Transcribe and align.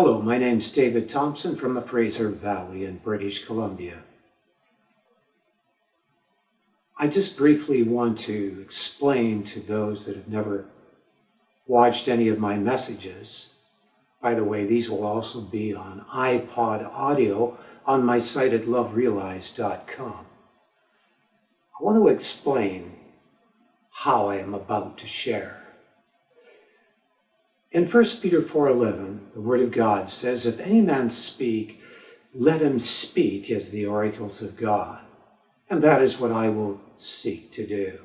Hello, 0.00 0.22
my 0.22 0.38
name's 0.38 0.70
David 0.70 1.08
Thompson 1.08 1.56
from 1.56 1.74
the 1.74 1.82
Fraser 1.82 2.28
Valley 2.28 2.84
in 2.84 2.98
British 2.98 3.44
Columbia. 3.44 4.04
I 6.96 7.08
just 7.08 7.36
briefly 7.36 7.82
want 7.82 8.16
to 8.18 8.60
explain 8.62 9.42
to 9.42 9.58
those 9.58 10.06
that 10.06 10.14
have 10.14 10.28
never 10.28 10.66
watched 11.66 12.06
any 12.06 12.28
of 12.28 12.38
my 12.38 12.56
messages. 12.56 13.54
By 14.22 14.34
the 14.34 14.44
way, 14.44 14.66
these 14.66 14.88
will 14.88 15.02
also 15.04 15.40
be 15.40 15.74
on 15.74 16.06
iPod 16.14 16.88
audio 16.94 17.58
on 17.84 18.04
my 18.04 18.20
site 18.20 18.52
at 18.52 18.66
loverealized.com. 18.66 20.26
I 21.80 21.82
want 21.82 21.96
to 21.96 22.06
explain 22.06 22.92
how 23.90 24.28
I 24.28 24.36
am 24.36 24.54
about 24.54 24.96
to 24.98 25.08
share. 25.08 25.57
In 27.70 27.84
1 27.84 28.04
Peter 28.22 28.40
4:11, 28.40 29.30
the 29.34 29.42
word 29.42 29.60
of 29.60 29.72
God 29.72 30.08
says, 30.08 30.46
"If 30.46 30.58
any 30.58 30.80
man 30.80 31.10
speak, 31.10 31.80
let 32.32 32.62
him 32.62 32.78
speak 32.78 33.50
as 33.50 33.70
the 33.70 33.84
oracles 33.84 34.40
of 34.40 34.56
God." 34.56 35.00
And 35.68 35.82
that 35.82 36.02
is 36.02 36.18
what 36.18 36.32
I 36.32 36.48
will 36.48 36.80
seek 36.96 37.52
to 37.52 37.66
do. 37.66 37.98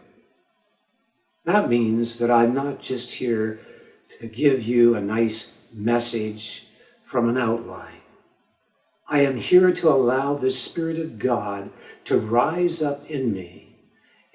That 1.45 1.69
means 1.69 2.19
that 2.19 2.29
I'm 2.29 2.53
not 2.53 2.81
just 2.81 3.11
here 3.11 3.61
to 4.19 4.27
give 4.27 4.63
you 4.63 4.95
a 4.95 5.01
nice 5.01 5.53
message 5.73 6.67
from 7.05 7.29
an 7.29 7.37
outline. 7.37 8.01
I 9.07 9.21
am 9.21 9.37
here 9.37 9.71
to 9.71 9.89
allow 9.89 10.35
the 10.35 10.51
Spirit 10.51 10.99
of 10.99 11.19
God 11.19 11.71
to 12.03 12.17
rise 12.17 12.81
up 12.81 13.09
in 13.09 13.31
me 13.31 13.62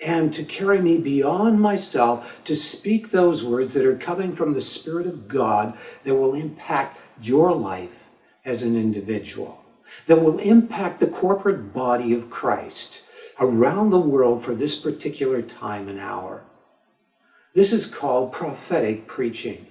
and 0.04 0.32
to 0.32 0.44
carry 0.44 0.80
me 0.80 0.98
beyond 0.98 1.60
myself 1.60 2.40
to 2.44 2.54
speak 2.54 3.10
those 3.10 3.42
words 3.42 3.72
that 3.74 3.84
are 3.84 3.96
coming 3.96 4.34
from 4.34 4.52
the 4.52 4.60
Spirit 4.60 5.06
of 5.06 5.26
God 5.26 5.76
that 6.04 6.14
will 6.14 6.34
impact 6.34 6.98
your 7.20 7.52
life 7.52 8.08
as 8.44 8.62
an 8.62 8.76
individual, 8.76 9.64
that 10.06 10.20
will 10.20 10.38
impact 10.38 11.00
the 11.00 11.06
corporate 11.06 11.72
body 11.72 12.14
of 12.14 12.30
Christ 12.30 13.02
around 13.40 13.90
the 13.90 14.00
world 14.00 14.42
for 14.42 14.54
this 14.54 14.78
particular 14.78 15.42
time 15.42 15.88
and 15.88 15.98
hour. 15.98 16.44
This 17.54 17.72
is 17.72 17.86
called 17.86 18.32
prophetic 18.32 19.08
preaching. 19.08 19.66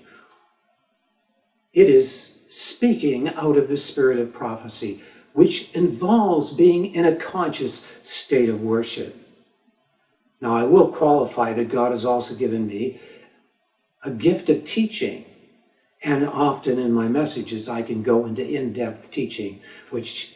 It 1.74 1.90
is 1.90 2.40
speaking 2.48 3.30
out 3.30 3.56
of 3.56 3.70
the 3.70 3.78
spirit 3.78 4.20
of 4.20 4.34
prophecy, 4.34 5.04
which 5.34 5.72
involves 5.74 6.52
being 6.52 6.94
in 6.94 7.06
a 7.06 7.16
conscious 7.16 7.88
state 8.04 8.50
of 8.50 8.62
worship. 8.62 9.27
Now, 10.40 10.56
I 10.56 10.66
will 10.66 10.90
qualify 10.90 11.54
that 11.54 11.70
God 11.70 11.92
has 11.92 12.06
also 12.06 12.36
given 12.36 12.68
me 12.68 13.02
a 14.04 14.12
gift 14.12 14.50
of 14.50 14.64
teaching. 14.64 15.26
And 16.04 16.28
often 16.28 16.78
in 16.78 16.94
my 16.94 17.08
messages, 17.08 17.68
I 17.68 17.82
can 17.82 18.04
go 18.04 18.26
into 18.26 18.48
in 18.48 18.72
depth 18.72 19.10
teaching, 19.10 19.62
which 19.90 20.36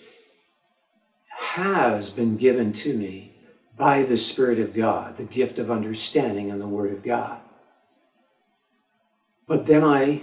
has 1.27 2.09
been 2.09 2.35
given 2.35 2.73
to 2.73 2.95
me 2.95 3.35
by 3.77 4.03
the 4.03 4.17
Spirit 4.17 4.59
of 4.59 4.73
God, 4.73 5.17
the 5.17 5.23
gift 5.23 5.59
of 5.59 5.69
understanding 5.69 6.49
and 6.49 6.59
the 6.59 6.67
Word 6.67 6.91
of 6.91 7.03
God. 7.03 7.39
But 9.47 9.67
then 9.67 9.83
I, 9.83 10.21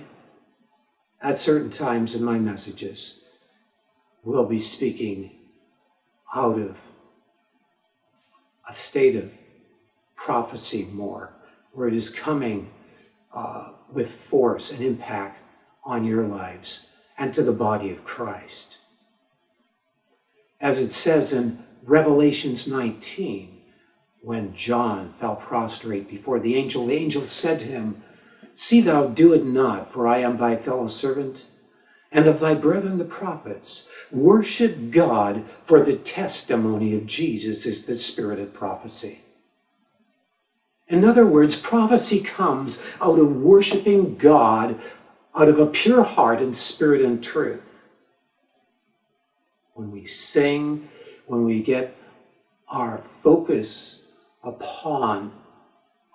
at 1.21 1.39
certain 1.39 1.71
times 1.71 2.15
in 2.15 2.25
my 2.25 2.39
messages, 2.39 3.21
will 4.25 4.47
be 4.47 4.59
speaking 4.59 5.33
out 6.35 6.59
of 6.59 6.89
a 8.69 8.73
state 8.73 9.17
of 9.17 9.38
prophecy 10.19 10.87
more, 10.93 11.33
where 11.73 11.89
it 11.89 11.95
is 11.95 12.11
coming 12.11 12.71
uh, 13.33 13.71
with 13.91 14.11
force 14.11 14.73
and 14.73 14.85
impact 14.85 15.41
on 15.85 16.05
your 16.05 16.27
lives 16.27 16.89
and 17.17 17.33
to 17.33 17.43
the 17.43 17.53
body 17.53 17.91
of 17.91 18.05
Christ. 18.05 18.79
As 20.61 20.81
it 20.81 20.91
says 20.91 21.33
in 21.33 21.65
Revelations 21.85 22.67
19, 22.67 23.63
when 24.21 24.55
John 24.55 25.15
fell 25.21 25.37
prostrate 25.37 26.09
before 26.09 26.41
the 26.41 26.57
angel, 26.57 26.87
the 26.87 26.97
angel 26.97 27.25
said 27.25 27.61
to 27.61 27.67
him, 27.67 28.03
See 28.55 28.81
thou 28.81 29.07
do 29.07 29.33
it 29.33 29.47
not, 29.47 29.91
for 29.91 30.09
I 30.09 30.19
am 30.19 30.37
thy 30.37 30.57
fellow 30.57 30.89
servant 30.89 31.47
and 32.11 32.27
of 32.27 32.41
thy 32.41 32.55
brethren 32.55 32.99
the 32.99 33.05
prophets. 33.05 33.89
Worship 34.11 34.91
God, 34.91 35.45
for 35.63 35.85
the 35.85 35.97
testimony 35.97 36.97
of 36.97 37.07
Jesus 37.07 37.67
is 37.67 37.85
the 37.85 37.95
spirit 37.95 38.41
of 38.41 38.53
prophecy. 38.53 39.21
In 40.89 41.05
other 41.05 41.27
words, 41.27 41.55
prophecy 41.55 42.21
comes 42.21 42.85
out 43.01 43.19
of 43.19 43.37
worshiping 43.37 44.17
God 44.17 44.81
out 45.35 45.49
of 45.49 45.59
a 45.59 45.67
pure 45.67 46.03
heart 46.03 46.41
and 46.41 46.57
spirit 46.57 47.01
and 47.03 47.23
truth. 47.23 47.89
When 49.75 49.91
we 49.91 50.05
sing, 50.07 50.89
when 51.27 51.45
we 51.45 51.63
get 51.63 51.97
our 52.69 52.99
focus 52.99 54.03
upon 54.43 55.33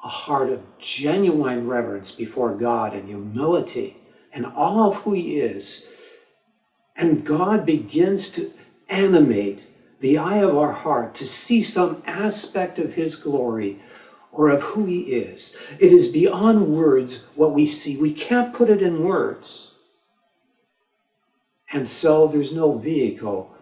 a 0.04 0.08
heart 0.08 0.50
of 0.50 0.62
genuine 0.80 1.68
reverence 1.68 2.12
before 2.12 2.54
God 2.56 2.94
and 2.94 3.08
humility 3.08 3.98
and 4.34 4.46
all 4.46 4.90
of 4.90 4.98
who 4.98 5.14
He 5.14 5.40
is, 5.40 5.88
and 6.96 7.26
God 7.26 7.66
begins 7.66 8.30
to 8.32 8.52
animate 8.90 9.68
the 10.00 10.18
eye 10.18 10.38
of 10.38 10.58
our 10.58 10.74
heart 10.74 11.16
to 11.16 11.28
see 11.28 11.62
some 11.62 12.04
aspect 12.06 12.78
of 12.80 12.96
His 12.96 13.16
glory 13.16 13.80
or 14.34 14.50
of 14.50 14.62
who 14.64 14.86
he 14.86 15.02
is. 15.02 15.56
It 15.80 15.94
is 15.94 16.10
beyond 16.10 16.68
words 16.68 17.26
what 17.36 17.54
we 17.54 17.66
see. 17.66 17.96
We 17.96 18.14
can't 18.14 18.54
put 18.54 18.70
it 18.70 18.82
in 18.82 19.04
words. 19.04 19.76
And 21.72 21.88
so 21.88 22.28
there's 22.28 22.54
no 22.54 22.74
vehicle 22.74 23.56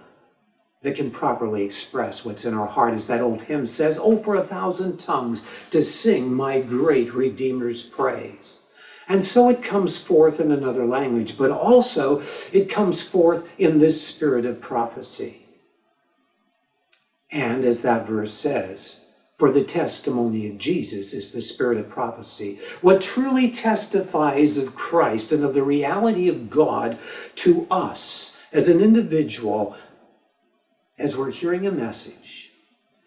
that 0.81 0.95
can 0.95 1.11
properly 1.11 1.63
express 1.63 2.25
what's 2.25 2.45
in 2.45 2.53
our 2.53 2.65
heart. 2.67 2.93
As 2.93 3.07
that 3.07 3.21
old 3.21 3.43
hymn 3.43 3.65
says, 3.65 3.99
Oh, 4.01 4.17
for 4.17 4.35
a 4.35 4.43
thousand 4.43 4.97
tongues 4.97 5.45
to 5.69 5.83
sing 5.83 6.33
my 6.33 6.61
great 6.61 7.13
Redeemer's 7.13 7.83
praise. 7.83 8.61
And 9.07 9.23
so 9.25 9.49
it 9.49 9.61
comes 9.61 10.01
forth 10.01 10.39
in 10.39 10.51
another 10.51 10.85
language, 10.85 11.37
but 11.37 11.51
also 11.51 12.23
it 12.53 12.69
comes 12.69 13.01
forth 13.01 13.47
in 13.57 13.79
this 13.79 14.05
spirit 14.05 14.45
of 14.45 14.61
prophecy. 14.61 15.45
And 17.29 17.65
as 17.65 17.81
that 17.81 18.07
verse 18.07 18.33
says, 18.33 19.00
for 19.41 19.51
the 19.51 19.63
testimony 19.63 20.47
of 20.47 20.59
Jesus 20.59 21.15
is 21.15 21.31
the 21.31 21.41
spirit 21.41 21.79
of 21.79 21.89
prophecy. 21.89 22.59
What 22.81 23.01
truly 23.01 23.49
testifies 23.49 24.55
of 24.55 24.75
Christ 24.75 25.31
and 25.31 25.43
of 25.43 25.55
the 25.55 25.63
reality 25.63 26.29
of 26.29 26.51
God 26.51 26.99
to 27.37 27.65
us 27.71 28.37
as 28.53 28.69
an 28.69 28.81
individual, 28.81 29.75
as 30.99 31.17
we're 31.17 31.31
hearing 31.31 31.65
a 31.65 31.71
message, 31.71 32.51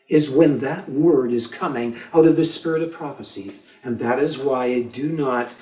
is 0.08 0.28
when 0.28 0.58
that 0.58 0.90
word 0.90 1.30
is 1.30 1.46
coming 1.46 2.00
out 2.12 2.26
of 2.26 2.34
the 2.34 2.44
spirit 2.44 2.82
of 2.82 2.90
prophecy. 2.90 3.54
And 3.84 4.00
that 4.00 4.18
is 4.18 4.36
why 4.36 4.64
I 4.64 4.82
do 4.82 5.12
not 5.12 5.54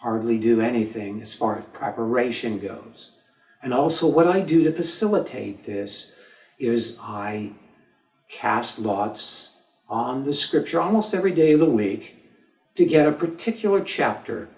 hardly 0.00 0.36
do 0.36 0.60
anything 0.60 1.22
as 1.22 1.32
far 1.32 1.60
as 1.60 1.64
preparation 1.72 2.58
goes. 2.58 3.12
And 3.62 3.72
also, 3.72 4.06
what 4.06 4.28
I 4.28 4.42
do 4.42 4.64
to 4.64 4.70
facilitate 4.70 5.64
this 5.64 6.12
is 6.58 6.98
I 7.00 7.52
cast 8.28 8.78
lots 8.78 9.52
on 9.88 10.24
the 10.24 10.34
scripture 10.34 10.80
almost 10.80 11.14
every 11.14 11.32
day 11.32 11.52
of 11.52 11.60
the 11.60 11.70
week 11.70 12.16
to 12.74 12.84
get 12.84 13.06
a 13.06 13.12
particular 13.12 13.82
chapter. 13.82 14.48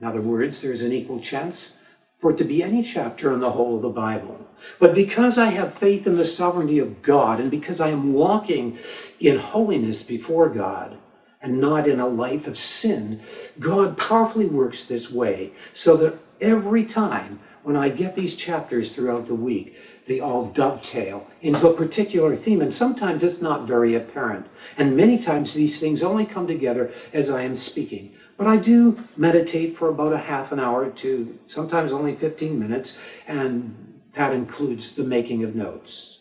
In 0.00 0.06
other 0.06 0.20
words, 0.20 0.60
there's 0.60 0.82
an 0.82 0.92
equal 0.92 1.20
chance 1.20 1.76
for 2.18 2.30
it 2.30 2.38
to 2.38 2.44
be 2.44 2.62
any 2.62 2.82
chapter 2.82 3.32
in 3.32 3.40
the 3.40 3.52
whole 3.52 3.76
of 3.76 3.82
the 3.82 3.88
Bible. 3.88 4.48
But 4.78 4.94
because 4.94 5.38
I 5.38 5.46
have 5.46 5.74
faith 5.74 6.06
in 6.06 6.16
the 6.16 6.24
sovereignty 6.24 6.78
of 6.78 7.02
God 7.02 7.38
and 7.38 7.50
because 7.50 7.80
I 7.80 7.90
am 7.90 8.12
walking 8.12 8.78
in 9.20 9.38
holiness 9.38 10.02
before 10.02 10.48
God 10.48 10.98
and 11.42 11.60
not 11.60 11.86
in 11.86 12.00
a 12.00 12.06
life 12.06 12.46
of 12.46 12.56
sin, 12.56 13.20
God 13.58 13.98
powerfully 13.98 14.46
works 14.46 14.84
this 14.84 15.10
way 15.10 15.52
so 15.74 15.96
that 15.98 16.18
every 16.40 16.84
time 16.84 17.40
when 17.62 17.76
I 17.76 17.88
get 17.88 18.14
these 18.14 18.36
chapters 18.36 18.94
throughout 18.94 19.26
the 19.26 19.34
week, 19.34 19.76
they 20.06 20.20
all 20.20 20.46
dovetail 20.46 21.26
into 21.40 21.68
a 21.68 21.74
particular 21.74 22.36
theme, 22.36 22.60
and 22.60 22.74
sometimes 22.74 23.22
it's 23.22 23.40
not 23.40 23.66
very 23.66 23.94
apparent. 23.94 24.46
And 24.76 24.96
many 24.96 25.16
times 25.16 25.54
these 25.54 25.80
things 25.80 26.02
only 26.02 26.26
come 26.26 26.46
together 26.46 26.92
as 27.12 27.30
I 27.30 27.42
am 27.42 27.56
speaking. 27.56 28.14
But 28.36 28.46
I 28.46 28.56
do 28.56 29.04
meditate 29.16 29.76
for 29.76 29.88
about 29.88 30.12
a 30.12 30.18
half 30.18 30.52
an 30.52 30.60
hour 30.60 30.90
to 30.90 31.38
sometimes 31.46 31.92
only 31.92 32.14
15 32.14 32.58
minutes, 32.58 32.98
and 33.26 34.02
that 34.12 34.32
includes 34.32 34.94
the 34.94 35.04
making 35.04 35.44
of 35.44 35.54
notes. 35.54 36.20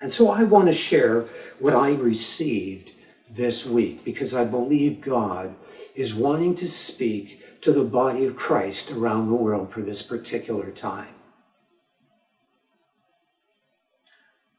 And 0.00 0.10
so 0.10 0.30
I 0.30 0.42
want 0.42 0.66
to 0.66 0.72
share 0.72 1.26
what 1.58 1.74
I 1.74 1.94
received 1.94 2.92
this 3.30 3.64
week 3.64 4.04
because 4.04 4.34
I 4.34 4.44
believe 4.44 5.00
God 5.00 5.54
is 5.94 6.14
wanting 6.14 6.54
to 6.56 6.68
speak 6.68 7.60
to 7.62 7.72
the 7.72 7.84
body 7.84 8.24
of 8.24 8.36
Christ 8.36 8.90
around 8.90 9.28
the 9.28 9.34
world 9.34 9.70
for 9.70 9.80
this 9.80 10.02
particular 10.02 10.70
time. 10.70 11.11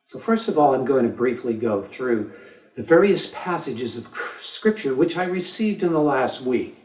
So, 0.06 0.20
first 0.20 0.48
of 0.48 0.58
all, 0.58 0.74
I'm 0.74 0.86
going 0.86 1.04
to 1.04 1.16
briefly 1.16 1.54
go 1.54 1.82
through 1.82 2.34
the 2.76 2.84
various 2.84 3.32
passages 3.34 3.98
of 3.98 4.10
Scripture 4.42 4.94
which 4.96 5.18
I 5.18 5.24
received 5.24 5.84
in 5.84 5.94
the 5.94 6.00
last 6.00 6.42
week. 6.42 6.78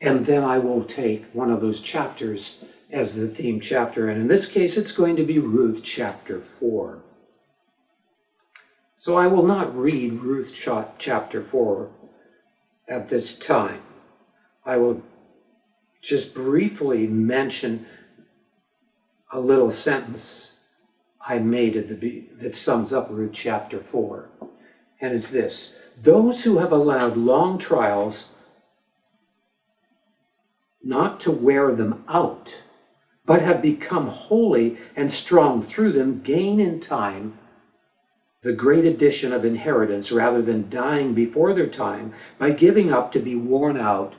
And 0.00 0.24
then 0.24 0.44
I 0.44 0.58
will 0.58 0.84
take 0.84 1.26
one 1.32 1.50
of 1.50 1.60
those 1.60 1.82
chapters 1.82 2.64
as 2.90 3.14
the 3.14 3.28
theme 3.28 3.60
chapter. 3.60 4.08
And 4.08 4.20
in 4.20 4.28
this 4.28 4.46
case, 4.46 4.76
it's 4.76 4.92
going 4.92 5.16
to 5.16 5.24
be 5.24 5.38
Ruth 5.38 5.82
chapter 5.84 6.38
4. 6.38 7.02
So 8.96 9.16
I 9.16 9.26
will 9.26 9.44
not 9.44 9.76
read 9.76 10.14
Ruth 10.14 10.54
chapter 10.98 11.42
4 11.42 11.90
at 12.88 13.08
this 13.08 13.38
time. 13.38 13.82
I 14.64 14.76
will 14.78 15.02
just 16.02 16.34
briefly 16.34 17.06
mention 17.06 17.86
a 19.32 19.40
little 19.40 19.70
sentence 19.70 20.58
I 21.20 21.38
made 21.38 21.76
at 21.76 21.88
the 21.88 22.28
that 22.40 22.54
sums 22.54 22.92
up 22.92 23.08
Ruth 23.10 23.32
chapter 23.32 23.78
4. 23.78 24.28
And 25.00 25.14
it's 25.14 25.30
this 25.30 25.78
those 26.00 26.44
who 26.44 26.58
have 26.58 26.72
allowed 26.72 27.16
long 27.16 27.58
trials 27.58 28.30
not 30.82 31.20
to 31.20 31.30
wear 31.30 31.74
them 31.74 32.04
out, 32.08 32.62
but 33.26 33.42
have 33.42 33.60
become 33.60 34.08
holy 34.08 34.78
and 34.96 35.12
strong 35.12 35.62
through 35.62 35.92
them, 35.92 36.22
gain 36.22 36.58
in 36.58 36.80
time 36.80 37.38
the 38.42 38.52
great 38.54 38.86
addition 38.86 39.34
of 39.34 39.44
inheritance 39.44 40.10
rather 40.10 40.40
than 40.40 40.70
dying 40.70 41.12
before 41.12 41.52
their 41.52 41.66
time 41.66 42.14
by 42.38 42.50
giving 42.50 42.90
up 42.90 43.12
to 43.12 43.18
be 43.18 43.36
worn 43.36 43.76
out 43.76 44.14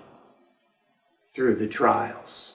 through 1.33 1.55
the 1.55 1.67
trials. 1.67 2.50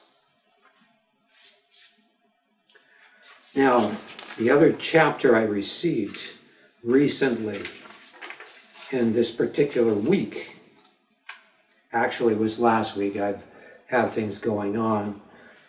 Now, 3.57 3.97
the 4.37 4.51
other 4.51 4.75
chapter 4.75 5.35
I 5.35 5.45
received 5.45 6.21
recently 6.85 7.63
in 8.93 9.15
this 9.15 9.31
particular 9.31 9.95
week 9.95 10.59
actually 11.91 12.35
was 12.35 12.61
last 12.61 12.99
week. 12.99 13.17
I've 13.17 13.45
had 13.87 14.11
things 14.11 14.39
going 14.39 14.77
on. 14.77 15.23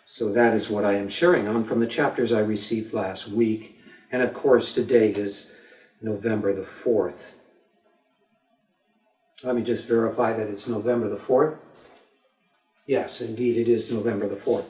So 0.04 0.30
that 0.32 0.52
is 0.52 0.68
what 0.68 0.84
I 0.84 0.96
am 0.96 1.08
sharing 1.08 1.48
on 1.48 1.64
from 1.64 1.80
the 1.80 1.86
chapters 1.86 2.30
I 2.30 2.40
received 2.40 2.92
last 2.92 3.28
week. 3.28 3.80
And 4.12 4.22
of 4.22 4.34
course, 4.34 4.74
today 4.74 5.12
is 5.12 5.54
November 6.02 6.54
the 6.54 6.60
4th. 6.60 7.32
Let 9.42 9.56
me 9.56 9.62
just 9.62 9.86
verify 9.86 10.34
that 10.34 10.48
it's 10.48 10.68
November 10.68 11.08
the 11.08 11.16
4th. 11.16 11.56
Yes, 12.86 13.22
indeed, 13.22 13.56
it 13.56 13.68
is 13.70 13.90
November 13.90 14.28
the 14.28 14.36
4th. 14.36 14.66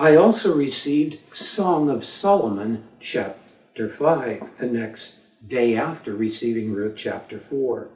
I 0.00 0.16
also 0.16 0.54
received 0.54 1.18
Song 1.36 1.90
of 1.90 2.06
Solomon, 2.06 2.84
chapter 3.00 3.86
5, 3.86 4.56
the 4.56 4.66
next 4.66 5.16
day 5.46 5.76
after 5.76 6.14
receiving 6.14 6.72
Ruth 6.72 6.94
chapter 6.96 7.38
4. 7.38 7.90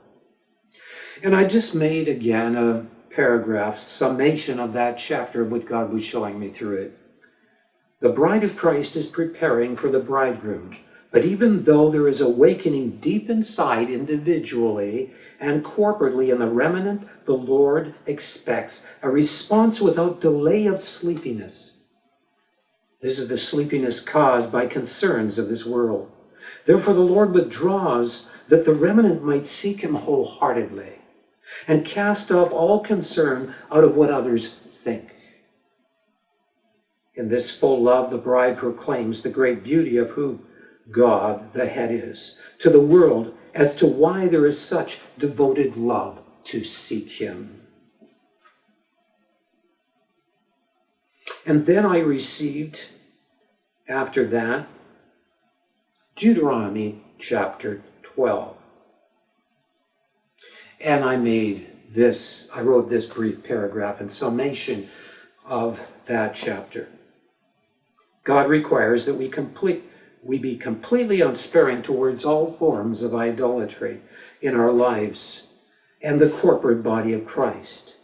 And 1.22 1.34
I 1.34 1.46
just 1.46 1.74
made 1.74 2.06
again 2.06 2.56
a 2.56 2.84
paragraph 3.08 3.78
summation 3.78 4.60
of 4.60 4.74
that 4.74 4.98
chapter 4.98 5.40
of 5.40 5.50
what 5.50 5.64
God 5.64 5.94
was 5.94 6.04
showing 6.04 6.38
me 6.38 6.50
through 6.50 6.76
it. 6.82 6.98
The 8.00 8.10
bride 8.10 8.44
of 8.44 8.54
Christ 8.54 8.96
is 8.96 9.06
preparing 9.06 9.74
for 9.74 9.88
the 9.88 9.98
bridegroom. 9.98 10.76
But 11.10 11.24
even 11.24 11.64
though 11.64 11.90
there 11.90 12.06
is 12.06 12.20
awakening 12.20 12.98
deep 12.98 13.30
inside 13.30 13.88
individually 13.88 15.14
and 15.40 15.64
corporately 15.64 16.30
in 16.30 16.38
the 16.38 16.50
remnant, 16.50 17.08
the 17.24 17.32
Lord 17.32 17.94
expects 18.04 18.86
a 19.00 19.08
response 19.08 19.80
without 19.80 20.20
delay 20.20 20.66
of 20.66 20.82
sleepiness. 20.82 21.73
This 23.04 23.18
is 23.18 23.28
the 23.28 23.36
sleepiness 23.36 24.00
caused 24.00 24.50
by 24.50 24.66
concerns 24.66 25.36
of 25.36 25.50
this 25.50 25.66
world. 25.66 26.10
Therefore, 26.64 26.94
the 26.94 27.00
Lord 27.00 27.34
withdraws 27.34 28.30
that 28.48 28.64
the 28.64 28.72
remnant 28.72 29.22
might 29.22 29.46
seek 29.46 29.82
him 29.82 29.94
wholeheartedly 29.94 31.00
and 31.68 31.84
cast 31.84 32.32
off 32.32 32.50
all 32.50 32.80
concern 32.80 33.54
out 33.70 33.84
of 33.84 33.94
what 33.94 34.08
others 34.08 34.54
think. 34.54 35.14
In 37.14 37.28
this 37.28 37.50
full 37.50 37.82
love, 37.82 38.08
the 38.08 38.16
bride 38.16 38.56
proclaims 38.56 39.22
the 39.22 39.28
great 39.28 39.62
beauty 39.62 39.98
of 39.98 40.12
who 40.12 40.40
God, 40.90 41.52
the 41.52 41.66
head, 41.66 41.90
is 41.92 42.40
to 42.60 42.70
the 42.70 42.80
world 42.80 43.34
as 43.52 43.74
to 43.76 43.86
why 43.86 44.28
there 44.28 44.46
is 44.46 44.58
such 44.58 45.02
devoted 45.18 45.76
love 45.76 46.22
to 46.44 46.64
seek 46.64 47.10
him. 47.10 47.60
And 51.46 51.66
then 51.66 51.84
I 51.84 51.98
received, 51.98 52.86
after 53.88 54.26
that, 54.26 54.68
Deuteronomy 56.16 57.02
chapter 57.18 57.82
12. 58.02 58.56
And 60.80 61.04
I 61.04 61.16
made 61.16 61.68
this, 61.90 62.50
I 62.54 62.60
wrote 62.60 62.88
this 62.88 63.06
brief 63.06 63.42
paragraph 63.42 64.00
in 64.00 64.08
summation 64.08 64.88
of 65.44 65.80
that 66.06 66.34
chapter. 66.34 66.88
God 68.22 68.48
requires 68.48 69.06
that 69.06 69.14
we 69.14 69.28
complete 69.28 69.84
we 70.22 70.38
be 70.38 70.56
completely 70.56 71.20
unsparing 71.20 71.82
towards 71.82 72.24
all 72.24 72.46
forms 72.46 73.02
of 73.02 73.14
idolatry 73.14 74.00
in 74.40 74.54
our 74.56 74.72
lives 74.72 75.48
and 76.00 76.18
the 76.18 76.30
corporate 76.30 76.82
body 76.82 77.12
of 77.12 77.26
Christ. 77.26 77.96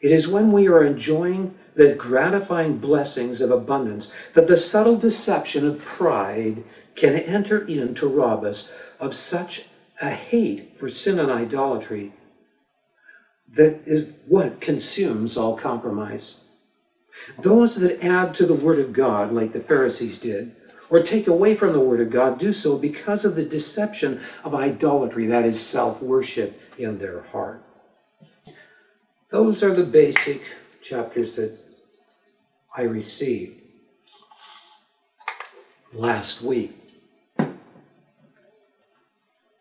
It 0.00 0.12
is 0.12 0.28
when 0.28 0.52
we 0.52 0.68
are 0.68 0.84
enjoying 0.84 1.56
the 1.76 1.94
gratifying 1.94 2.78
blessings 2.78 3.40
of 3.40 3.50
abundance 3.50 4.12
that 4.34 4.48
the 4.48 4.56
subtle 4.56 4.96
deception 4.96 5.66
of 5.66 5.84
pride 5.84 6.64
can 6.94 7.14
enter 7.14 7.64
in 7.66 7.94
to 7.94 8.08
rob 8.08 8.44
us 8.44 8.72
of 8.98 9.14
such 9.14 9.66
a 10.00 10.10
hate 10.10 10.76
for 10.76 10.88
sin 10.88 11.18
and 11.18 11.30
idolatry 11.30 12.12
that 13.54 13.80
is 13.86 14.18
what 14.26 14.60
consumes 14.60 15.36
all 15.36 15.56
compromise. 15.56 16.36
Those 17.38 17.76
that 17.76 18.04
add 18.04 18.34
to 18.34 18.46
the 18.46 18.54
Word 18.54 18.78
of 18.78 18.92
God, 18.92 19.32
like 19.32 19.52
the 19.52 19.60
Pharisees 19.60 20.18
did, 20.18 20.54
or 20.90 21.02
take 21.02 21.26
away 21.26 21.54
from 21.54 21.72
the 21.72 21.80
Word 21.80 22.00
of 22.00 22.10
God, 22.10 22.38
do 22.38 22.52
so 22.52 22.76
because 22.76 23.24
of 23.24 23.34
the 23.34 23.44
deception 23.44 24.20
of 24.44 24.54
idolatry, 24.54 25.26
that 25.26 25.44
is, 25.44 25.64
self 25.64 26.02
worship 26.02 26.60
in 26.78 26.98
their 26.98 27.22
heart. 27.22 27.62
Those 29.30 29.62
are 29.62 29.74
the 29.74 29.84
basic 29.84 30.42
chapters 30.82 31.36
that 31.36 31.58
I 32.78 32.82
received 32.82 33.62
last 35.94 36.42
week. 36.42 36.72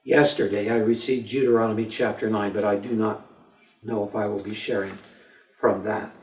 Yesterday, 0.04 0.70
I 0.70 0.76
received 0.76 1.30
Deuteronomy 1.30 1.86
chapter 1.86 2.30
9, 2.30 2.52
but 2.52 2.66
I 2.66 2.76
do 2.76 2.94
not 2.94 3.26
know 3.82 4.06
if 4.06 4.16
I 4.16 4.28
will 4.28 4.44
be 4.44 4.54
sharing 4.54 4.98
from 5.58 5.86
that. 5.86 6.14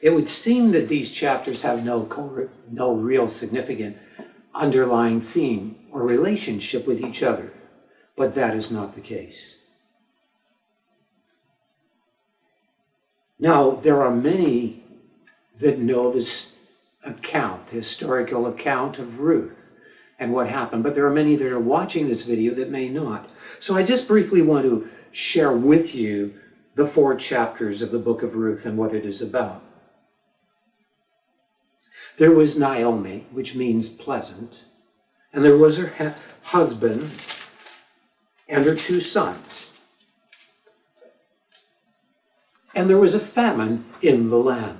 It 0.00 0.10
would 0.10 0.28
seem 0.28 0.72
that 0.72 0.88
these 0.88 1.12
chapters 1.12 1.62
have 1.62 1.84
no, 1.84 2.50
no 2.68 2.92
real 2.92 3.28
significant 3.28 3.96
underlying 4.52 5.20
theme 5.20 5.76
or 5.92 6.02
relationship 6.02 6.88
with 6.88 7.00
each 7.00 7.22
other, 7.22 7.52
but 8.16 8.34
that 8.34 8.54
is 8.54 8.70
not 8.70 8.94
the 8.94 9.00
case. 9.00 9.56
Now, 13.38 13.72
there 13.72 14.02
are 14.02 14.14
many 14.14 14.84
that 15.58 15.78
know 15.78 16.12
this 16.12 16.52
account, 17.04 17.70
historical 17.70 18.46
account 18.46 18.98
of 18.98 19.20
Ruth 19.20 19.72
and 20.18 20.32
what 20.32 20.48
happened, 20.48 20.84
but 20.84 20.94
there 20.94 21.06
are 21.06 21.12
many 21.12 21.34
that 21.34 21.50
are 21.50 21.58
watching 21.58 22.06
this 22.06 22.22
video 22.22 22.54
that 22.54 22.70
may 22.70 22.88
not. 22.88 23.28
So 23.58 23.76
I 23.76 23.82
just 23.82 24.06
briefly 24.06 24.42
want 24.42 24.64
to 24.64 24.88
share 25.10 25.52
with 25.52 25.94
you 25.94 26.34
the 26.74 26.86
four 26.86 27.16
chapters 27.16 27.82
of 27.82 27.90
the 27.90 27.98
book 27.98 28.22
of 28.22 28.36
Ruth 28.36 28.64
and 28.64 28.78
what 28.78 28.94
it 28.94 29.04
is 29.04 29.20
about. 29.20 29.62
There 32.18 32.32
was 32.32 32.58
Naomi, 32.58 33.26
which 33.32 33.54
means 33.54 33.88
pleasant, 33.88 34.64
and 35.32 35.44
there 35.44 35.56
was 35.56 35.78
her 35.78 36.14
husband 36.42 37.10
and 38.48 38.64
her 38.64 38.74
two 38.74 39.00
sons. 39.00 39.70
And 42.74 42.88
there 42.88 42.98
was 42.98 43.14
a 43.14 43.20
famine 43.20 43.84
in 44.00 44.30
the 44.30 44.38
land. 44.38 44.78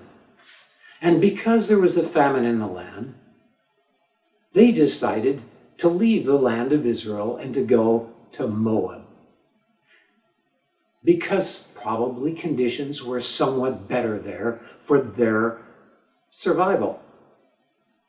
And 1.01 1.21
because 1.21 1.69
there 1.69 1.79
was 1.79 1.97
a 1.97 2.03
famine 2.03 2.45
in 2.45 2.59
the 2.59 2.67
land, 2.67 3.15
they 4.53 4.73
decided 4.73 5.43
to 5.79 5.89
leave 5.89 6.27
the 6.27 6.39
land 6.39 6.73
of 6.73 6.87
Israel 6.87 7.37
and 7.37 7.53
to 7.55 7.65
go 7.65 8.13
to 8.33 8.47
Moab. 8.47 9.03
Because 11.05 11.69
probably 11.75 12.33
conditions 12.33 13.03
were 13.03 13.21
somewhat 13.21 13.89
better 13.89 14.19
there 14.19 14.61
for 14.81 15.01
their 15.01 15.61
survival. 16.31 17.03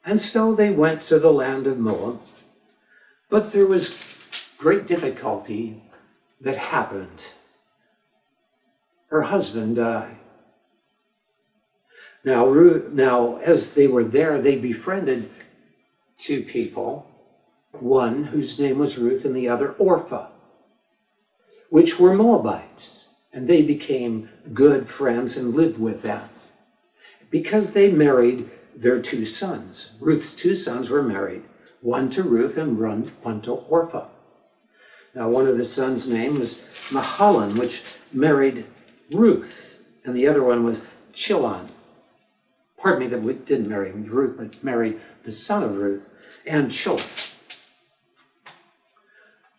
And 0.06 0.22
so 0.22 0.54
they 0.54 0.70
went 0.70 1.02
to 1.04 1.18
the 1.18 1.34
land 1.34 1.66
of 1.66 1.80
Moab. 1.80 2.22
But 3.30 3.52
there 3.52 3.66
was 3.66 3.98
great 4.64 4.88
difficulty 4.88 5.84
that 6.40 6.56
happened. 6.56 7.26
Her 9.08 9.24
husband 9.24 9.76
died. 9.76 10.16
Now, 12.24 12.46
now, 12.94 13.40
as 13.40 13.74
they 13.74 13.88
were 13.88 14.06
there, 14.06 14.40
they 14.42 14.56
befriended 14.56 15.30
two 16.18 16.44
people, 16.44 17.06
one 17.74 18.24
whose 18.24 18.58
name 18.58 18.78
was 18.78 18.98
Ruth 18.98 19.26
and 19.26 19.36
the 19.36 19.50
other 19.50 19.74
Orpha, 19.74 20.28
which 21.70 22.00
were 22.00 22.16
Moabites, 22.16 23.10
and 23.34 23.50
they 23.50 23.64
became 23.64 24.30
good 24.54 24.88
friends 24.88 25.36
and 25.36 25.54
lived 25.54 25.78
with 25.78 26.04
them 26.04 26.30
because 27.30 27.74
they 27.74 27.92
married 27.92 28.50
their 28.74 29.02
two 29.02 29.26
sons. 29.26 29.92
Ruth's 30.00 30.34
two 30.34 30.56
sons 30.56 30.90
were 30.90 31.04
married, 31.04 31.44
one 31.82 32.10
to 32.12 32.24
Ruth 32.24 32.56
and 32.56 32.80
one 32.80 33.42
to 33.42 33.52
Orpah. 33.52 34.08
Now, 35.16 35.30
one 35.30 35.48
of 35.48 35.58
the 35.58 35.66
sons' 35.66 36.08
name 36.10 36.40
was 36.40 36.62
Mahlon, 36.92 37.58
which 37.58 37.84
married 38.12 38.66
Ruth, 39.12 39.78
and 40.04 40.16
the 40.16 40.28
other 40.28 40.44
one 40.44 40.64
was 40.64 40.88
Chilion. 41.14 41.68
Pardon 42.80 43.02
me, 43.02 43.08
that 43.08 43.22
we 43.22 43.34
didn't 43.34 43.70
marry 43.70 43.92
Ruth, 43.92 44.38
but 44.38 44.64
married 44.64 45.00
the 45.24 45.32
son 45.32 45.64
of 45.64 45.78
Ruth 45.78 46.10
and 46.46 46.72
Chilion. 46.72 47.06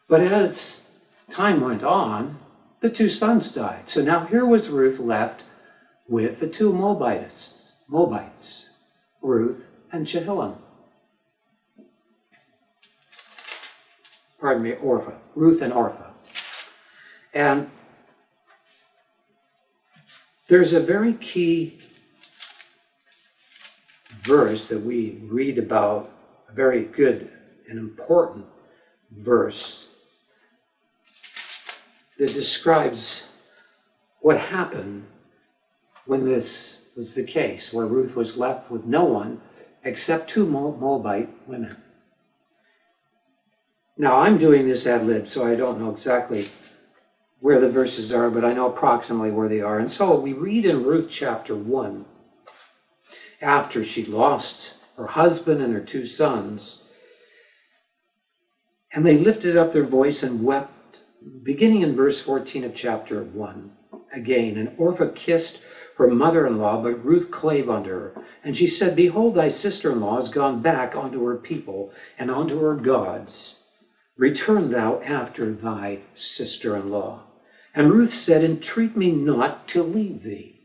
But 0.08 0.20
as 0.20 0.88
time 1.30 1.60
went 1.60 1.84
on, 1.84 2.38
the 2.80 2.90
two 2.90 3.08
sons 3.08 3.52
died. 3.52 3.88
So 3.88 4.02
now 4.02 4.26
here 4.26 4.44
was 4.44 4.68
Ruth 4.68 4.98
left 4.98 5.44
with 6.08 6.40
the 6.40 6.48
two 6.48 6.72
Moabites, 6.72 7.72
Moabites, 7.88 8.68
Ruth 9.22 9.68
and 9.90 10.06
Chilion. 10.06 10.56
Pardon 14.44 14.62
me, 14.62 14.72
Orpha, 14.72 15.14
Ruth 15.34 15.62
and 15.62 15.72
Orpha. 15.72 16.10
And 17.32 17.70
there's 20.48 20.74
a 20.74 20.80
very 20.80 21.14
key 21.14 21.78
verse 24.10 24.68
that 24.68 24.82
we 24.82 25.18
read 25.22 25.56
about, 25.56 26.12
a 26.50 26.52
very 26.52 26.84
good 26.84 27.30
and 27.70 27.78
important 27.78 28.44
verse 29.10 29.88
that 32.18 32.34
describes 32.34 33.30
what 34.20 34.38
happened 34.38 35.06
when 36.04 36.26
this 36.26 36.84
was 36.94 37.14
the 37.14 37.24
case, 37.24 37.72
where 37.72 37.86
Ruth 37.86 38.14
was 38.14 38.36
left 38.36 38.70
with 38.70 38.84
no 38.84 39.04
one 39.04 39.40
except 39.84 40.28
two 40.28 40.44
Moabite 40.44 41.30
women. 41.48 41.78
Now, 43.96 44.20
I'm 44.20 44.38
doing 44.38 44.66
this 44.66 44.88
ad 44.88 45.06
lib, 45.06 45.28
so 45.28 45.46
I 45.46 45.54
don't 45.54 45.78
know 45.78 45.90
exactly 45.90 46.48
where 47.38 47.60
the 47.60 47.68
verses 47.68 48.12
are, 48.12 48.28
but 48.28 48.44
I 48.44 48.52
know 48.52 48.68
approximately 48.68 49.30
where 49.30 49.48
they 49.48 49.60
are. 49.60 49.78
And 49.78 49.88
so 49.88 50.18
we 50.18 50.32
read 50.32 50.64
in 50.64 50.82
Ruth 50.82 51.08
chapter 51.08 51.54
1, 51.54 52.04
after 53.40 53.84
she 53.84 54.04
lost 54.04 54.74
her 54.96 55.08
husband 55.08 55.62
and 55.62 55.72
her 55.72 55.80
two 55.80 56.06
sons, 56.06 56.82
and 58.92 59.06
they 59.06 59.16
lifted 59.16 59.56
up 59.56 59.72
their 59.72 59.84
voice 59.84 60.24
and 60.24 60.42
wept, 60.42 61.00
beginning 61.44 61.82
in 61.82 61.94
verse 61.94 62.20
14 62.20 62.64
of 62.64 62.74
chapter 62.74 63.22
1. 63.22 63.72
Again, 64.12 64.56
and 64.56 64.76
Orpha 64.76 65.14
kissed 65.14 65.60
her 65.98 66.08
mother 66.08 66.46
in 66.46 66.58
law, 66.58 66.82
but 66.82 67.04
Ruth 67.04 67.30
clave 67.30 67.70
unto 67.70 67.90
her. 67.90 68.24
And 68.42 68.56
she 68.56 68.66
said, 68.66 68.96
Behold, 68.96 69.34
thy 69.36 69.50
sister 69.50 69.92
in 69.92 70.00
law 70.00 70.18
is 70.18 70.28
gone 70.28 70.62
back 70.62 70.96
unto 70.96 71.24
her 71.26 71.36
people 71.36 71.92
and 72.18 72.30
unto 72.30 72.58
her 72.60 72.74
gods. 72.74 73.63
Return 74.16 74.70
thou 74.70 75.00
after 75.00 75.52
thy 75.52 76.00
sister 76.14 76.76
in 76.76 76.90
law. 76.90 77.24
And 77.74 77.90
Ruth 77.90 78.14
said, 78.14 78.44
Entreat 78.44 78.96
me 78.96 79.10
not 79.10 79.66
to 79.68 79.82
leave 79.82 80.22
thee, 80.22 80.60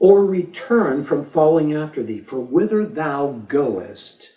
or 0.00 0.26
return 0.26 1.04
from 1.04 1.24
following 1.24 1.72
after 1.72 2.02
thee, 2.02 2.20
for 2.20 2.40
whither 2.40 2.84
thou 2.84 3.44
goest, 3.48 4.32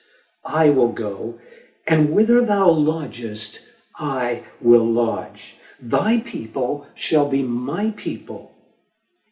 I 0.45 0.69
will 0.69 0.91
go, 0.91 1.39
and 1.87 2.11
whither 2.11 2.45
thou 2.45 2.69
lodgest, 2.69 3.67
I 3.95 4.43
will 4.61 4.85
lodge. 4.85 5.57
Thy 5.79 6.19
people 6.19 6.87
shall 6.93 7.27
be 7.27 7.41
my 7.41 7.91
people, 7.97 8.51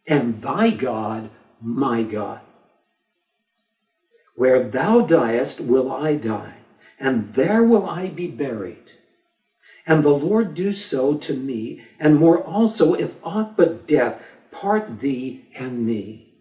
and 0.07 0.41
thy 0.41 0.71
God 0.71 1.29
my 1.61 2.01
God. 2.01 2.41
Where 4.35 4.63
thou 4.63 5.01
diest 5.01 5.61
will 5.61 5.91
I 5.91 6.15
die, 6.15 6.55
and 6.99 7.33
there 7.33 7.63
will 7.63 7.87
I 7.87 8.07
be 8.07 8.27
buried. 8.27 8.93
And 9.87 10.03
the 10.03 10.09
Lord 10.09 10.55
do 10.55 10.71
so 10.71 11.15
to 11.15 11.33
me, 11.33 11.85
and 11.99 12.15
more 12.15 12.43
also, 12.43 12.93
if 12.93 13.15
aught 13.23 13.55
but 13.55 13.87
death 13.87 14.21
part 14.51 14.99
thee 14.99 15.45
and 15.55 15.85
me. 15.85 16.33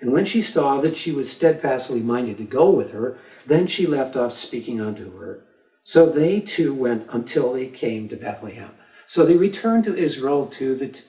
And 0.00 0.12
when 0.12 0.24
she 0.24 0.42
saw 0.42 0.80
that 0.80 0.96
she 0.96 1.12
was 1.12 1.30
steadfastly 1.30 2.00
minded 2.00 2.38
to 2.38 2.44
go 2.44 2.70
with 2.70 2.90
her, 2.90 3.18
then 3.46 3.66
she 3.66 3.86
left 3.86 4.16
off 4.16 4.32
speaking 4.32 4.80
unto 4.80 5.16
her. 5.18 5.44
So 5.84 6.08
they 6.08 6.40
two 6.40 6.74
went 6.74 7.06
until 7.10 7.52
they 7.52 7.68
came 7.68 8.08
to 8.08 8.16
Bethlehem. 8.16 8.72
So 9.06 9.24
they 9.24 9.36
returned 9.36 9.84
to 9.84 9.96
Israel 9.96 10.46
to 10.46 10.74
the 10.74 10.88
t- 10.88 11.02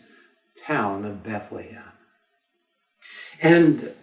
town 0.58 1.06
of 1.06 1.24
Bethlehem. 1.24 1.92
And 3.42 3.94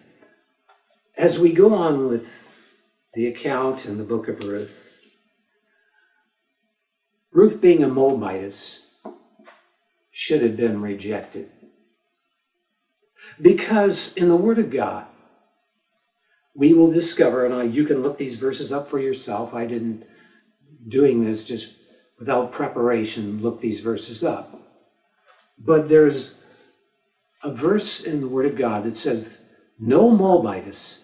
as 1.17 1.39
we 1.39 1.53
go 1.53 1.75
on 1.75 2.09
with 2.09 2.50
the 3.15 3.27
account 3.27 3.87
in 3.87 3.99
the 3.99 4.05
book 4.05 4.29
of 4.29 4.45
Ruth, 4.45 4.99
Ruth 7.33 7.61
being 7.61 7.83
a 7.83 7.89
Moabitess 7.89 8.87
should 10.11 10.43
have 10.43 10.57
been 10.57 10.81
rejected. 10.81 11.51
Because 13.41 14.15
in 14.17 14.29
the 14.29 14.37
Word 14.37 14.59
of 14.59 14.71
God, 14.71 15.07
we 16.55 16.75
will 16.75 16.91
discover, 16.91 17.45
and 17.45 17.55
I, 17.55 17.63
you 17.63 17.85
can 17.85 18.03
look 18.03 18.19
these 18.19 18.37
verses 18.37 18.73
up 18.73 18.89
for 18.89 18.99
yourself. 18.99 19.55
I 19.55 19.67
didn't 19.67 20.05
doing 20.87 21.25
this 21.25 21.45
just 21.45 21.75
without 22.19 22.53
preparation, 22.53 23.41
look 23.41 23.61
these 23.61 23.81
verses 23.81 24.25
up. 24.25 24.61
But 25.59 25.89
there's 25.89 26.43
a 27.43 27.53
verse 27.53 28.01
in 28.01 28.21
the 28.21 28.29
Word 28.29 28.47
of 28.47 28.57
God 28.57 28.85
that 28.85 28.97
says, 28.97 29.45
No 29.79 30.11
Moabitess 30.11 31.03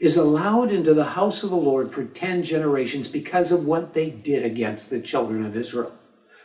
is 0.00 0.16
allowed 0.16 0.72
into 0.72 0.94
the 0.94 1.04
house 1.04 1.42
of 1.42 1.50
the 1.50 1.56
Lord 1.56 1.92
for 1.92 2.04
10 2.04 2.42
generations 2.42 3.06
because 3.06 3.52
of 3.52 3.66
what 3.66 3.92
they 3.92 4.08
did 4.08 4.44
against 4.44 4.88
the 4.88 5.00
children 5.00 5.44
of 5.44 5.54
Israel. 5.54 5.92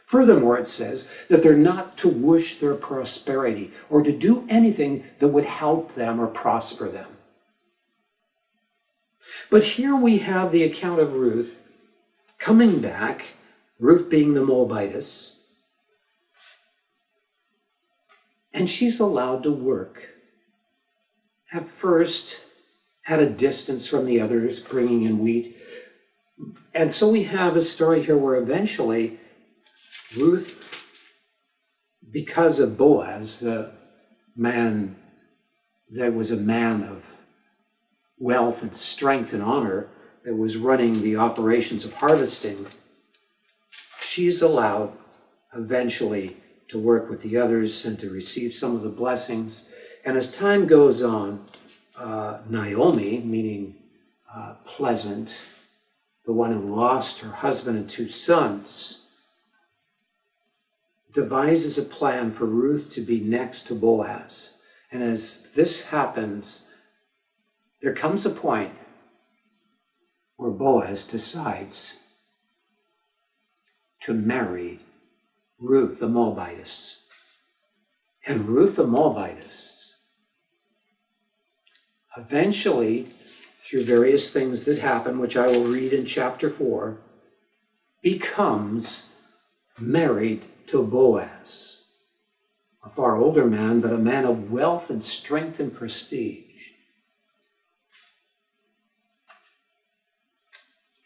Furthermore, 0.03 0.59
it 0.59 0.67
says 0.67 1.09
that 1.29 1.41
they're 1.41 1.57
not 1.57 1.97
to 1.99 2.09
wish 2.09 2.59
their 2.59 2.75
prosperity 2.75 3.71
or 3.89 4.03
to 4.03 4.11
do 4.11 4.45
anything 4.49 5.05
that 5.19 5.29
would 5.29 5.45
help 5.45 5.95
them 5.95 6.19
or 6.19 6.27
prosper 6.27 6.89
them. 6.89 7.07
But 9.49 9.63
here 9.63 9.95
we 9.95 10.19
have 10.19 10.51
the 10.51 10.63
account 10.63 10.99
of 10.99 11.13
Ruth 11.13 11.63
coming 12.37 12.81
back, 12.81 13.33
Ruth 13.79 14.09
being 14.09 14.33
the 14.33 14.45
Moabitess, 14.45 15.37
and 18.53 18.69
she's 18.69 18.99
allowed 18.99 19.43
to 19.43 19.51
work. 19.51 20.09
At 21.51 21.67
first, 21.67 22.44
at 23.07 23.19
a 23.19 23.29
distance 23.29 23.87
from 23.87 24.05
the 24.05 24.19
others, 24.19 24.59
bringing 24.59 25.03
in 25.03 25.19
wheat. 25.19 25.57
And 26.73 26.91
so 26.91 27.09
we 27.09 27.23
have 27.23 27.55
a 27.55 27.61
story 27.61 28.03
here 28.03 28.17
where 28.17 28.35
eventually 28.35 29.19
Ruth, 30.15 30.61
because 32.11 32.59
of 32.59 32.77
Boaz, 32.77 33.39
the 33.39 33.71
man 34.35 34.95
that 35.95 36.13
was 36.13 36.31
a 36.31 36.37
man 36.37 36.83
of 36.83 37.17
wealth 38.17 38.63
and 38.63 38.75
strength 38.75 39.33
and 39.33 39.43
honor, 39.43 39.89
that 40.23 40.35
was 40.35 40.57
running 40.57 41.01
the 41.01 41.15
operations 41.15 41.85
of 41.85 41.93
harvesting, 41.93 42.65
she's 44.01 44.41
allowed 44.41 44.91
eventually 45.55 46.37
to 46.67 46.79
work 46.79 47.09
with 47.09 47.21
the 47.21 47.37
others 47.37 47.85
and 47.85 47.99
to 47.99 48.09
receive 48.09 48.53
some 48.53 48.75
of 48.75 48.81
the 48.81 48.89
blessings. 48.89 49.69
And 50.03 50.17
as 50.17 50.35
time 50.35 50.65
goes 50.65 51.03
on, 51.03 51.45
uh, 51.97 52.39
Naomi, 52.49 53.19
meaning 53.19 53.75
uh, 54.33 54.55
pleasant, 54.65 55.39
the 56.25 56.33
one 56.33 56.51
who 56.51 56.75
lost 56.75 57.19
her 57.19 57.31
husband 57.31 57.77
and 57.77 57.89
two 57.89 58.09
sons, 58.09 59.07
devises 61.13 61.77
a 61.77 61.83
plan 61.83 62.31
for 62.31 62.45
Ruth 62.45 62.89
to 62.91 63.01
be 63.01 63.21
next 63.21 63.65
to 63.67 63.75
Boaz. 63.75 64.57
And 64.91 65.01
as 65.01 65.53
this 65.53 65.85
happens, 65.85 66.67
there 67.81 67.93
comes 67.93 68.25
a 68.25 68.29
point 68.29 68.73
where 70.35 70.51
Boaz 70.51 71.05
decides 71.07 71.99
to 74.01 74.13
marry 74.13 74.79
Ruth 75.57 75.99
the 75.99 76.07
Moabitess. 76.09 76.97
And 78.27 78.47
Ruth 78.49 78.75
the 78.75 78.85
Moabitess 78.85 79.74
eventually, 82.17 83.07
through 83.59 83.83
various 83.83 84.31
things 84.31 84.65
that 84.65 84.79
happen, 84.79 85.17
which 85.17 85.35
I 85.35 85.47
will 85.47 85.65
read 85.65 85.93
in 85.93 86.05
chapter 86.05 86.49
4, 86.49 86.97
becomes 88.01 89.07
married 89.79 90.45
to 90.67 90.83
Boaz, 90.83 91.81
a 92.83 92.89
far 92.89 93.17
older 93.17 93.45
man, 93.45 93.81
but 93.81 93.91
a 93.91 93.97
man 93.97 94.25
of 94.25 94.51
wealth 94.51 94.89
and 94.89 95.01
strength 95.01 95.59
and 95.59 95.73
prestige. 95.73 96.41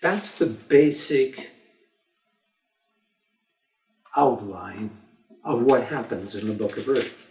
That's 0.01 0.33
the 0.33 0.45
basic 0.45 1.51
outline 4.15 4.91
of 5.43 5.63
what 5.63 5.85
happens 5.85 6.35
in 6.35 6.47
the 6.47 6.53
book 6.53 6.77
of 6.77 6.87
Ruth. 6.87 7.27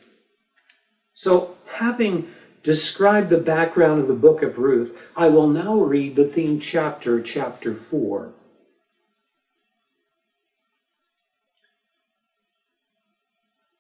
So, 1.14 1.56
having 1.66 2.32
described 2.68 3.30
the 3.30 3.38
background 3.38 3.98
of 3.98 4.08
the 4.08 4.12
book 4.12 4.42
of 4.42 4.58
Ruth, 4.58 4.94
I 5.16 5.28
will 5.28 5.48
now 5.48 5.76
read 5.80 6.16
the 6.16 6.26
theme 6.26 6.60
chapter, 6.60 7.18
chapter 7.22 7.74
4. 7.74 8.34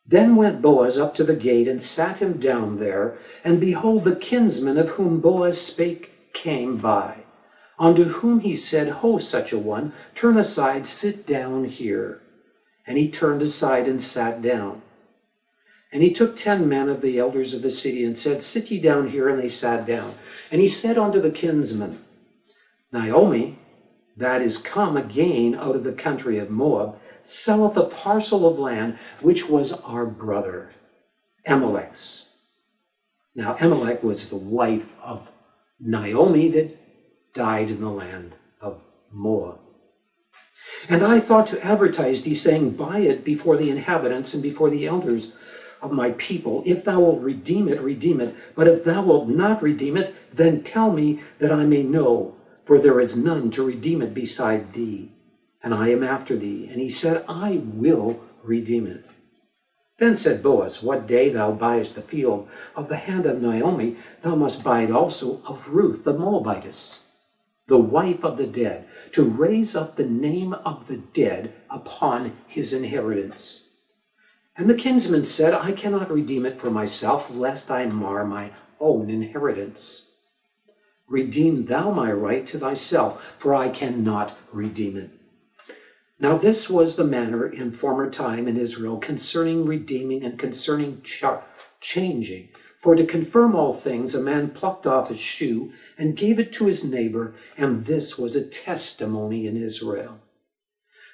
Then 0.06 0.36
went 0.36 0.62
Boaz 0.62 0.98
up 0.98 1.14
to 1.16 1.22
the 1.22 1.36
gate 1.36 1.68
and 1.68 1.82
sat 1.82 2.20
him 2.22 2.40
down 2.40 2.78
there, 2.78 3.18
and 3.44 3.60
behold, 3.60 4.04
the 4.04 4.16
kinsman 4.16 4.78
of 4.78 4.92
whom 4.92 5.20
Boaz 5.20 5.60
spake 5.60 6.32
came 6.32 6.78
by, 6.78 7.16
unto 7.78 8.04
whom 8.04 8.40
he 8.40 8.56
said, 8.56 8.88
Ho, 8.88 9.18
such 9.18 9.52
a 9.52 9.58
one, 9.58 9.92
turn 10.14 10.38
aside, 10.38 10.86
sit 10.86 11.26
down 11.26 11.64
here. 11.64 12.22
And 12.86 12.96
he 12.96 13.10
turned 13.10 13.42
aside 13.42 13.86
and 13.86 14.00
sat 14.00 14.40
down. 14.40 14.80
And 15.92 16.02
he 16.02 16.12
took 16.12 16.36
ten 16.36 16.68
men 16.68 16.88
of 16.88 17.00
the 17.00 17.18
elders 17.18 17.54
of 17.54 17.62
the 17.62 17.70
city 17.70 18.04
and 18.04 18.18
said, 18.18 18.42
Sit 18.42 18.70
ye 18.70 18.78
down 18.78 19.08
here. 19.08 19.28
And 19.28 19.38
they 19.38 19.48
sat 19.48 19.86
down. 19.86 20.14
And 20.50 20.60
he 20.60 20.68
said 20.68 20.98
unto 20.98 21.20
the 21.20 21.30
kinsman, 21.30 22.04
Naomi, 22.92 23.58
that 24.16 24.42
is 24.42 24.58
come 24.58 24.96
again 24.96 25.54
out 25.54 25.76
of 25.76 25.84
the 25.84 25.92
country 25.92 26.38
of 26.38 26.50
Moab, 26.50 26.98
selleth 27.22 27.76
a 27.76 27.84
parcel 27.84 28.46
of 28.46 28.58
land 28.58 28.98
which 29.20 29.48
was 29.48 29.72
our 29.82 30.04
brother 30.06 30.70
Elimelech's. 31.46 32.26
Now, 33.34 33.56
Elimelech 33.56 34.02
was 34.02 34.28
the 34.28 34.36
wife 34.36 34.96
of 35.00 35.32
Naomi 35.78 36.48
that 36.48 36.76
died 37.32 37.70
in 37.70 37.80
the 37.80 37.90
land 37.90 38.34
of 38.60 38.84
Moab. 39.12 39.60
And 40.88 41.02
I 41.02 41.20
thought 41.20 41.46
to 41.48 41.64
advertise 41.64 42.22
thee, 42.22 42.34
saying, 42.34 42.70
Buy 42.70 42.98
it 42.98 43.24
before 43.24 43.56
the 43.56 43.70
inhabitants 43.70 44.34
and 44.34 44.42
before 44.42 44.70
the 44.70 44.86
elders 44.86 45.32
of 45.82 45.92
my 45.92 46.12
people. 46.12 46.62
If 46.66 46.84
thou 46.84 47.00
wilt 47.00 47.20
redeem 47.20 47.68
it, 47.68 47.80
redeem 47.80 48.20
it. 48.20 48.34
But 48.54 48.68
if 48.68 48.84
thou 48.84 49.02
wilt 49.02 49.28
not 49.28 49.62
redeem 49.62 49.96
it, 49.96 50.14
then 50.34 50.62
tell 50.62 50.92
me 50.92 51.20
that 51.38 51.52
I 51.52 51.64
may 51.64 51.82
know, 51.82 52.36
for 52.64 52.80
there 52.80 53.00
is 53.00 53.16
none 53.16 53.50
to 53.52 53.64
redeem 53.64 54.02
it 54.02 54.14
beside 54.14 54.72
thee 54.72 55.12
and 55.62 55.74
I 55.74 55.88
am 55.88 56.02
after 56.02 56.36
thee. 56.36 56.68
And 56.70 56.80
he 56.80 56.90
said, 56.90 57.24
I 57.28 57.60
will 57.64 58.20
redeem 58.42 58.86
it. 58.86 59.04
Then 59.98 60.16
said 60.16 60.42
Boaz, 60.42 60.82
What 60.82 61.06
day 61.08 61.28
thou 61.28 61.52
buyest 61.52 61.94
the 61.94 62.02
field 62.02 62.48
of 62.76 62.88
the 62.88 62.96
hand 62.96 63.26
of 63.26 63.42
Naomi, 63.42 63.96
thou 64.22 64.36
must 64.36 64.62
buy 64.62 64.82
it 64.82 64.90
also 64.90 65.42
of 65.44 65.68
Ruth 65.68 66.04
the 66.04 66.14
Moabitess, 66.14 67.04
the 67.66 67.78
wife 67.78 68.24
of 68.24 68.38
the 68.38 68.46
dead, 68.46 68.86
to 69.12 69.24
raise 69.24 69.74
up 69.74 69.96
the 69.96 70.06
name 70.06 70.52
of 70.52 70.86
the 70.86 70.98
dead 70.98 71.52
upon 71.68 72.36
his 72.46 72.72
inheritance. 72.72 73.64
And 74.58 74.68
the 74.68 74.74
kinsman 74.74 75.24
said, 75.24 75.54
I 75.54 75.70
cannot 75.70 76.10
redeem 76.10 76.44
it 76.44 76.58
for 76.58 76.68
myself, 76.68 77.32
lest 77.32 77.70
I 77.70 77.86
mar 77.86 78.24
my 78.24 78.50
own 78.80 79.08
inheritance. 79.08 80.08
Redeem 81.06 81.66
thou 81.66 81.92
my 81.92 82.10
right 82.10 82.44
to 82.48 82.58
thyself, 82.58 83.34
for 83.38 83.54
I 83.54 83.68
cannot 83.68 84.36
redeem 84.52 84.96
it. 84.96 85.10
Now, 86.18 86.36
this 86.36 86.68
was 86.68 86.96
the 86.96 87.04
manner 87.04 87.46
in 87.46 87.70
former 87.70 88.10
time 88.10 88.48
in 88.48 88.56
Israel 88.56 88.98
concerning 88.98 89.64
redeeming 89.64 90.24
and 90.24 90.36
concerning 90.36 91.02
changing. 91.80 92.48
For 92.80 92.96
to 92.96 93.06
confirm 93.06 93.54
all 93.54 93.72
things, 93.72 94.16
a 94.16 94.20
man 94.20 94.50
plucked 94.50 94.88
off 94.88 95.08
his 95.08 95.20
shoe 95.20 95.72
and 95.96 96.16
gave 96.16 96.40
it 96.40 96.52
to 96.54 96.66
his 96.66 96.82
neighbor, 96.84 97.36
and 97.56 97.84
this 97.84 98.18
was 98.18 98.34
a 98.34 98.44
testimony 98.44 99.46
in 99.46 99.56
Israel. 99.56 100.18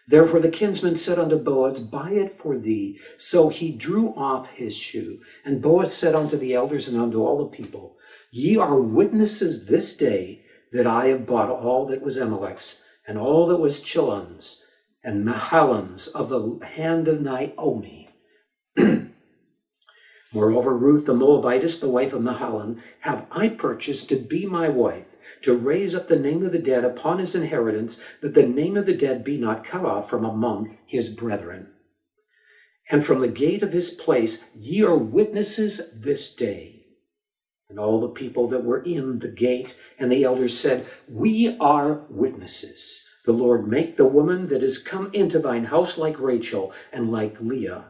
Therefore 0.06 0.40
the 0.40 0.50
kinsman 0.50 0.96
said 0.96 1.18
unto 1.18 1.36
Boaz, 1.36 1.80
Buy 1.80 2.10
it 2.10 2.32
for 2.32 2.58
thee. 2.58 3.00
So 3.16 3.48
he 3.48 3.72
drew 3.72 4.14
off 4.14 4.50
his 4.50 4.76
shoe. 4.76 5.20
And 5.44 5.62
Boaz 5.62 5.94
said 5.94 6.14
unto 6.14 6.36
the 6.36 6.54
elders 6.54 6.88
and 6.88 7.00
unto 7.00 7.22
all 7.22 7.38
the 7.38 7.56
people, 7.56 7.96
Ye 8.30 8.56
are 8.56 8.80
witnesses 8.80 9.66
this 9.66 9.96
day 9.96 10.44
that 10.72 10.86
I 10.86 11.06
have 11.06 11.26
bought 11.26 11.50
all 11.50 11.86
that 11.86 12.02
was 12.02 12.16
Elimelech's, 12.18 12.82
and 13.06 13.16
all 13.16 13.46
that 13.46 13.58
was 13.58 13.80
Chilion's, 13.80 14.64
and 15.04 15.24
Mahlon's 15.24 16.08
of 16.08 16.30
the 16.30 16.66
hand 16.66 17.06
of 17.06 17.20
Naomi. 17.20 18.10
Moreover, 20.32 20.76
Ruth 20.76 21.06
the 21.06 21.14
Moabitess, 21.14 21.78
the 21.78 21.88
wife 21.88 22.12
of 22.12 22.22
Mahlon, 22.22 22.82
have 23.00 23.28
I 23.30 23.50
purchased 23.50 24.08
to 24.08 24.16
be 24.16 24.46
my 24.46 24.68
wife, 24.68 25.13
to 25.44 25.56
raise 25.56 25.94
up 25.94 26.08
the 26.08 26.18
name 26.18 26.44
of 26.44 26.52
the 26.52 26.58
dead 26.58 26.84
upon 26.84 27.18
his 27.18 27.34
inheritance, 27.34 28.00
that 28.20 28.34
the 28.34 28.46
name 28.46 28.76
of 28.76 28.86
the 28.86 28.96
dead 28.96 29.22
be 29.22 29.38
not 29.38 29.64
cut 29.64 29.84
off 29.84 30.08
from 30.08 30.24
among 30.24 30.78
his 30.86 31.10
brethren. 31.10 31.68
And 32.90 33.04
from 33.04 33.20
the 33.20 33.28
gate 33.28 33.62
of 33.62 33.72
his 33.72 33.90
place 33.90 34.46
ye 34.54 34.82
are 34.82 34.96
witnesses 34.96 35.98
this 35.98 36.34
day. 36.34 36.86
And 37.68 37.78
all 37.78 38.00
the 38.00 38.08
people 38.08 38.46
that 38.48 38.64
were 38.64 38.82
in 38.82 39.20
the 39.20 39.28
gate 39.28 39.74
and 39.98 40.12
the 40.12 40.24
elders 40.24 40.58
said, 40.58 40.86
We 41.08 41.56
are 41.58 42.04
witnesses. 42.08 43.08
The 43.24 43.32
Lord 43.32 43.66
make 43.66 43.96
the 43.96 44.06
woman 44.06 44.48
that 44.48 44.62
is 44.62 44.78
come 44.78 45.10
into 45.14 45.38
thine 45.38 45.64
house 45.64 45.96
like 45.96 46.20
Rachel 46.20 46.72
and 46.92 47.10
like 47.10 47.40
Leah, 47.40 47.86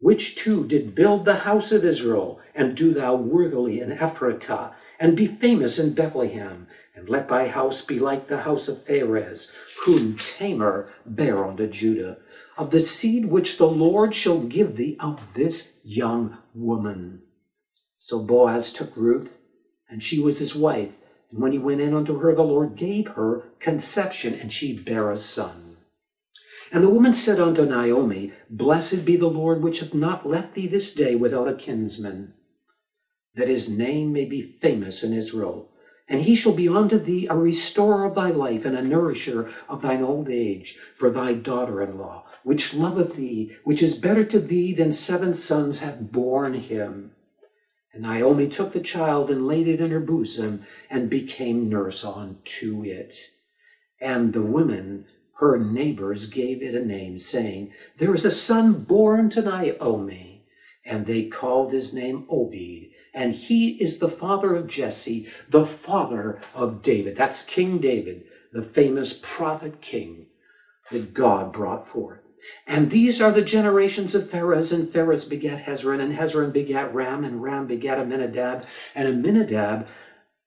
which 0.00 0.34
two 0.34 0.66
did 0.66 0.94
build 0.94 1.24
the 1.24 1.36
house 1.36 1.70
of 1.70 1.84
Israel, 1.84 2.40
and 2.54 2.76
do 2.76 2.92
thou 2.92 3.14
worthily 3.14 3.80
in 3.80 3.90
Ephratah, 3.90 4.74
and 5.00 5.16
be 5.16 5.26
famous 5.26 5.80
in 5.80 5.94
Bethlehem, 5.94 6.68
and 6.94 7.08
let 7.08 7.28
thy 7.28 7.48
house 7.48 7.82
be 7.82 7.98
like 7.98 8.28
the 8.28 8.42
house 8.42 8.68
of 8.68 8.84
Pharez, 8.84 9.50
whom 9.84 10.16
Tamar 10.16 10.88
bare 11.04 11.44
unto 11.44 11.66
Judah, 11.66 12.18
of 12.56 12.70
the 12.70 12.80
seed 12.80 13.26
which 13.26 13.58
the 13.58 13.66
Lord 13.66 14.14
shall 14.14 14.42
give 14.42 14.76
thee 14.76 14.96
of 15.00 15.34
this 15.34 15.80
young 15.82 16.38
woman. 16.54 17.22
So 17.98 18.22
Boaz 18.22 18.72
took 18.72 18.96
Ruth, 18.96 19.38
and 19.88 20.00
she 20.02 20.20
was 20.20 20.38
his 20.38 20.54
wife 20.54 20.98
and 21.30 21.40
when 21.40 21.52
he 21.52 21.58
went 21.58 21.80
in 21.80 21.94
unto 21.94 22.18
her, 22.18 22.34
the 22.34 22.42
Lord 22.42 22.76
gave 22.76 23.08
her 23.08 23.44
conception, 23.60 24.34
and 24.34 24.52
she 24.52 24.76
bare 24.76 25.10
a 25.10 25.18
son. 25.18 25.76
And 26.72 26.84
the 26.84 26.90
woman 26.90 27.14
said 27.14 27.40
unto 27.40 27.64
Naomi, 27.64 28.32
Blessed 28.48 29.04
be 29.04 29.16
the 29.16 29.28
Lord, 29.28 29.62
which 29.62 29.80
hath 29.80 29.94
not 29.94 30.28
left 30.28 30.54
thee 30.54 30.66
this 30.66 30.94
day 30.94 31.14
without 31.14 31.48
a 31.48 31.54
kinsman, 31.54 32.34
that 33.40 33.48
his 33.48 33.70
name 33.70 34.12
may 34.12 34.26
be 34.26 34.42
famous 34.42 35.02
in 35.02 35.14
Israel. 35.14 35.70
And 36.06 36.20
he 36.20 36.34
shall 36.34 36.52
be 36.52 36.68
unto 36.68 36.98
thee 36.98 37.26
a 37.26 37.34
restorer 37.34 38.04
of 38.04 38.14
thy 38.14 38.28
life, 38.30 38.66
and 38.66 38.76
a 38.76 38.82
nourisher 38.82 39.48
of 39.66 39.80
thine 39.80 40.02
old 40.02 40.28
age, 40.28 40.78
for 40.94 41.08
thy 41.08 41.32
daughter 41.32 41.80
in 41.80 41.96
law, 41.96 42.26
which 42.44 42.74
loveth 42.74 43.16
thee, 43.16 43.56
which 43.64 43.82
is 43.82 43.96
better 43.96 44.24
to 44.26 44.38
thee 44.38 44.74
than 44.74 44.92
seven 44.92 45.32
sons 45.32 45.78
have 45.78 46.12
borne 46.12 46.52
him. 46.52 47.12
And 47.94 48.02
Naomi 48.02 48.46
took 48.46 48.72
the 48.72 48.80
child 48.80 49.30
and 49.30 49.46
laid 49.46 49.66
it 49.66 49.80
in 49.80 49.90
her 49.90 50.00
bosom 50.00 50.66
and 50.90 51.08
became 51.08 51.70
nurse 51.70 52.04
unto 52.04 52.84
it. 52.84 53.14
And 54.02 54.34
the 54.34 54.44
women, 54.44 55.06
her 55.38 55.58
neighbors, 55.58 56.28
gave 56.28 56.62
it 56.62 56.74
a 56.74 56.84
name, 56.84 57.16
saying, 57.16 57.72
There 57.96 58.14
is 58.14 58.26
a 58.26 58.30
son 58.30 58.84
born 58.84 59.30
to 59.30 59.40
Naomi. 59.40 60.44
And 60.84 61.06
they 61.06 61.24
called 61.24 61.72
his 61.72 61.94
name 61.94 62.26
Obed. 62.28 62.89
And 63.12 63.32
he 63.32 63.70
is 63.82 63.98
the 63.98 64.08
father 64.08 64.54
of 64.54 64.68
Jesse, 64.68 65.28
the 65.48 65.66
father 65.66 66.40
of 66.54 66.82
David. 66.82 67.16
That's 67.16 67.44
King 67.44 67.78
David, 67.78 68.24
the 68.52 68.62
famous 68.62 69.18
prophet 69.20 69.80
king 69.80 70.26
that 70.90 71.14
God 71.14 71.52
brought 71.52 71.86
forth. 71.86 72.20
And 72.66 72.90
these 72.90 73.20
are 73.20 73.30
the 73.30 73.42
generations 73.42 74.14
of 74.14 74.24
Pharez, 74.24 74.72
and 74.72 74.88
Pharez 74.88 75.28
begat 75.28 75.64
Hezron, 75.64 76.00
and 76.00 76.14
Hezron 76.14 76.52
begat 76.52 76.92
Ram, 76.94 77.24
and 77.24 77.42
Ram 77.42 77.66
begat 77.66 77.98
Amminadab, 77.98 78.64
and 78.94 79.08
Amminadab 79.08 79.86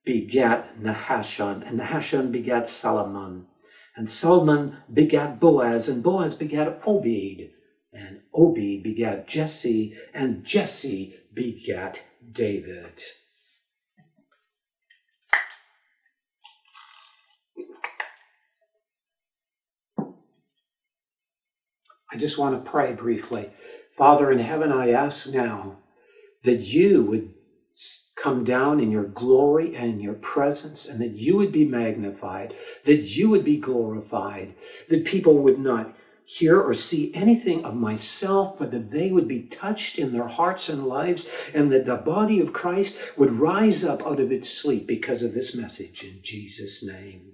begat 0.03 0.79
Nahashon, 0.81 1.67
and 1.67 1.79
Nahashon 1.79 2.31
begat 2.31 2.67
Salmon, 2.67 3.47
and 3.95 4.09
Salmon 4.09 4.77
begat 4.91 5.39
Boaz, 5.39 5.87
and 5.87 6.03
Boaz 6.03 6.35
begat 6.35 6.81
Obed, 6.85 7.51
and 7.93 8.21
Obed 8.33 8.83
begat 8.83 9.27
Jesse, 9.27 9.95
and 10.13 10.43
Jesse 10.43 11.15
begat 11.33 12.03
David. 12.33 13.01
I 22.11 22.17
just 22.17 22.37
want 22.37 22.63
to 22.63 22.71
pray 22.71 22.93
briefly. 22.93 23.49
Father 23.97 24.31
in 24.31 24.39
heaven, 24.39 24.71
I 24.71 24.91
ask 24.91 25.33
now 25.33 25.77
that 26.43 26.59
you 26.59 27.03
would 27.03 27.33
come 28.15 28.43
down 28.43 28.79
in 28.79 28.91
your 28.91 29.05
glory 29.05 29.75
and 29.75 29.93
in 29.93 29.99
your 29.99 30.13
presence, 30.13 30.87
and 30.87 31.01
that 31.01 31.13
you 31.13 31.35
would 31.35 31.51
be 31.51 31.65
magnified, 31.65 32.53
that 32.85 33.17
you 33.17 33.29
would 33.29 33.43
be 33.43 33.57
glorified, 33.57 34.53
that 34.89 35.05
people 35.05 35.39
would 35.39 35.59
not 35.59 35.95
hear 36.25 36.59
or 36.59 36.73
see 36.73 37.13
anything 37.13 37.65
of 37.65 37.75
myself, 37.75 38.57
but 38.57 38.71
that 38.71 38.91
they 38.91 39.11
would 39.11 39.27
be 39.27 39.43
touched 39.43 39.99
in 39.99 40.13
their 40.13 40.27
hearts 40.27 40.69
and 40.69 40.85
lives, 40.85 41.29
and 41.53 41.71
that 41.71 41.85
the 41.85 41.97
body 41.97 42.39
of 42.39 42.53
Christ 42.53 42.97
would 43.17 43.31
rise 43.31 43.83
up 43.83 44.05
out 44.05 44.19
of 44.19 44.31
its 44.31 44.49
sleep 44.49 44.87
because 44.87 45.21
of 45.21 45.33
this 45.33 45.55
message 45.55 46.03
in 46.03 46.19
Jesus' 46.23 46.83
name. 46.83 47.33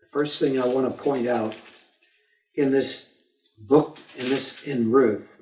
The 0.00 0.06
First 0.06 0.38
thing 0.40 0.60
I 0.60 0.66
want 0.66 0.86
to 0.86 1.02
point 1.02 1.26
out 1.26 1.56
in 2.54 2.70
this 2.70 3.14
book, 3.58 3.98
in 4.16 4.28
this 4.28 4.62
in 4.62 4.90
Ruth, 4.90 5.40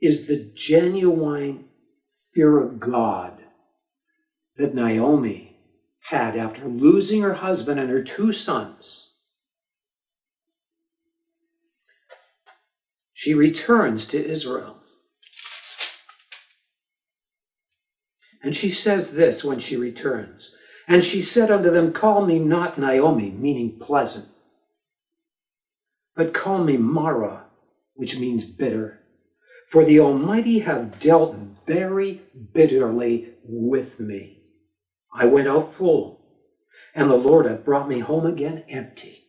is 0.00 0.26
the 0.26 0.50
genuine 0.54 1.66
fear 2.34 2.60
of 2.60 2.80
God 2.80 3.41
that 4.56 4.74
Naomi 4.74 5.56
had 6.10 6.36
after 6.36 6.66
losing 6.66 7.22
her 7.22 7.34
husband 7.34 7.80
and 7.80 7.90
her 7.90 8.02
two 8.02 8.32
sons. 8.32 9.12
She 13.12 13.34
returns 13.34 14.06
to 14.08 14.24
Israel. 14.24 14.78
And 18.42 18.56
she 18.56 18.68
says 18.68 19.14
this 19.14 19.44
when 19.44 19.60
she 19.60 19.76
returns. 19.76 20.54
And 20.88 21.04
she 21.04 21.22
said 21.22 21.50
unto 21.50 21.70
them, 21.70 21.92
Call 21.92 22.26
me 22.26 22.40
not 22.40 22.78
Naomi, 22.78 23.30
meaning 23.30 23.78
pleasant, 23.78 24.26
but 26.16 26.34
call 26.34 26.64
me 26.64 26.76
Mara, 26.76 27.44
which 27.94 28.18
means 28.18 28.44
bitter. 28.44 29.00
For 29.68 29.84
the 29.84 30.00
Almighty 30.00 30.58
hath 30.58 30.98
dealt 30.98 31.36
very 31.36 32.22
bitterly 32.52 33.34
with 33.44 34.00
me. 34.00 34.41
I 35.12 35.26
went 35.26 35.48
out 35.48 35.74
full, 35.74 36.20
and 36.94 37.10
the 37.10 37.16
Lord 37.16 37.46
hath 37.46 37.64
brought 37.64 37.88
me 37.88 38.00
home 38.00 38.26
again 38.26 38.64
empty. 38.68 39.24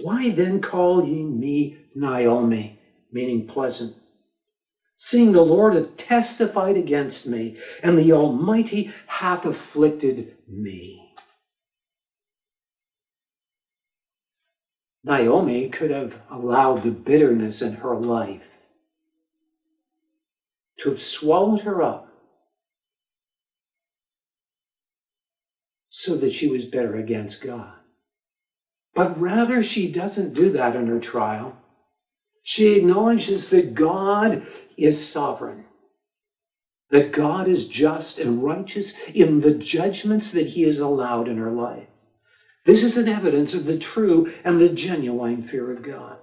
Why 0.00 0.30
then 0.30 0.60
call 0.60 1.06
ye 1.06 1.22
me 1.24 1.78
Naomi, 1.94 2.80
meaning 3.12 3.46
pleasant? 3.46 3.96
seeing 5.02 5.32
the 5.32 5.42
Lord 5.42 5.74
hath 5.74 5.96
testified 5.96 6.76
against 6.76 7.26
me, 7.26 7.58
and 7.82 7.98
the 7.98 8.12
Almighty 8.12 8.92
hath 9.08 9.44
afflicted 9.44 10.36
me. 10.46 11.12
Naomi 15.02 15.68
could 15.70 15.90
have 15.90 16.20
allowed 16.30 16.84
the 16.84 16.92
bitterness 16.92 17.60
in 17.60 17.74
her 17.74 17.96
life 17.96 18.46
to 20.78 20.90
have 20.90 21.02
swallowed 21.02 21.62
her 21.62 21.82
up 21.82 22.11
so 26.02 26.16
that 26.16 26.34
she 26.34 26.48
was 26.48 26.64
bitter 26.64 26.96
against 26.96 27.40
God. 27.40 27.74
But 28.92 29.18
rather, 29.20 29.62
she 29.62 29.90
doesn't 29.90 30.34
do 30.34 30.50
that 30.50 30.74
in 30.74 30.88
her 30.88 30.98
trial. 30.98 31.56
She 32.42 32.74
acknowledges 32.74 33.50
that 33.50 33.74
God 33.74 34.44
is 34.76 35.08
sovereign, 35.08 35.66
that 36.90 37.12
God 37.12 37.46
is 37.46 37.68
just 37.68 38.18
and 38.18 38.42
righteous 38.42 38.98
in 39.10 39.42
the 39.42 39.54
judgments 39.54 40.32
that 40.32 40.48
he 40.48 40.62
has 40.62 40.80
allowed 40.80 41.28
in 41.28 41.38
her 41.38 41.52
life. 41.52 41.86
This 42.64 42.82
is 42.82 42.98
an 42.98 43.08
evidence 43.08 43.54
of 43.54 43.64
the 43.64 43.78
true 43.78 44.32
and 44.42 44.60
the 44.60 44.70
genuine 44.70 45.40
fear 45.40 45.70
of 45.70 45.82
God. 45.82 46.18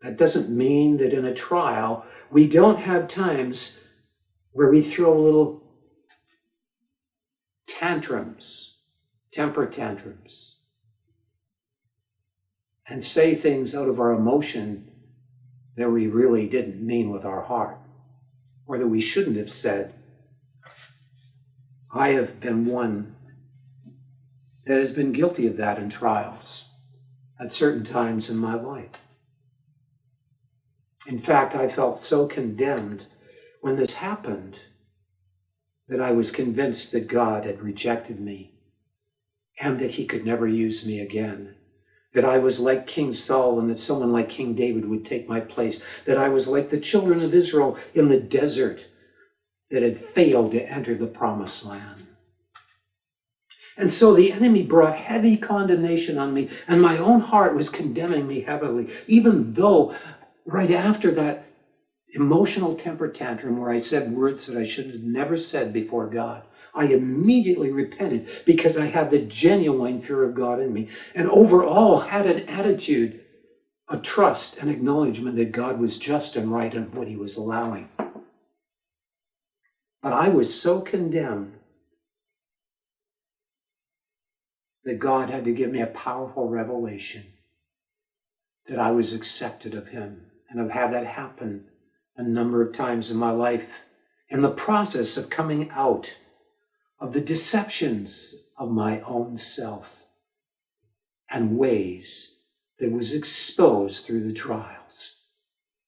That 0.00 0.16
doesn't 0.16 0.48
mean 0.48 0.96
that 0.96 1.12
in 1.12 1.26
a 1.26 1.34
trial 1.34 2.06
we 2.30 2.48
don't 2.48 2.78
have 2.78 3.06
times 3.06 3.80
where 4.52 4.70
we 4.70 4.80
throw 4.80 5.12
a 5.12 5.20
little 5.20 5.65
tantrums, 7.66 8.78
temper 9.32 9.66
tantrums, 9.66 10.56
and 12.88 13.02
say 13.02 13.34
things 13.34 13.74
out 13.74 13.88
of 13.88 13.98
our 13.98 14.12
emotion 14.12 14.90
that 15.76 15.90
we 15.90 16.06
really 16.06 16.48
didn't 16.48 16.84
mean 16.84 17.10
with 17.10 17.24
our 17.24 17.42
heart, 17.42 17.78
or 18.66 18.78
that 18.78 18.88
we 18.88 19.00
shouldn't 19.00 19.36
have 19.36 19.50
said. 19.50 19.94
I 21.92 22.10
have 22.10 22.40
been 22.40 22.66
one 22.66 23.16
that 24.66 24.78
has 24.78 24.92
been 24.92 25.12
guilty 25.12 25.46
of 25.46 25.56
that 25.56 25.78
in 25.78 25.88
trials 25.88 26.68
at 27.38 27.52
certain 27.52 27.84
times 27.84 28.30
in 28.30 28.36
my 28.36 28.54
life. 28.54 28.90
In 31.06 31.18
fact, 31.18 31.54
I 31.54 31.68
felt 31.68 31.98
so 32.00 32.26
condemned 32.26 33.06
when 33.60 33.76
this 33.76 33.94
happened 33.94 34.56
that 35.88 36.00
I 36.00 36.12
was 36.12 36.30
convinced 36.30 36.92
that 36.92 37.08
God 37.08 37.44
had 37.44 37.62
rejected 37.62 38.20
me 38.20 38.52
and 39.60 39.78
that 39.78 39.92
he 39.92 40.06
could 40.06 40.24
never 40.24 40.46
use 40.46 40.86
me 40.86 41.00
again 41.00 41.56
that 42.16 42.24
I 42.24 42.38
was 42.38 42.60
like 42.60 42.86
King 42.86 43.12
Saul 43.12 43.60
and 43.60 43.68
that 43.68 43.78
someone 43.78 44.10
like 44.10 44.30
King 44.30 44.54
David 44.54 44.88
would 44.88 45.04
take 45.04 45.28
my 45.28 45.38
place, 45.38 45.82
that 46.06 46.16
I 46.16 46.30
was 46.30 46.48
like 46.48 46.70
the 46.70 46.80
children 46.80 47.20
of 47.20 47.34
Israel 47.34 47.76
in 47.92 48.08
the 48.08 48.18
desert 48.18 48.86
that 49.70 49.82
had 49.82 49.98
failed 49.98 50.52
to 50.52 50.66
enter 50.66 50.94
the 50.94 51.06
promised 51.06 51.66
land. 51.66 52.06
And 53.76 53.90
so 53.90 54.14
the 54.14 54.32
enemy 54.32 54.62
brought 54.62 54.96
heavy 54.96 55.36
condemnation 55.36 56.16
on 56.16 56.32
me, 56.32 56.48
and 56.66 56.80
my 56.80 56.96
own 56.96 57.20
heart 57.20 57.54
was 57.54 57.68
condemning 57.68 58.26
me 58.26 58.40
heavily, 58.40 58.88
even 59.06 59.52
though 59.52 59.94
right 60.46 60.70
after 60.70 61.10
that 61.10 61.44
emotional 62.14 62.74
temper 62.74 63.08
tantrum 63.08 63.58
where 63.58 63.70
I 63.70 63.78
said 63.78 64.12
words 64.12 64.46
that 64.46 64.58
I 64.58 64.64
should 64.64 64.86
have 64.86 65.02
never 65.02 65.36
said 65.36 65.72
before 65.72 66.06
God, 66.06 66.42
I 66.74 66.84
immediately 66.86 67.70
repented 67.70 68.28
because 68.44 68.76
I 68.76 68.86
had 68.86 69.10
the 69.10 69.18
genuine 69.18 70.00
fear 70.00 70.22
of 70.22 70.34
God 70.34 70.60
in 70.60 70.72
me 70.72 70.88
and 71.14 71.28
overall 71.28 72.00
had 72.00 72.26
an 72.26 72.48
attitude 72.48 73.20
of 73.88 74.02
trust 74.02 74.58
and 74.58 74.70
acknowledgement 74.70 75.36
that 75.36 75.52
God 75.52 75.78
was 75.78 75.98
just 75.98 76.36
and 76.36 76.52
right 76.52 76.74
in 76.74 76.92
what 76.92 77.08
he 77.08 77.16
was 77.16 77.36
allowing. 77.36 77.88
But 80.02 80.12
I 80.12 80.28
was 80.28 80.60
so 80.60 80.80
condemned 80.80 81.54
that 84.84 84.98
God 84.98 85.30
had 85.30 85.44
to 85.44 85.52
give 85.52 85.70
me 85.70 85.80
a 85.80 85.86
powerful 85.86 86.48
revelation 86.48 87.24
that 88.66 88.78
I 88.78 88.90
was 88.92 89.12
accepted 89.12 89.74
of 89.74 89.88
him. 89.88 90.26
And 90.48 90.60
I've 90.60 90.70
had 90.70 90.92
that 90.92 91.06
happen 91.06 91.64
a 92.16 92.22
number 92.22 92.62
of 92.62 92.72
times 92.72 93.10
in 93.10 93.16
my 93.16 93.30
life 93.30 93.68
in 94.28 94.40
the 94.40 94.50
process 94.50 95.16
of 95.16 95.30
coming 95.30 95.70
out 95.70 96.16
of 96.98 97.12
the 97.12 97.20
deceptions 97.20 98.46
of 98.58 98.70
my 98.70 99.00
own 99.02 99.36
self 99.36 100.04
and 101.30 101.58
ways 101.58 102.36
that 102.78 102.90
was 102.90 103.12
exposed 103.12 104.04
through 104.04 104.26
the 104.26 104.32
trials, 104.32 105.16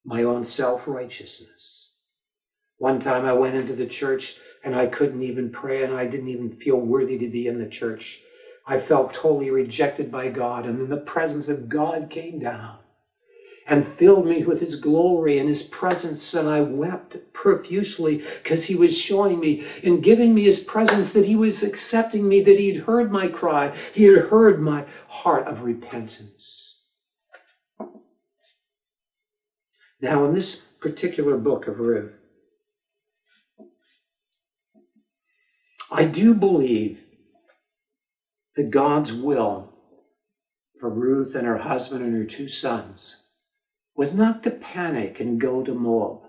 my 0.05 0.23
own 0.23 0.45
self 0.45 0.87
righteousness. 0.87 1.93
One 2.77 3.01
time 3.01 3.25
I 3.25 3.33
went 3.33 3.57
into 3.57 3.73
the 3.73 3.87
church 3.87 4.37
and 4.63 4.75
I 4.75 4.87
couldn't 4.87 5.23
even 5.23 5.51
pray 5.51 5.83
and 5.83 5.95
I 5.95 6.07
didn't 6.07 6.29
even 6.29 6.51
feel 6.51 6.79
worthy 6.79 7.19
to 7.19 7.29
be 7.29 7.47
in 7.47 7.59
the 7.59 7.69
church. 7.69 8.23
I 8.67 8.79
felt 8.79 9.15
totally 9.15 9.51
rejected 9.51 10.11
by 10.11 10.29
God, 10.29 10.67
and 10.67 10.79
then 10.79 10.91
the 10.91 10.99
presence 10.99 11.49
of 11.49 11.71
God 11.71 12.11
came 12.11 12.39
down 12.39 12.78
and 13.69 13.87
filled 13.87 14.27
me 14.27 14.43
with 14.43 14.61
his 14.61 14.77
glory 14.77 15.39
and 15.39 15.49
his 15.49 15.63
presence. 15.63 16.33
And 16.33 16.49
I 16.49 16.63
wept 16.63 17.33
profusely 17.35 18.23
because 18.43 18.65
he 18.65 18.75
was 18.75 18.99
showing 18.99 19.39
me 19.39 19.65
and 19.85 20.03
giving 20.03 20.35
me 20.35 20.45
his 20.45 20.59
presence 20.59 21.13
that 21.13 21.27
he 21.27 21.37
was 21.37 21.63
accepting 21.63 22.29
me, 22.29 22.41
that 22.41 22.59
he'd 22.59 22.85
heard 22.85 23.13
my 23.13 23.29
cry, 23.29 23.77
he 23.93 24.05
had 24.05 24.27
heard 24.27 24.61
my 24.61 24.87
heart 25.09 25.47
of 25.47 25.63
repentance. 25.63 26.81
Now, 30.01 30.25
in 30.25 30.33
this 30.33 30.57
particular 30.81 31.37
book 31.37 31.67
of 31.67 31.79
Ruth, 31.79 32.13
I 35.91 36.05
do 36.05 36.35
believe 36.35 37.05
that 38.57 38.71
God's 38.71 39.13
will 39.13 39.73
for 40.81 40.89
Ruth 40.89 41.35
and 41.35 41.47
her 41.47 41.59
husband 41.59 42.05
and 42.05 42.15
her 42.15 42.25
two 42.25 42.49
sons 42.49 43.25
was 43.99 44.15
not 44.15 44.45
to 44.45 44.51
panic 44.53 45.19
and 45.19 45.41
go 45.41 45.65
to 45.65 45.75
Moab, 45.75 46.21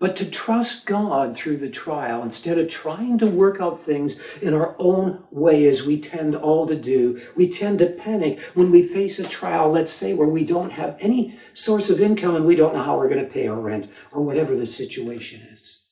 but 0.00 0.16
to 0.16 0.24
trust 0.24 0.86
God 0.86 1.36
through 1.36 1.58
the 1.58 1.68
trial 1.68 2.22
instead 2.22 2.56
of 2.56 2.70
trying 2.70 3.18
to 3.18 3.26
work 3.26 3.60
out 3.60 3.78
things 3.78 4.18
in 4.40 4.54
our 4.54 4.74
own 4.78 5.22
way 5.30 5.66
as 5.66 5.84
we 5.84 6.00
tend 6.00 6.34
all 6.34 6.66
to 6.66 6.74
do. 6.74 7.20
We 7.36 7.50
tend 7.50 7.80
to 7.80 7.90
panic 7.90 8.40
when 8.54 8.70
we 8.70 8.82
face 8.82 9.18
a 9.18 9.28
trial, 9.28 9.70
let's 9.70 9.92
say, 9.92 10.14
where 10.14 10.30
we 10.30 10.46
don't 10.46 10.72
have 10.72 10.96
any 10.98 11.38
source 11.52 11.90
of 11.90 12.00
income 12.00 12.34
and 12.34 12.46
we 12.46 12.56
don't 12.56 12.74
know 12.74 12.82
how 12.82 12.96
we're 12.96 13.10
going 13.10 13.24
to 13.24 13.30
pay 13.30 13.48
our 13.48 13.60
rent 13.60 13.92
or 14.10 14.22
whatever 14.22 14.56
the 14.56 14.66
situation 14.66 15.42
is. 15.52 15.82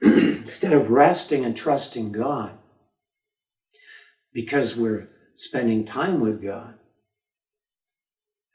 instead 0.02 0.72
of 0.72 0.90
resting 0.90 1.44
and 1.44 1.54
trusting 1.54 2.12
God 2.12 2.58
because 4.32 4.74
we're 4.74 5.10
spending 5.36 5.84
time 5.84 6.18
with 6.18 6.42
God, 6.42 6.78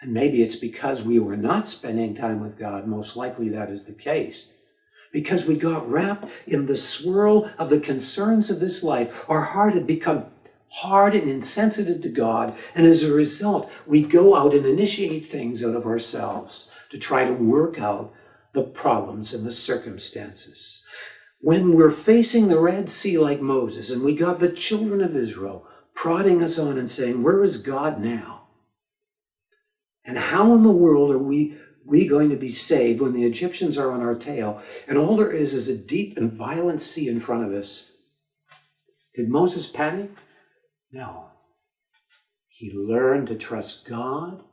and 0.02 0.14
maybe 0.14 0.44
it's 0.44 0.56
because 0.56 1.04
we 1.04 1.20
were 1.20 1.38
not 1.38 1.68
spending 1.68 2.16
time 2.16 2.40
with 2.40 2.58
God. 2.58 2.88
Most 2.88 3.16
likely 3.16 3.50
that 3.50 3.70
is 3.70 3.86
the 3.86 3.94
case. 3.94 4.52
Because 5.12 5.46
we 5.46 5.56
got 5.56 5.90
wrapped 5.90 6.30
in 6.46 6.66
the 6.68 6.78
swirl 6.78 7.52
of 7.58 7.70
the 7.70 7.80
concerns 7.80 8.50
of 8.50 8.60
this 8.60 8.84
life. 8.84 9.26
Our 9.30 9.42
heart 9.42 9.74
had 9.74 9.88
become 9.88 10.26
hard 10.70 11.16
and 11.16 11.30
insensitive 11.30 12.02
to 12.02 12.10
God. 12.10 12.58
And 12.76 12.86
as 12.86 13.04
a 13.04 13.14
result, 13.14 13.72
we 13.88 14.04
go 14.04 14.36
out 14.36 14.54
and 14.54 14.66
initiate 14.66 15.26
things 15.26 15.64
out 15.64 15.76
of 15.76 15.86
ourselves 15.86 16.68
to 16.92 16.98
try 16.98 17.26
to 17.26 17.34
work 17.34 17.80
out 17.80 18.14
the 18.54 18.64
problems 18.64 19.34
and 19.34 19.46
the 19.46 19.52
circumstances. 19.52 20.84
when 21.42 21.74
we're 21.74 21.92
facing 21.92 22.48
the 22.48 22.60
Red 22.60 22.90
Sea 22.90 23.18
like 23.18 23.42
Moses 23.42 23.92
and 23.92 24.04
we 24.04 24.16
got 24.16 24.40
the 24.40 24.50
children 24.50 25.02
of 25.02 25.16
Israel 25.16 25.66
prodding 25.94 26.44
us 26.44 26.58
on 26.58 26.78
and 26.78 26.90
saying, 26.90 27.24
Where 27.24 27.44
is 27.44 27.58
God 27.58 28.00
now? 28.00 28.37
And 30.08 30.18
how 30.18 30.56
in 30.56 30.64
the 30.64 30.72
world 30.72 31.12
are 31.12 31.20
we, 31.20 31.58
we 31.86 32.08
going 32.08 32.30
to 32.30 32.38
be 32.38 32.50
saved 32.50 33.02
when 33.02 33.14
the 33.14 33.26
Egyptians 33.26 33.78
are 33.78 33.92
on 33.92 34.02
our 34.02 34.16
tail 34.16 34.62
and 34.88 34.98
all 34.98 35.18
there 35.18 35.32
is 35.32 35.54
is 35.54 35.68
a 35.68 35.78
deep 35.78 36.18
and 36.18 36.32
violent 36.32 36.82
sea 36.82 37.10
in 37.10 37.20
front 37.20 37.44
of 37.44 37.52
us? 37.52 37.92
Did 39.14 39.30
Moses 39.30 39.68
panic? 39.68 40.12
No. 40.92 41.26
He 42.48 42.72
learned 42.72 43.28
to 43.28 43.36
trust 43.36 43.86
God, 43.86 44.44